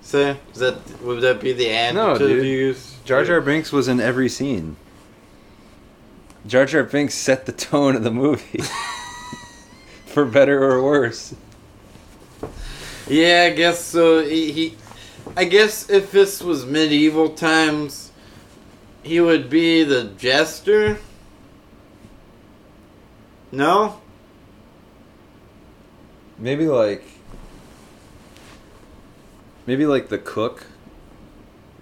say? 0.00 0.38
Is 0.54 0.58
that 0.60 0.78
would 1.02 1.20
that 1.20 1.38
be 1.40 1.52
the 1.52 1.66
No, 1.92 2.12
adjective 2.12 2.28
dude. 2.28 2.46
you 2.46 2.52
use? 2.52 2.96
Jar 3.04 3.24
Jar 3.24 3.42
Binks 3.42 3.70
was 3.70 3.88
in 3.88 4.00
every 4.00 4.30
scene. 4.30 4.76
Jar 6.46 6.64
Jar 6.64 6.82
Binks 6.82 7.14
set 7.14 7.44
the 7.44 7.52
tone 7.52 7.94
of 7.94 8.04
the 8.04 8.10
movie. 8.10 8.62
For 10.06 10.24
better 10.24 10.64
or 10.64 10.82
worse. 10.82 11.34
Yeah, 13.06 13.48
I 13.50 13.54
guess 13.54 13.84
so. 13.84 14.24
He, 14.24 14.50
he, 14.52 14.76
I 15.36 15.44
guess 15.44 15.90
if 15.90 16.10
this 16.10 16.42
was 16.42 16.64
medieval 16.64 17.30
times, 17.30 18.10
he 19.02 19.20
would 19.20 19.50
be 19.50 19.84
the 19.84 20.04
jester. 20.16 20.98
No. 23.52 24.00
Maybe 26.38 26.66
like 26.66 27.04
maybe 29.68 29.84
like 29.84 30.08
the 30.08 30.18
cook, 30.18 30.64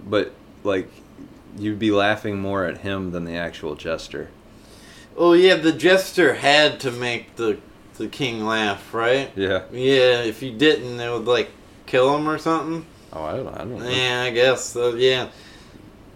but 0.05 0.33
like 0.65 0.89
you'd 1.57 1.79
be 1.79 1.89
laughing 1.89 2.39
more 2.39 2.65
at 2.65 2.79
him 2.79 3.11
than 3.11 3.23
the 3.23 3.35
actual 3.35 3.75
jester. 3.75 4.29
Oh 5.15 5.31
yeah, 5.31 5.55
the 5.55 5.71
jester 5.71 6.35
had 6.35 6.81
to 6.81 6.91
make 6.91 7.37
the 7.37 7.59
the 7.95 8.07
king 8.07 8.45
laugh, 8.45 8.93
right? 8.93 9.31
Yeah. 9.35 9.63
Yeah, 9.71 10.21
if 10.21 10.41
he 10.41 10.51
didn't, 10.51 10.99
it 10.99 11.09
would 11.09 11.25
like 11.25 11.49
kill 11.87 12.15
him 12.15 12.27
or 12.29 12.37
something. 12.37 12.85
Oh, 13.13 13.23
I 13.23 13.37
don't. 13.37 13.47
I 13.47 13.57
don't 13.59 13.79
know. 13.79 13.89
Yeah, 13.89 14.23
I 14.23 14.31
guess 14.31 14.65
so. 14.65 14.93
Yeah, 14.95 15.29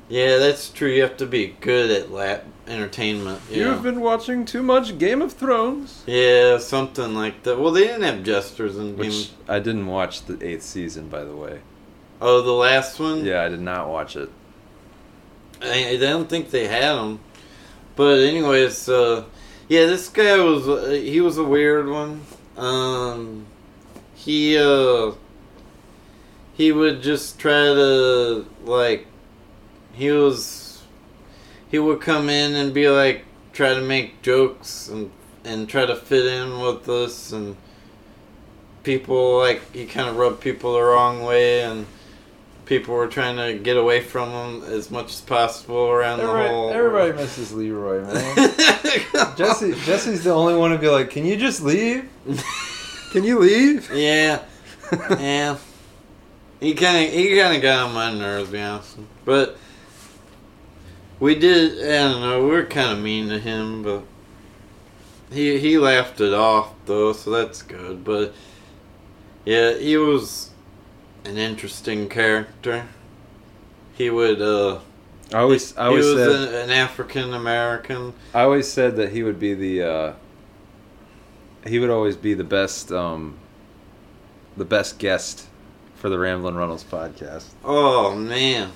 yeah, 0.09 0.37
that's 0.37 0.69
true. 0.69 0.89
You 0.89 1.03
have 1.03 1.17
to 1.17 1.25
be 1.25 1.55
good 1.61 1.89
at 1.89 2.11
lap 2.11 2.43
entertainment. 2.67 3.41
Yeah. 3.49 3.57
You've 3.57 3.83
been 3.83 4.01
watching 4.01 4.45
too 4.45 4.63
much 4.63 4.97
Game 4.97 5.21
of 5.21 5.33
Thrones. 5.33 6.03
Yeah, 6.05 6.57
something 6.57 7.13
like 7.13 7.43
that. 7.43 7.59
Well, 7.59 7.71
they 7.71 7.85
didn't 7.85 8.03
have 8.03 8.23
jesters 8.23 8.77
in 8.77 8.97
Which 8.97 9.29
Game. 9.29 9.37
I 9.47 9.59
didn't 9.59 9.87
watch 9.87 10.25
the 10.25 10.43
eighth 10.45 10.63
season, 10.63 11.09
by 11.09 11.23
the 11.23 11.35
way. 11.35 11.61
Oh, 12.21 12.41
the 12.41 12.51
last 12.51 12.99
one. 12.99 13.25
Yeah, 13.25 13.43
I 13.43 13.49
did 13.49 13.61
not 13.61 13.89
watch 13.89 14.15
it. 14.15 14.29
I, 15.61 15.89
I 15.89 15.97
don't 15.97 16.29
think 16.29 16.51
they 16.51 16.67
had 16.67 16.95
them. 16.95 17.19
But 17.95 18.19
anyways, 18.19 18.87
uh, 18.89 19.25
yeah, 19.67 19.85
this 19.85 20.07
guy 20.09 20.37
was 20.37 20.67
uh, 20.67 20.89
he 20.91 21.21
was 21.21 21.37
a 21.37 21.43
weird 21.43 21.87
one. 21.89 22.21
Um, 22.57 23.45
he 24.15 24.57
uh, 24.57 25.11
he 26.53 26.71
would 26.71 27.01
just 27.01 27.39
try 27.39 27.65
to 27.65 28.45
like 28.63 29.07
he 29.93 30.11
was 30.11 30.60
he 31.71 31.79
would 31.79 32.01
come 32.01 32.29
in 32.29 32.53
and 32.55 32.73
be 32.73 32.89
like 32.89 33.25
try 33.53 33.73
to 33.73 33.81
make 33.81 34.21
jokes 34.21 34.89
and 34.89 35.09
and 35.43 35.67
try 35.67 35.85
to 35.85 35.95
fit 35.95 36.25
in 36.25 36.59
with 36.59 36.87
us 36.87 37.31
and 37.31 37.55
people 38.83 39.39
like 39.39 39.73
he 39.73 39.85
kind 39.85 40.09
of 40.09 40.17
rubbed 40.17 40.41
people 40.41 40.73
the 40.73 40.81
wrong 40.81 41.23
way 41.23 41.63
and 41.63 41.87
people 42.65 42.93
were 42.93 43.07
trying 43.07 43.35
to 43.37 43.61
get 43.61 43.77
away 43.77 44.01
from 44.01 44.29
him 44.29 44.63
as 44.71 44.91
much 44.91 45.11
as 45.11 45.21
possible 45.21 45.89
around 45.89 46.19
the 46.19 46.27
whole 46.27 46.71
everybody 46.71 47.11
misses 47.13 47.51
Leroy, 47.53 48.03
man. 48.03 48.35
Jesse, 49.35 49.73
Jesse's 49.83 50.23
the 50.23 50.31
only 50.31 50.55
one 50.55 50.71
to 50.71 50.77
be 50.77 50.87
like, 50.87 51.09
"Can 51.09 51.25
you 51.25 51.35
just 51.37 51.61
leave? 51.61 52.09
Can 53.11 53.23
you 53.23 53.39
leave?" 53.39 53.89
yeah 53.93 54.43
yeah 55.11 55.57
he 56.59 56.73
kind 56.73 57.05
of 57.05 57.13
he 57.13 57.37
kind 57.37 57.55
of 57.55 57.61
got 57.61 57.87
on 57.87 57.93
my 57.93 58.13
nerves 58.13 58.47
to 58.47 58.53
be 58.53 58.61
honest 58.61 58.97
but 59.25 59.57
we 61.21 61.35
did 61.35 61.79
i 61.79 62.11
don't 62.11 62.21
know 62.21 62.43
we 62.43 62.49
were 62.49 62.65
kind 62.65 62.91
of 62.91 63.01
mean 63.01 63.29
to 63.29 63.39
him 63.39 63.83
but 63.83 64.03
he 65.31 65.57
he 65.59 65.77
laughed 65.77 66.19
it 66.19 66.33
off 66.33 66.73
though 66.85 67.13
so 67.13 67.29
that's 67.29 67.61
good 67.61 68.03
but 68.03 68.33
yeah 69.45 69.73
he 69.77 69.95
was 69.95 70.49
an 71.23 71.37
interesting 71.37 72.09
character 72.09 72.85
he 73.93 74.09
would 74.09 74.41
uh 74.41 74.79
I 75.33 75.37
always, 75.39 75.77
I 75.77 75.83
he 75.83 75.87
always 75.89 76.05
was 76.05 76.15
said, 76.15 76.49
an, 76.49 76.69
an 76.69 76.69
african 76.71 77.33
american 77.33 78.13
I 78.33 78.41
always 78.41 78.69
said 78.69 78.97
that 78.97 79.13
he 79.13 79.23
would 79.23 79.39
be 79.39 79.53
the, 79.53 79.83
uh, 79.83 80.13
he 81.65 81.79
would 81.79 81.89
always 81.89 82.17
be 82.17 82.33
the 82.33 82.43
best, 82.43 82.91
um, 82.91 83.37
the 84.57 84.65
best 84.65 84.99
guest 84.99 85.47
for 85.95 86.09
the 86.09 86.19
Ramblin' 86.19 86.55
Runnels 86.55 86.83
podcast. 86.83 87.45
Oh 87.63 88.13
man. 88.15 88.71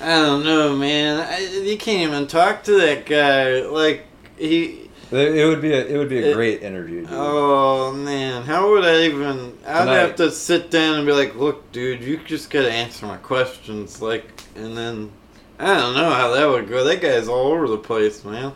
I 0.00 0.16
don't 0.16 0.44
know, 0.44 0.74
man. 0.76 1.20
I, 1.20 1.38
you 1.62 1.76
can't 1.76 2.10
even 2.10 2.26
talk 2.26 2.62
to 2.64 2.72
that 2.80 3.06
guy. 3.06 3.60
Like 3.62 4.04
he. 4.38 4.88
It 5.12 5.34
it 5.36 5.46
would 5.46 5.60
be 5.60 5.72
a, 5.72 5.84
it 5.84 5.98
would 5.98 6.08
be 6.08 6.18
a 6.22 6.30
It- 6.30 6.34
great 6.34 6.62
interview. 6.62 7.00
Dude. 7.00 7.10
Oh 7.12 7.92
man, 7.92 8.44
how 8.44 8.70
would 8.70 8.84
I 8.84 9.02
even? 9.02 9.58
I'd 9.66 9.80
Tonight. 9.80 9.96
have 9.96 10.16
to 10.16 10.30
sit 10.30 10.70
down 10.70 10.98
and 10.98 11.06
be 11.06 11.12
like, 11.12 11.34
"Look, 11.34 11.70
dude, 11.72 12.02
you 12.02 12.18
just 12.18 12.48
gotta 12.50 12.70
answer 12.70 13.06
my 13.06 13.16
questions." 13.16 14.00
Like, 14.00 14.24
and 14.54 14.76
then 14.76 15.10
I 15.58 15.74
don't 15.74 15.94
know 15.94 16.10
how 16.10 16.30
that 16.32 16.46
would 16.48 16.68
go. 16.68 16.84
That 16.84 17.00
guy's 17.00 17.26
all 17.28 17.48
over 17.48 17.66
the 17.68 17.76
place, 17.78 18.24
man. 18.24 18.52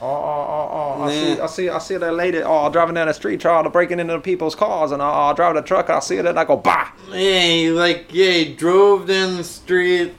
Oh, 0.00 0.06
oh, 0.06 0.68
oh, 0.70 0.94
oh. 0.98 1.02
I 1.04 1.10
see, 1.10 1.40
I 1.40 1.46
see, 1.46 1.68
I 1.70 1.78
see 1.78 1.96
that 1.96 2.12
lady, 2.14 2.42
oh, 2.44 2.68
driving 2.70 2.94
down 2.94 3.06
the 3.08 3.14
street 3.14 3.40
trying 3.40 3.64
to 3.64 3.70
break 3.70 3.90
into 3.90 4.20
people's 4.20 4.54
cars, 4.54 4.92
and 4.92 5.02
I, 5.02 5.30
I 5.30 5.32
drive 5.32 5.54
the 5.54 5.62
truck, 5.62 5.88
and 5.88 5.96
I 5.96 6.00
see 6.00 6.16
it, 6.16 6.26
and 6.26 6.38
I 6.38 6.44
go, 6.44 6.58
bah! 6.58 6.90
Yeah, 7.10 7.40
he, 7.40 7.70
like 7.70 8.06
yeah, 8.12 8.30
he 8.32 8.54
drove 8.54 9.06
down 9.08 9.36
the 9.38 9.44
street. 9.44 10.12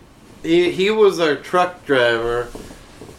He 0.44 0.72
he 0.72 0.92
was 0.92 1.20
our 1.20 1.36
truck 1.36 1.86
driver. 1.86 2.50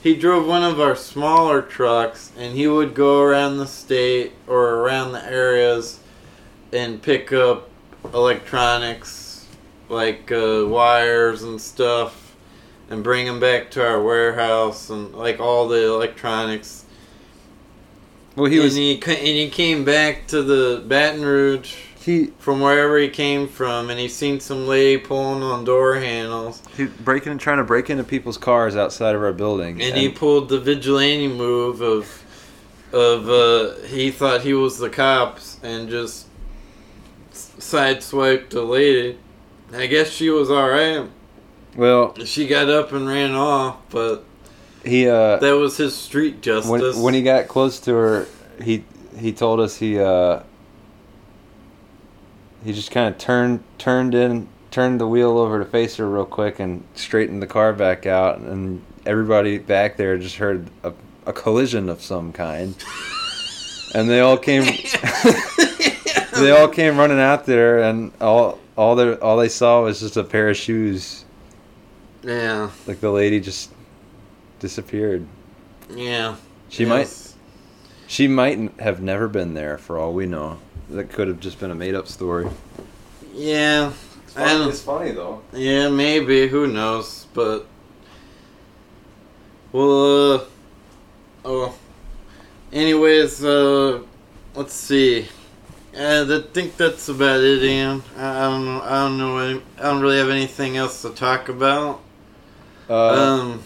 He 0.02 0.14
drove 0.14 0.46
one 0.46 0.62
of 0.62 0.80
our 0.80 0.94
smaller 0.94 1.60
trucks, 1.60 2.32
and 2.36 2.54
he 2.54 2.68
would 2.68 2.94
go 2.94 3.20
around 3.20 3.58
the 3.58 3.66
state 3.66 4.32
or 4.46 4.76
around 4.76 5.12
the 5.12 5.24
areas 5.24 5.98
and 6.72 7.02
pick 7.02 7.32
up 7.32 7.68
electronics 8.14 9.46
like 9.88 10.30
uh, 10.30 10.64
wires 10.68 11.42
and 11.42 11.60
stuff, 11.60 12.36
and 12.90 13.02
bring 13.02 13.26
them 13.26 13.40
back 13.40 13.70
to 13.72 13.84
our 13.84 14.02
warehouse 14.02 14.90
and 14.90 15.14
like 15.14 15.40
all 15.40 15.66
the 15.66 15.86
electronics. 15.86 16.84
Well, 18.36 18.46
he 18.46 18.56
and 18.56 18.64
was 18.64 18.76
he 18.76 18.94
and 18.94 19.04
he 19.04 19.50
came 19.50 19.84
back 19.84 20.28
to 20.28 20.42
the 20.42 20.84
Baton 20.86 21.24
Rouge 21.24 21.74
he 22.09 22.26
from 22.38 22.61
wherever 22.61 22.98
he 22.98 23.09
came 23.09 23.46
from, 23.46 23.90
and 23.90 24.00
he 24.00 24.09
seen 24.09 24.40
some 24.40 24.66
lady 24.66 24.96
pulling 24.96 25.42
on 25.42 25.64
door 25.64 25.96
handles, 25.96 26.62
he 26.76 26.86
breaking 26.86 27.32
and 27.32 27.40
trying 27.40 27.59
to 27.59 27.64
break 27.64 27.90
into 27.90 28.02
people's 28.02 28.38
cars 28.38 28.76
outside 28.76 29.14
of 29.14 29.22
our 29.22 29.32
building. 29.32 29.82
and 29.82 29.94
he 29.96 30.09
pulled 30.09 30.48
the 30.48 30.59
vigilante 30.59 31.28
move 31.28 31.82
of 31.82 32.24
of 32.92 33.28
uh, 33.28 33.74
he 33.86 34.11
thought 34.11 34.40
he 34.40 34.54
was 34.54 34.78
the 34.78 34.88
cops 34.88 35.61
and 35.62 35.90
just 35.90 36.26
sideswiped 37.30 38.54
a 38.54 38.62
lady. 38.62 39.18
I 39.74 39.86
guess 39.86 40.09
she 40.11 40.30
was 40.30 40.50
all 40.50 40.70
right. 40.70 41.06
well, 41.76 42.14
She 42.24 42.46
got 42.46 42.70
up 42.70 42.92
and 42.92 43.06
ran 43.06 43.34
off, 43.34 43.76
but 43.90 44.24
he 44.82 45.06
uh 45.06 45.36
that 45.36 45.52
was 45.52 45.76
his 45.76 45.94
street 45.94 46.40
justice. 46.40 46.70
when 46.70 47.02
when 47.02 47.12
he 47.14 47.22
got 47.22 47.48
close 47.48 47.78
to 47.80 47.92
her, 47.92 48.26
he 48.62 48.84
he 49.18 49.32
told 49.32 49.61
us 49.61 49.76
he 49.76 49.98
uh 49.98 50.40
he 52.64 52.72
just 52.72 52.90
kind 52.90 53.12
of 53.12 53.18
turned 53.18 53.62
turned 53.78 54.14
in 54.14 54.48
turned 54.70 55.00
the 55.00 55.06
wheel 55.06 55.38
over 55.38 55.59
to 55.59 55.64
face 55.64 55.96
her 55.96 56.09
real 56.09 56.26
quick 56.26 56.59
and 56.61 56.84
straightened 56.94 57.42
the 57.42 57.46
car 57.46 57.72
back 57.72 58.06
out 58.06 58.38
and 58.38 58.82
everybody 59.06 59.59
back 59.59 59.96
there 59.96 60.18
just 60.18 60.36
heard 60.36 60.68
a, 60.82 60.92
a 61.26 61.32
collision 61.32 61.88
of 61.88 62.02
some 62.02 62.32
kind. 62.32 62.74
And 63.94 64.06
they 64.11 64.20
all 64.20 64.36
came 64.36 64.64
they 66.34 66.50
all 66.50 66.68
came 66.68 66.98
running 66.98 67.20
out 67.20 67.46
there 67.46 67.78
and 67.84 68.12
all 68.20 68.59
all 68.76 68.94
they 68.96 69.14
all 69.14 69.38
they 69.38 69.48
saw 69.48 69.84
was 69.84 70.00
just 70.00 70.18
a 70.18 70.24
pair 70.24 70.50
of 70.50 70.59
shoes. 70.59 71.24
Yeah, 72.22 72.70
like 72.86 73.00
the 73.00 73.11
lady 73.11 73.40
just 73.40 73.72
disappeared. 74.59 75.26
Yeah. 75.90 76.36
she 76.68 76.84
might 76.84 77.09
She 78.06 78.28
might 78.28 78.78
have 78.78 79.00
never 79.00 79.26
been 79.26 79.54
there, 79.54 79.78
for 79.78 79.98
all 79.98 80.12
we 80.12 80.26
know. 80.26 80.59
That 80.91 81.11
could 81.11 81.28
have 81.28 81.41
just 81.41 81.61
been 81.61 81.70
a 81.70 81.74
made-up 81.74 82.09
story. 82.09 82.49
Yeah, 83.34 83.93
It's 84.24 84.34
don't- 84.34 84.74
funny 84.74 85.12
though. 85.12 85.43
Yeah, 85.53 85.89
maybe. 85.89 86.49
Who 86.49 86.66
knows? 86.66 87.26
But 87.34 87.66
well, 89.72 90.34
uh, 90.34 90.41
oh. 91.45 91.74
Anyways, 92.72 93.45
uh, 93.45 94.01
let's 94.55 94.74
see. 94.74 95.28
Uh, 95.97 96.24
I 96.28 96.53
think 96.53 96.76
that's 96.76 97.09
about 97.09 97.41
it, 97.41 97.62
Ian. 97.62 98.03
I, 98.16 98.47
I 98.47 98.51
don't 98.51 98.64
know. 98.64 98.80
I 98.82 98.91
don't 99.05 99.18
know. 99.18 99.39
Any, 99.39 99.62
I 99.78 99.82
don't 99.82 100.01
really 100.01 100.18
have 100.18 100.30
anything 100.30 100.76
else 100.76 101.03
to 101.03 101.11
talk 101.11 101.49
about. 101.49 102.01
Uh, 102.89 103.09
um, 103.09 103.62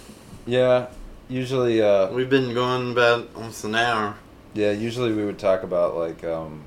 yeah. 0.46 0.86
Usually, 1.28 1.80
uh, 1.80 2.10
we've 2.12 2.28
been 2.30 2.52
going 2.52 2.92
about 2.92 3.28
almost 3.36 3.64
an 3.64 3.74
hour. 3.74 4.16
yeah. 4.54 4.72
Usually, 4.72 5.12
we 5.12 5.24
would 5.24 5.38
talk 5.38 5.62
about 5.62 5.96
like, 5.96 6.22
um, 6.24 6.62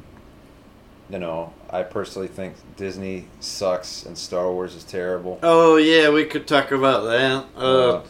you 1.10 1.20
know, 1.20 1.54
I 1.70 1.84
personally 1.84 2.28
think 2.28 2.56
Disney 2.78 3.26
sucks 3.40 4.06
and 4.06 4.18
Star 4.18 4.52
Wars 4.52 4.76
is 4.76 4.84
terrible. 4.84 5.40
Oh 5.44 5.78
yeah, 5.78 6.10
we 6.10 6.26
could 6.26 6.48
talk 6.48 6.72
about 6.72 7.04
that. 7.06 7.46
Uh, 7.58 7.90
Uh, 7.98 8.02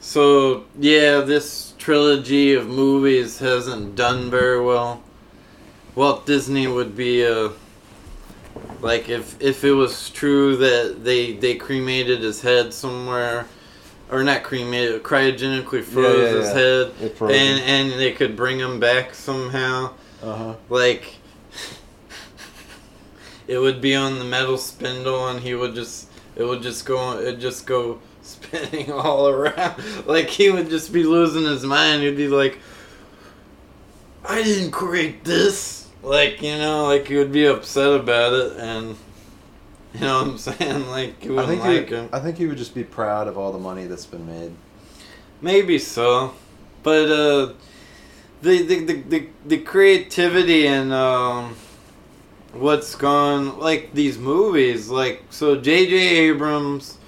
So 0.00 0.64
yeah, 0.78 1.20
this 1.20 1.74
trilogy 1.78 2.54
of 2.54 2.66
movies 2.66 3.38
hasn't 3.38 3.94
done 3.94 4.30
very 4.30 4.60
well. 4.60 5.00
Walt 5.94 6.26
Disney 6.26 6.66
would 6.66 6.96
be 6.96 7.24
uh 7.26 7.50
like 8.80 9.08
if 9.08 9.40
if 9.40 9.64
it 9.64 9.72
was 9.72 10.10
true 10.10 10.56
that 10.56 11.04
they 11.04 11.32
they 11.34 11.54
cremated 11.54 12.20
his 12.20 12.40
head 12.42 12.72
somewhere 12.74 13.46
or 14.10 14.22
not 14.24 14.42
cremated 14.42 15.02
cryogenically 15.02 15.82
froze 15.82 16.30
yeah, 16.32 16.38
his 16.38 16.48
yeah. 16.48 16.54
head 16.54 16.92
It 17.00 17.16
frozen. 17.18 17.36
and 17.36 17.60
and 17.92 18.00
they 18.00 18.12
could 18.12 18.36
bring 18.36 18.58
him 18.58 18.80
back 18.80 19.14
somehow 19.14 19.92
uh 20.22 20.34
huh. 20.36 20.54
like 20.68 21.14
it 23.46 23.58
would 23.58 23.80
be 23.80 23.94
on 23.94 24.18
the 24.18 24.24
metal 24.24 24.58
spindle 24.58 25.28
and 25.28 25.40
he 25.40 25.54
would 25.54 25.74
just 25.74 26.08
it 26.36 26.44
would 26.44 26.62
just 26.62 26.86
go 26.86 27.18
it 27.18 27.38
just 27.38 27.66
go 27.66 28.00
spinning 28.22 28.92
all 28.92 29.28
around. 29.28 29.82
Like 30.06 30.28
he 30.28 30.50
would 30.50 30.70
just 30.70 30.92
be 30.92 31.04
losing 31.04 31.44
his 31.44 31.64
mind. 31.64 32.02
He'd 32.02 32.16
be 32.16 32.28
like 32.28 32.58
i 34.24 34.42
didn't 34.42 34.70
create 34.70 35.24
this. 35.24 35.88
Like 36.02 36.42
you 36.42 36.56
know 36.58 36.86
like 36.86 37.08
he 37.08 37.16
would 37.16 37.32
be 37.32 37.46
upset 37.46 37.92
about 37.98 38.32
it 38.32 38.56
and 38.58 38.96
you 39.94 40.00
know 40.00 40.22
what 40.22 40.28
i'm 40.28 40.38
saying? 40.38 40.86
Like 40.88 41.22
he 41.22 41.28
I 41.28 41.32
wouldn't 41.32 41.48
think 41.48 41.62
like 41.62 41.88
he, 41.88 41.94
him. 41.94 42.08
I 42.12 42.20
think 42.20 42.38
he 42.38 42.46
would 42.46 42.58
just 42.58 42.74
be 42.74 42.84
proud 42.84 43.28
of 43.28 43.36
all 43.36 43.52
the 43.52 43.58
money 43.58 43.86
that's 43.86 44.06
been 44.06 44.26
made. 44.26 44.52
Maybe 45.40 45.78
so, 45.78 46.34
but 46.82 47.10
uh, 47.10 47.52
the, 48.42 48.62
the 48.62 48.84
the 48.84 48.94
the 49.02 49.28
the 49.44 49.58
creativity 49.58 50.66
and 50.66 50.92
um, 50.92 51.56
what's 52.52 52.94
gone 52.94 53.58
like 53.58 53.92
these 53.94 54.18
movies, 54.18 54.88
like 54.88 55.22
so 55.30 55.56
J.J. 55.56 55.94
Abrams 55.96 56.98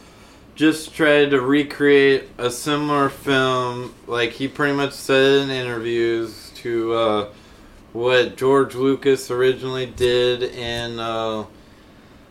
just 0.55 0.95
tried 0.95 1.31
to 1.31 1.41
recreate 1.41 2.29
a 2.39 2.51
similar 2.51 3.09
film, 3.09 3.95
like 4.07 4.31
he 4.31 4.49
pretty 4.49 4.75
much 4.75 4.93
said 4.93 5.43
in 5.43 5.51
interviews 5.51 6.53
to 6.57 6.93
uh, 6.95 7.29
what 7.93 8.37
George 8.37 8.75
Lucas 8.75 9.31
originally 9.31 9.87
did 9.87 10.43
in 10.43 10.99
uh, 10.99 11.45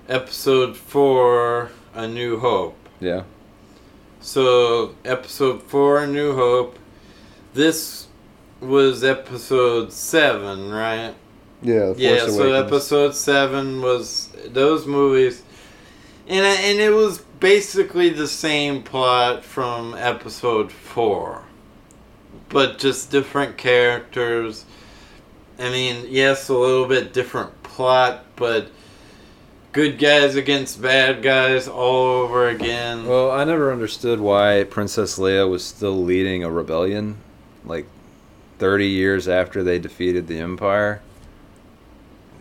Episode 0.07 0.75
Four, 0.77 1.71
A 1.93 2.07
New 2.07 2.39
Hope. 2.39 2.77
Yeah. 2.99 3.23
So, 4.21 4.95
episode 5.03 5.61
four, 5.63 6.03
A 6.03 6.07
New 6.07 6.35
Hope. 6.35 6.79
This 7.53 8.07
was 8.61 9.03
episode 9.03 9.91
seven, 9.91 10.71
right? 10.71 11.13
Yeah. 11.63 11.93
yeah. 11.97 12.27
So 12.27 12.53
episode 12.53 13.15
seven 13.15 13.81
was 13.81 14.29
those 14.47 14.85
movies, 14.85 15.41
and 16.27 16.45
and 16.45 16.79
it 16.79 16.91
was 16.91 17.19
basically 17.39 18.09
the 18.09 18.27
same 18.27 18.83
plot 18.83 19.43
from 19.43 19.95
episode 19.95 20.71
four, 20.71 21.43
but 22.49 22.77
just 22.79 23.11
different 23.11 23.57
characters. 23.57 24.65
I 25.57 25.69
mean, 25.69 26.05
yes, 26.09 26.49
a 26.49 26.53
little 26.53 26.87
bit 26.87 27.13
different 27.13 27.63
plot, 27.63 28.25
but 28.35 28.69
good 29.71 29.97
guys 29.97 30.35
against 30.35 30.81
bad 30.81 31.21
guys 31.21 31.67
all 31.67 32.23
over 32.23 32.49
again. 32.49 33.05
Well, 33.05 33.31
I 33.31 33.43
never 33.43 33.71
understood 33.71 34.19
why 34.19 34.65
Princess 34.69 35.17
Leia 35.17 35.49
was 35.49 35.63
still 35.63 36.03
leading 36.03 36.43
a 36.43 36.49
rebellion, 36.49 37.17
like 37.65 37.85
thirty 38.59 38.87
years 38.87 39.27
after 39.27 39.63
they 39.63 39.79
defeated 39.79 40.27
the 40.27 40.39
Empire. 40.39 41.01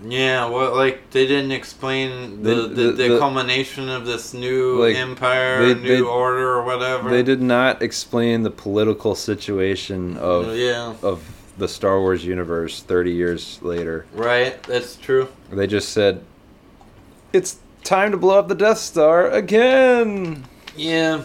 Yeah, 0.04 0.46
well, 0.48 0.74
like 0.74 1.10
they 1.10 1.26
didn't 1.26 1.52
explain 1.52 2.42
the 2.42 2.54
the, 2.54 2.62
the- 2.68 2.92
the, 2.92 3.08
the- 3.08 3.18
culmination 3.18 3.88
of 3.88 4.04
this 4.06 4.34
new 4.34 4.82
Like, 4.82 4.96
empire, 4.96 5.66
they- 5.66 5.74
new 5.80 5.88
they- 5.96 6.00
order, 6.00 6.54
or 6.54 6.62
whatever. 6.64 7.08
They 7.10 7.22
did 7.22 7.40
not 7.42 7.82
explain 7.82 8.42
the 8.42 8.50
political 8.50 9.14
situation 9.14 10.16
of 10.16 10.56
yeah, 10.56 10.94
of 11.02 11.22
the 11.58 11.68
Star 11.68 12.00
Wars 12.00 12.24
universe 12.24 12.82
30 12.82 13.12
years 13.12 13.58
later. 13.62 14.06
right. 14.14 14.60
That's 14.64 14.96
true. 14.96 15.28
They 15.50 15.66
just 15.66 15.90
said 15.90 16.24
it's 17.32 17.58
time 17.84 18.10
to 18.12 18.16
blow 18.16 18.38
up 18.38 18.48
the 18.48 18.54
Death 18.54 18.78
Star 18.78 19.28
again. 19.30 20.44
Yeah, 20.76 21.22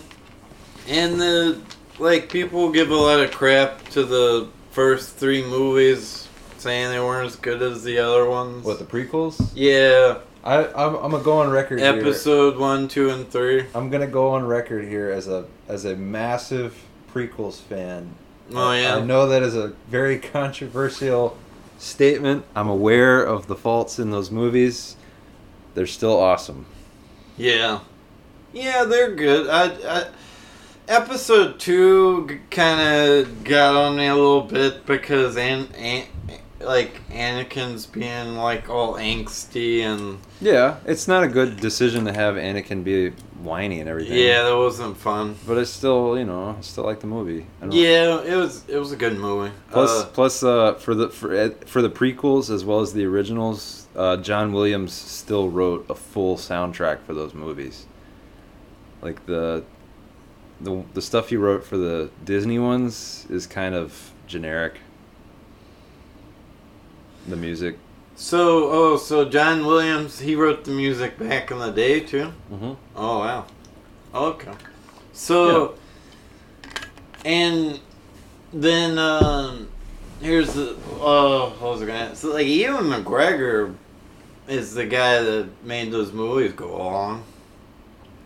and 0.87 1.19
the 1.19 1.59
like 1.99 2.29
people 2.29 2.71
give 2.71 2.91
a 2.91 2.95
lot 2.95 3.19
of 3.21 3.31
crap 3.31 3.87
to 3.89 4.03
the 4.03 4.49
first 4.71 5.15
three 5.15 5.43
movies, 5.43 6.26
saying 6.59 6.89
they 6.89 6.99
weren't 6.99 7.27
as 7.27 7.35
good 7.35 7.61
as 7.61 7.83
the 7.83 7.99
other 7.99 8.29
ones. 8.29 8.65
What 8.65 8.79
the 8.79 8.85
prequels? 8.85 9.51
yeah, 9.55 10.19
I 10.43 10.65
I'm, 10.67 10.95
I'm 10.95 11.11
gonna 11.11 11.23
go 11.23 11.39
on 11.39 11.49
record 11.49 11.79
here. 11.79 11.87
episode 11.89 12.57
one, 12.57 12.87
two, 12.87 13.09
and 13.09 13.29
three. 13.29 13.65
I'm 13.75 13.89
gonna 13.89 14.07
go 14.07 14.29
on 14.29 14.45
record 14.45 14.85
here 14.85 15.09
as 15.09 15.27
a 15.27 15.45
as 15.67 15.85
a 15.85 15.95
massive 15.95 16.83
prequels 17.13 17.59
fan. 17.59 18.15
Oh 18.53 18.71
yeah, 18.73 18.95
I 18.95 19.01
know 19.01 19.27
that 19.27 19.43
is 19.43 19.55
a 19.55 19.69
very 19.89 20.19
controversial 20.33 21.37
statement. 21.77 22.45
I'm 22.55 22.69
aware 22.69 23.23
of 23.23 23.47
the 23.47 23.55
faults 23.55 23.99
in 23.99 24.11
those 24.11 24.31
movies. 24.31 24.95
They're 25.75 25.85
still 25.85 26.19
awesome. 26.19 26.65
Yeah, 27.37 27.81
yeah, 28.53 28.83
they're 28.85 29.13
good. 29.13 29.47
I, 29.47 29.65
I 29.99 30.07
episode 30.87 31.59
two 31.59 32.39
kind 32.49 32.81
of 32.81 33.43
got 33.43 33.75
on 33.75 33.97
me 33.97 34.07
a 34.07 34.15
little 34.15 34.41
bit 34.41 34.85
because 34.85 35.37
An, 35.37 35.67
An, 35.75 36.05
like 36.59 37.07
Anakin's 37.09 37.85
being 37.85 38.35
like 38.35 38.69
all 38.69 38.95
angsty 38.95 39.81
and 39.81 40.17
Yeah, 40.41 40.77
it's 40.85 41.07
not 41.07 41.23
a 41.23 41.27
good 41.27 41.57
decision 41.59 42.05
to 42.05 42.13
have 42.13 42.35
Anakin 42.35 42.83
be 42.83 43.09
whiny 43.43 43.79
and 43.79 43.87
everything. 43.87 44.17
yeah, 44.17 44.43
that 44.43 44.57
wasn't 44.57 44.97
fun. 44.97 45.35
but 45.45 45.57
it's 45.57 45.69
still, 45.69 46.17
you 46.17 46.25
know, 46.25 46.55
I 46.57 46.61
still 46.61 46.83
like 46.83 46.99
the 46.99 47.07
movie. 47.07 47.45
I 47.61 47.67
Yeah, 47.67 48.21
it 48.21 48.35
was 48.35 48.63
it 48.67 48.77
was 48.77 48.91
a 48.91 48.95
good 48.95 49.17
movie. 49.19 49.51
Plus, 49.71 49.89
Uh, 49.91 50.05
plus, 50.07 50.41
uh, 50.43 50.73
for 50.75 50.95
the 50.95 51.09
for 51.09 51.33
eh, 51.33 51.49
for 51.65 51.81
the 51.81 51.89
prequels 51.89 52.49
as 52.49 52.65
well 52.65 52.79
as 52.79 52.93
the 52.93 53.05
originals, 53.05 53.87
uh, 53.95 54.17
John 54.17 54.51
Williams 54.51 54.93
still 54.93 55.49
wrote 55.49 55.85
a 55.89 55.95
full 55.95 56.37
soundtrack 56.37 57.01
for 57.05 57.13
those 57.13 57.33
movies. 57.35 57.85
Like 59.01 59.25
the 59.27 59.63
the 60.59 60.83
the 60.95 61.01
stuff 61.03 61.29
he 61.29 61.37
wrote 61.37 61.63
for 61.63 61.77
the 61.77 62.09
Disney 62.25 62.57
ones 62.57 63.27
is 63.29 63.45
kind 63.45 63.75
of 63.75 64.11
generic. 64.25 64.79
The 67.27 67.35
music. 67.35 67.77
So, 68.15 68.69
oh, 68.71 68.97
so 68.97 69.25
John 69.29 69.65
Williams, 69.65 70.19
he 70.19 70.35
wrote 70.35 70.63
the 70.63 70.71
music 70.71 71.19
back 71.19 71.51
in 71.51 71.59
the 71.59 71.71
day 71.71 71.99
too. 71.99 72.31
Mm-hmm. 72.51 72.73
Oh 72.95 73.19
wow. 73.19 73.45
Okay. 74.13 74.51
So, 75.13 75.75
and 77.25 77.79
then 78.53 78.97
um, 78.97 79.69
here's 80.21 80.53
the 80.53 80.75
oh, 80.93 81.55
what 81.59 81.71
was 81.73 81.81
I 81.81 81.85
gonna? 81.85 82.15
So 82.15 82.33
like 82.33 82.47
Ewan 82.47 82.85
McGregor 82.85 83.75
is 84.47 84.73
the 84.73 84.85
guy 84.85 85.21
that 85.21 85.49
made 85.63 85.91
those 85.91 86.11
movies 86.13 86.53
go 86.53 86.75
along. 86.75 87.23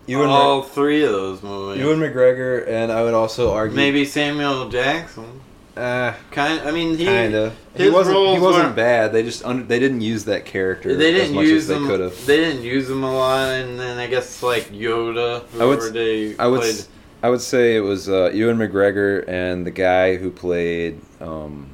Ewan, 0.07 0.29
All 0.29 0.63
three 0.63 1.03
of 1.03 1.11
those 1.11 1.43
movies. 1.43 1.81
Ewan 1.81 1.99
McGregor, 1.99 2.67
and 2.67 2.91
I 2.91 3.03
would 3.03 3.13
also 3.13 3.53
argue 3.53 3.75
Maybe 3.75 4.05
Samuel 4.05 4.69
Jackson. 4.69 5.41
Uh, 5.75 6.13
Kind. 6.31 6.67
I 6.67 6.71
mean, 6.71 6.97
he 6.97 7.05
kind 7.05 7.33
of. 7.33 7.55
He 7.75 7.89
wasn't. 7.89 8.17
He 8.17 8.39
wasn't 8.39 8.75
bad. 8.75 9.13
They 9.13 9.23
just 9.23 9.45
under, 9.45 9.63
they 9.63 9.79
didn't 9.79 10.01
use 10.01 10.25
that 10.25 10.45
character 10.45 10.93
They 10.95 11.13
as 11.13 11.21
didn't 11.21 11.35
much 11.35 11.45
use 11.45 11.61
as 11.63 11.67
they 11.69 11.73
them. 11.75 11.87
could 11.87 11.99
have. 12.01 12.25
They 12.25 12.37
didn't 12.37 12.63
use 12.63 12.87
them 12.89 13.03
a 13.03 13.13
lot, 13.13 13.49
and 13.51 13.79
then 13.79 13.97
I 13.97 14.07
guess 14.07 14.43
like 14.43 14.65
Yoda, 14.71 15.43
I 15.59 15.65
would 15.65 15.93
they 15.93 16.37
I 16.37 16.47
would. 16.47 16.59
played. 16.61 16.85
I 17.23 17.29
would 17.29 17.41
say 17.41 17.75
it 17.75 17.81
was 17.81 18.09
uh, 18.09 18.31
Ewan 18.33 18.57
McGregor 18.57 19.23
and 19.27 19.65
the 19.65 19.71
guy 19.71 20.15
who 20.17 20.31
played 20.31 20.99
um, 21.21 21.69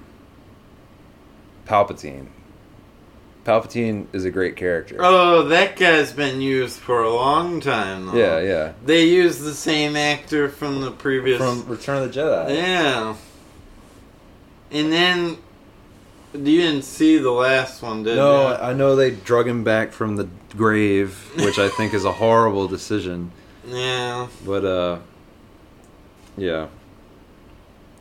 Palpatine. 1.66 2.28
Palpatine 3.46 4.08
is 4.12 4.26
a 4.26 4.30
great 4.30 4.58
character. 4.58 4.98
Oh, 5.00 5.44
that 5.48 5.78
guy's 5.78 6.12
been 6.12 6.42
used 6.42 6.78
for 6.80 7.02
a 7.02 7.10
long 7.14 7.62
time. 7.62 8.08
Though. 8.08 8.14
yeah, 8.18 8.40
yeah. 8.42 8.74
They 8.86 9.06
used 9.06 9.42
the 9.42 9.54
same 9.54 9.96
actor 9.96 10.50
from 10.50 10.82
the 10.82 10.92
previous. 10.92 11.38
From 11.38 11.66
Return 11.66 12.04
of 12.04 12.14
the 12.14 12.20
Jedi. 12.20 12.56
Yeah. 12.56 13.16
And 14.72 14.92
then 14.92 15.38
you 16.34 16.62
didn't 16.62 16.84
see 16.84 17.18
the 17.18 17.32
last 17.32 17.82
one, 17.82 18.04
did 18.04 18.16
No, 18.18 18.50
you? 18.50 18.56
I 18.56 18.74
know 18.74 18.96
they 18.96 19.12
drug 19.12 19.48
him 19.48 19.64
back 19.64 19.92
from 19.94 20.16
the 20.18 20.28
grave, 20.56 21.18
which 21.38 21.58
I 21.58 21.70
think 21.70 21.94
is 21.94 22.04
a 22.06 22.12
horrible 22.12 22.68
decision. 22.68 23.32
Yeah. 23.66 24.28
But 24.46 24.66
uh, 24.66 25.00
yeah, 26.38 26.68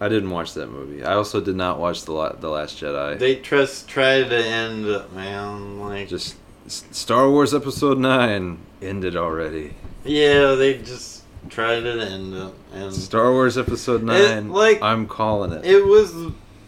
I 0.01 0.09
didn't 0.09 0.31
watch 0.31 0.55
that 0.55 0.67
movie. 0.71 1.05
I 1.05 1.15
also 1.15 1.41
did 1.41 1.57
not 1.57 1.79
watch 1.79 2.05
the 2.05 2.13
La- 2.13 2.33
the 2.33 2.49
Last 2.51 2.81
Jedi. 2.81 3.19
They 3.19 3.37
just 3.37 3.89
tried 3.89 4.29
to 4.31 4.37
end 4.37 4.87
it, 4.87 5.13
man. 5.13 5.81
Like, 5.81 6.09
Just 6.09 6.37
Star 6.67 7.31
Wars 7.31 7.55
Episode 7.55 7.99
Nine 7.99 8.59
ended 8.83 9.17
already. 9.17 9.75
yeah, 10.05 10.55
they 10.55 10.79
just 10.79 11.23
tried 11.49 11.81
to 11.81 12.01
end 12.03 12.35
it, 12.35 12.53
and 12.75 12.93
Star 12.95 13.31
Wars 13.33 13.57
Episode 13.57 14.03
Nine. 14.03 14.51
like- 14.51 14.83
I'm 14.83 15.07
calling 15.07 15.53
it. 15.53 15.65
it 15.65 15.85
was, 15.87 16.13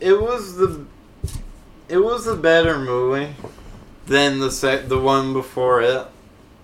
it 0.00 0.20
was 0.20 0.56
the, 0.56 0.84
it 1.88 1.98
was 1.98 2.26
a 2.26 2.36
better 2.36 2.78
movie 2.78 3.34
than 4.06 4.38
the 4.40 4.50
sec- 4.50 4.88
the 4.88 4.98
one 4.98 5.32
before 5.32 5.82
it. 5.82 6.06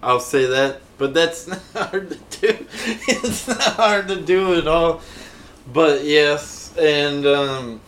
I'll 0.03 0.21
say 0.21 0.47
that, 0.47 0.81
but 0.99 1.15
that's 1.15 1.47
not 1.75 1.91
hard 1.91 2.11
to 2.11 2.17
do. 2.41 2.67
it's 3.09 3.49
not 3.49 3.61
hard 3.63 4.09
to 4.09 4.21
do 4.21 4.55
at 4.59 4.67
all. 4.67 5.01
But 5.73 6.05
yes, 6.05 6.75
and 6.79 7.27
um, 7.27 7.81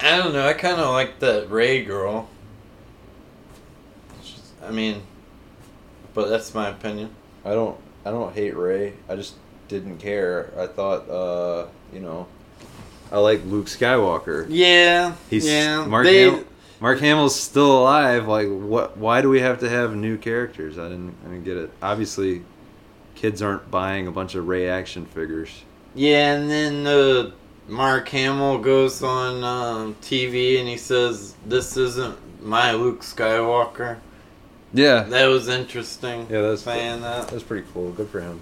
I 0.00 0.16
don't 0.16 0.32
know. 0.32 0.46
I 0.46 0.54
kind 0.54 0.80
of 0.80 0.90
like 0.90 1.18
that 1.20 1.50
Rey 1.50 1.84
girl. 1.84 2.28
She's- 4.22 4.52
I 4.66 4.70
mean, 4.70 5.02
but 6.14 6.28
that's 6.28 6.54
my 6.54 6.68
opinion. 6.68 7.10
I 7.44 7.50
don't. 7.50 7.78
I 8.06 8.10
don't 8.10 8.34
hate 8.34 8.54
Rey. 8.56 8.94
I 9.08 9.16
just 9.16 9.34
didn't 9.68 9.98
care. 9.98 10.52
I 10.58 10.66
thought, 10.66 11.08
uh, 11.08 11.66
you 11.92 12.00
know, 12.00 12.26
I 13.12 13.18
like 13.18 13.44
Luke 13.44 13.66
Skywalker. 13.66 14.46
Yeah, 14.48 15.14
He's 15.30 15.46
yeah. 15.46 15.84
Mark. 15.86 16.04
they, 16.06 16.24
Hamill, 16.24 16.44
Mark 16.80 16.98
Hamill's 17.00 17.38
still 17.38 17.80
alive. 17.82 18.26
Like, 18.26 18.48
what? 18.48 18.96
Why 18.96 19.20
do 19.22 19.28
we 19.28 19.40
have 19.40 19.60
to 19.60 19.68
have 19.68 19.94
new 19.94 20.16
characters? 20.18 20.78
I 20.78 20.88
didn't. 20.88 21.14
I 21.24 21.28
didn't 21.28 21.44
get 21.44 21.56
it. 21.56 21.70
Obviously, 21.82 22.42
kids 23.14 23.40
aren't 23.42 23.70
buying 23.70 24.06
a 24.06 24.10
bunch 24.12 24.34
of 24.34 24.48
Rey 24.48 24.68
action 24.68 25.06
figures. 25.06 25.50
Yeah, 25.94 26.34
and 26.34 26.50
then 26.50 26.86
uh, 26.86 27.30
Mark 27.68 28.08
Hamill 28.08 28.58
goes 28.58 29.02
on 29.02 29.44
um, 29.44 29.94
TV 30.02 30.58
and 30.58 30.68
he 30.68 30.76
says, 30.76 31.34
"This 31.46 31.76
isn't 31.76 32.42
my 32.44 32.72
Luke 32.72 33.02
Skywalker." 33.02 33.98
Yeah, 34.76 35.04
That 35.04 35.26
was 35.26 35.46
interesting. 35.46 36.22
Yeah, 36.28 36.40
that's- 36.40 36.62
saying 36.62 37.02
that. 37.02 37.28
that's 37.28 37.44
pretty 37.44 37.64
cool. 37.72 37.92
Good 37.92 38.08
for 38.08 38.20
him. 38.20 38.40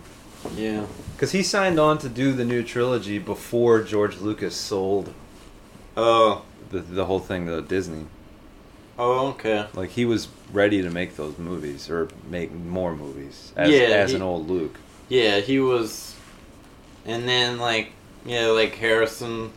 Yeah. 0.57 0.87
Because 1.23 1.31
he 1.31 1.45
signed 1.45 1.79
on 1.79 1.99
to 1.99 2.09
do 2.09 2.33
the 2.33 2.45
new 2.45 2.64
trilogy 2.64 3.20
before 3.20 3.81
George 3.85 4.16
Lucas 4.18 4.57
sold 4.57 5.14
Oh. 5.97 6.43
the 6.73 6.81
the 6.81 7.05
whole 7.05 7.20
thing 7.20 7.47
to 7.47 7.62
Disney. 7.62 8.07
Oh, 8.99 9.29
okay. 9.29 9.66
Like 9.73 9.91
he 9.91 10.05
was 10.05 10.27
ready 10.53 10.83
to 10.83 10.91
make 10.91 11.14
those 11.14 11.39
movies 11.39 11.89
or 11.89 12.09
make 12.29 12.53
more 12.53 12.97
movies 12.97 13.53
as, 13.55 13.70
Yeah, 13.70 13.83
as 14.03 14.11
he- 14.11 14.16
an 14.16 14.23
old 14.23 14.51
Luke. 14.51 14.75
Yeah, 15.09 15.39
he 15.39 15.61
was, 15.61 16.16
and 17.07 17.29
then 17.29 17.61
like 17.61 17.93
yeah, 18.27 18.47
like 18.49 18.75
Harrison. 18.75 19.53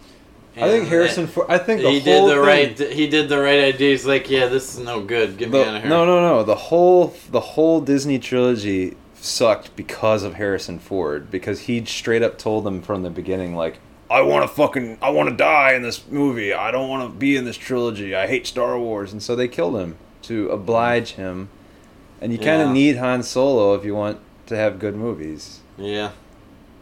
I 0.55 0.69
think 0.69 0.81
and 0.83 0.87
Harrison. 0.87 1.25
For, 1.25 1.49
I 1.51 1.57
think 1.57 1.81
the 1.81 1.89
he 1.89 1.99
whole 1.99 2.27
did 2.27 2.37
the 2.37 2.41
thing- 2.75 2.87
right. 2.87 2.93
He 2.93 3.07
did 3.07 3.27
the 3.27 3.39
right 3.41 3.73
idea. 3.73 3.89
He's 3.89 4.05
like, 4.05 4.29
yeah, 4.29 4.45
this 4.45 4.75
is 4.77 4.81
no 4.85 5.01
good. 5.01 5.35
Get 5.39 5.49
me 5.49 5.57
The- 5.57 5.65
out 5.67 5.75
of 5.77 5.81
here. 5.81 5.89
no, 5.89 6.05
no, 6.05 6.21
no. 6.21 6.43
The 6.43 6.53
whole 6.69 7.15
the 7.31 7.39
whole 7.39 7.81
Disney 7.81 8.19
trilogy 8.19 8.95
sucked 9.25 9.75
because 9.75 10.23
of 10.23 10.35
Harrison 10.35 10.79
Ford 10.79 11.29
because 11.31 11.61
he 11.61 11.83
straight 11.85 12.21
up 12.21 12.37
told 12.37 12.63
them 12.63 12.81
from 12.81 13.03
the 13.03 13.09
beginning 13.09 13.55
like 13.55 13.79
I 14.09 14.21
want 14.21 14.47
to 14.47 14.55
fucking 14.55 14.99
I 15.01 15.09
want 15.09 15.29
to 15.29 15.35
die 15.35 15.73
in 15.73 15.81
this 15.81 16.05
movie. 16.07 16.53
I 16.53 16.69
don't 16.71 16.87
want 16.89 17.11
to 17.11 17.17
be 17.17 17.35
in 17.35 17.43
this 17.45 17.57
trilogy. 17.57 18.15
I 18.15 18.27
hate 18.27 18.45
Star 18.45 18.77
Wars 18.79 19.11
and 19.11 19.21
so 19.21 19.35
they 19.35 19.47
killed 19.47 19.77
him 19.77 19.97
to 20.23 20.49
oblige 20.49 21.11
him. 21.13 21.49
And 22.21 22.31
you 22.31 22.37
kind 22.37 22.61
of 22.61 22.67
Yeah. 22.69 22.73
need 22.73 22.97
Han 22.97 23.23
Solo 23.23 23.73
if 23.73 23.83
you 23.83 23.95
want 23.95 24.19
to 24.45 24.55
have 24.55 24.77
good 24.79 24.95
movies. 24.95 25.59
Yeah. 25.77 26.11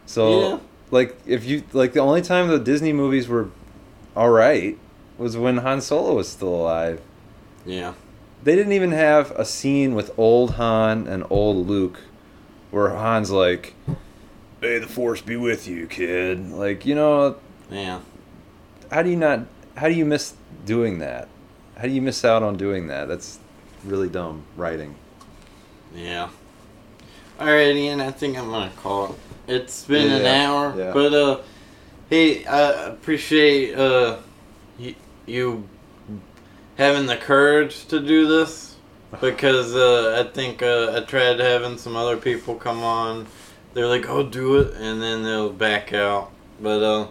So 0.06 0.40
Yeah. 0.40 0.58
like 0.90 1.16
if 1.26 1.44
you 1.46 1.62
like 1.72 1.94
the 1.94 2.00
only 2.00 2.20
time 2.22 2.48
the 2.48 2.58
Disney 2.58 2.92
movies 2.92 3.26
were 3.26 3.48
all 4.14 4.30
right 4.30 4.76
was 5.16 5.36
when 5.36 5.58
Han 5.58 5.80
Solo 5.80 6.14
was 6.14 6.28
still 6.28 6.48
alive. 6.54 7.00
Yeah. 7.64 7.94
They 8.42 8.54
didn't 8.54 8.72
even 8.72 8.92
have 8.92 9.30
a 9.32 9.46
scene 9.46 9.94
with 9.94 10.12
old 10.18 10.52
Han 10.52 11.06
and 11.06 11.24
old 11.30 11.66
Luke 11.66 12.00
where 12.74 12.90
Han's 12.90 13.30
like, 13.30 13.74
May 14.60 14.78
the 14.78 14.86
force 14.88 15.20
be 15.20 15.36
with 15.36 15.68
you, 15.68 15.86
kid. 15.86 16.50
Like, 16.50 16.84
you 16.84 16.94
know, 16.94 17.36
Yeah. 17.70 18.00
how 18.90 19.02
do 19.02 19.10
you 19.10 19.16
not 19.16 19.40
how 19.76 19.88
do 19.88 19.94
you 19.94 20.04
miss 20.04 20.34
doing 20.66 20.98
that? 20.98 21.28
How 21.76 21.82
do 21.84 21.90
you 21.90 22.02
miss 22.02 22.24
out 22.24 22.42
on 22.42 22.56
doing 22.56 22.86
that? 22.88 23.06
That's 23.08 23.38
really 23.84 24.08
dumb 24.08 24.42
writing. 24.56 24.94
Yeah. 25.94 26.30
Alright, 27.40 27.76
Ian, 27.76 28.00
I 28.00 28.10
think 28.10 28.36
I'm 28.38 28.50
gonna 28.50 28.70
call 28.76 29.06
it. 29.12 29.14
It's 29.46 29.84
been 29.84 30.10
an 30.10 30.24
hour, 30.26 30.74
yeah. 30.76 30.92
but 30.92 31.12
uh, 31.12 31.40
hey, 32.10 32.44
I 32.46 32.86
appreciate 32.86 33.76
uh, 33.76 34.16
y- 34.80 34.94
you 35.26 35.68
having 36.78 37.06
the 37.06 37.16
courage 37.16 37.86
to 37.86 38.00
do 38.00 38.26
this 38.26 38.73
because 39.20 39.74
uh, 39.74 40.24
I 40.24 40.30
think 40.32 40.62
uh, 40.62 40.92
I 40.96 41.00
tried 41.00 41.40
having 41.40 41.78
some 41.78 41.96
other 41.96 42.16
people 42.16 42.54
come 42.54 42.82
on. 42.82 43.26
They're 43.74 43.86
like, 43.86 44.08
"Oh, 44.08 44.22
do 44.22 44.56
it," 44.58 44.74
and 44.74 45.02
then 45.02 45.22
they'll 45.22 45.50
back 45.52 45.92
out. 45.92 46.30
But 46.60 46.82
uh, 46.82 47.06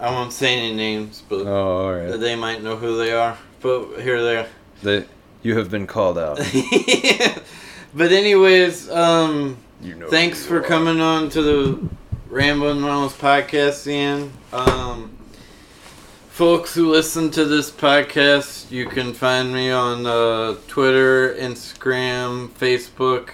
I 0.00 0.10
won't 0.10 0.32
say 0.32 0.56
any 0.58 0.74
names, 0.74 1.22
but 1.28 1.46
Oh, 1.46 1.78
all 1.86 1.92
right. 1.94 2.18
they 2.18 2.34
might 2.36 2.62
know 2.62 2.76
who 2.76 2.96
they 2.96 3.12
are. 3.12 3.36
But 3.60 4.00
here 4.00 4.22
they 4.22 4.36
are. 4.38 4.46
They, 4.82 5.04
you 5.42 5.58
have 5.58 5.70
been 5.70 5.86
called 5.86 6.16
out. 6.18 6.38
but 7.94 8.12
anyways, 8.12 8.88
um, 8.90 9.56
You 9.82 9.94
know. 9.96 10.08
thanks 10.08 10.44
for 10.46 10.60
coming 10.60 11.00
on 11.00 11.28
to 11.30 11.42
the 11.42 11.88
Ramblin' 12.30 12.84
Runnels 12.84 13.14
podcast, 13.14 13.86
Ian. 13.86 14.32
Um, 14.52 15.17
folks 16.38 16.72
who 16.72 16.88
listen 16.88 17.32
to 17.32 17.44
this 17.44 17.68
podcast, 17.68 18.70
you 18.70 18.86
can 18.86 19.12
find 19.12 19.52
me 19.52 19.72
on 19.72 20.06
uh, 20.06 20.54
Twitter, 20.68 21.34
Instagram, 21.34 22.48
Facebook. 22.50 23.30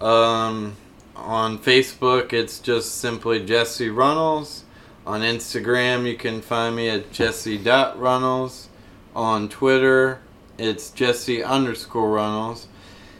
Um, 0.00 0.76
on 1.16 1.58
Facebook, 1.58 2.32
it's 2.32 2.60
just 2.60 2.98
simply 2.98 3.44
Jesse 3.44 3.90
Runnels. 3.90 4.62
On 5.04 5.20
Instagram, 5.22 6.06
you 6.06 6.16
can 6.16 6.40
find 6.42 6.76
me 6.76 6.88
at 6.90 7.10
jesse.runnels. 7.10 8.68
On 9.16 9.48
Twitter, 9.48 10.20
it's 10.58 10.90
jesse 10.90 11.42
underscore 11.42 12.12
runnels. 12.12 12.68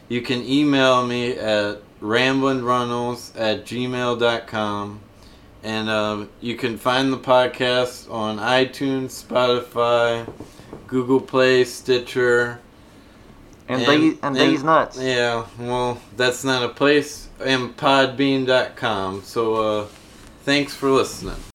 You 0.07 0.21
can 0.21 0.43
email 0.43 1.05
me 1.05 1.31
at 1.31 1.81
ramblinrunnels 1.99 3.37
at 3.37 3.65
gmail.com. 3.65 5.02
And 5.63 5.89
uh, 5.89 6.25
you 6.41 6.55
can 6.55 6.77
find 6.77 7.11
the 7.13 7.17
podcast 7.17 8.11
on 8.11 8.37
iTunes, 8.37 9.23
Spotify, 9.23 10.31
Google 10.87 11.21
Play, 11.21 11.63
Stitcher, 11.63 12.59
And, 13.69 13.81
these 13.81 14.19
and, 14.21 14.35
these 14.35 14.63
nuts. 14.63 14.99
Yeah, 14.99 15.45
well, 15.57 16.01
that's 16.17 16.43
not 16.43 16.63
a 16.63 16.69
place. 16.69 17.29
And 17.39 17.75
podbean.com. 17.77 19.23
So, 19.23 19.55
uh, 19.55 19.87
thanks 20.43 20.75
for 20.75 20.89
listening. 20.89 21.52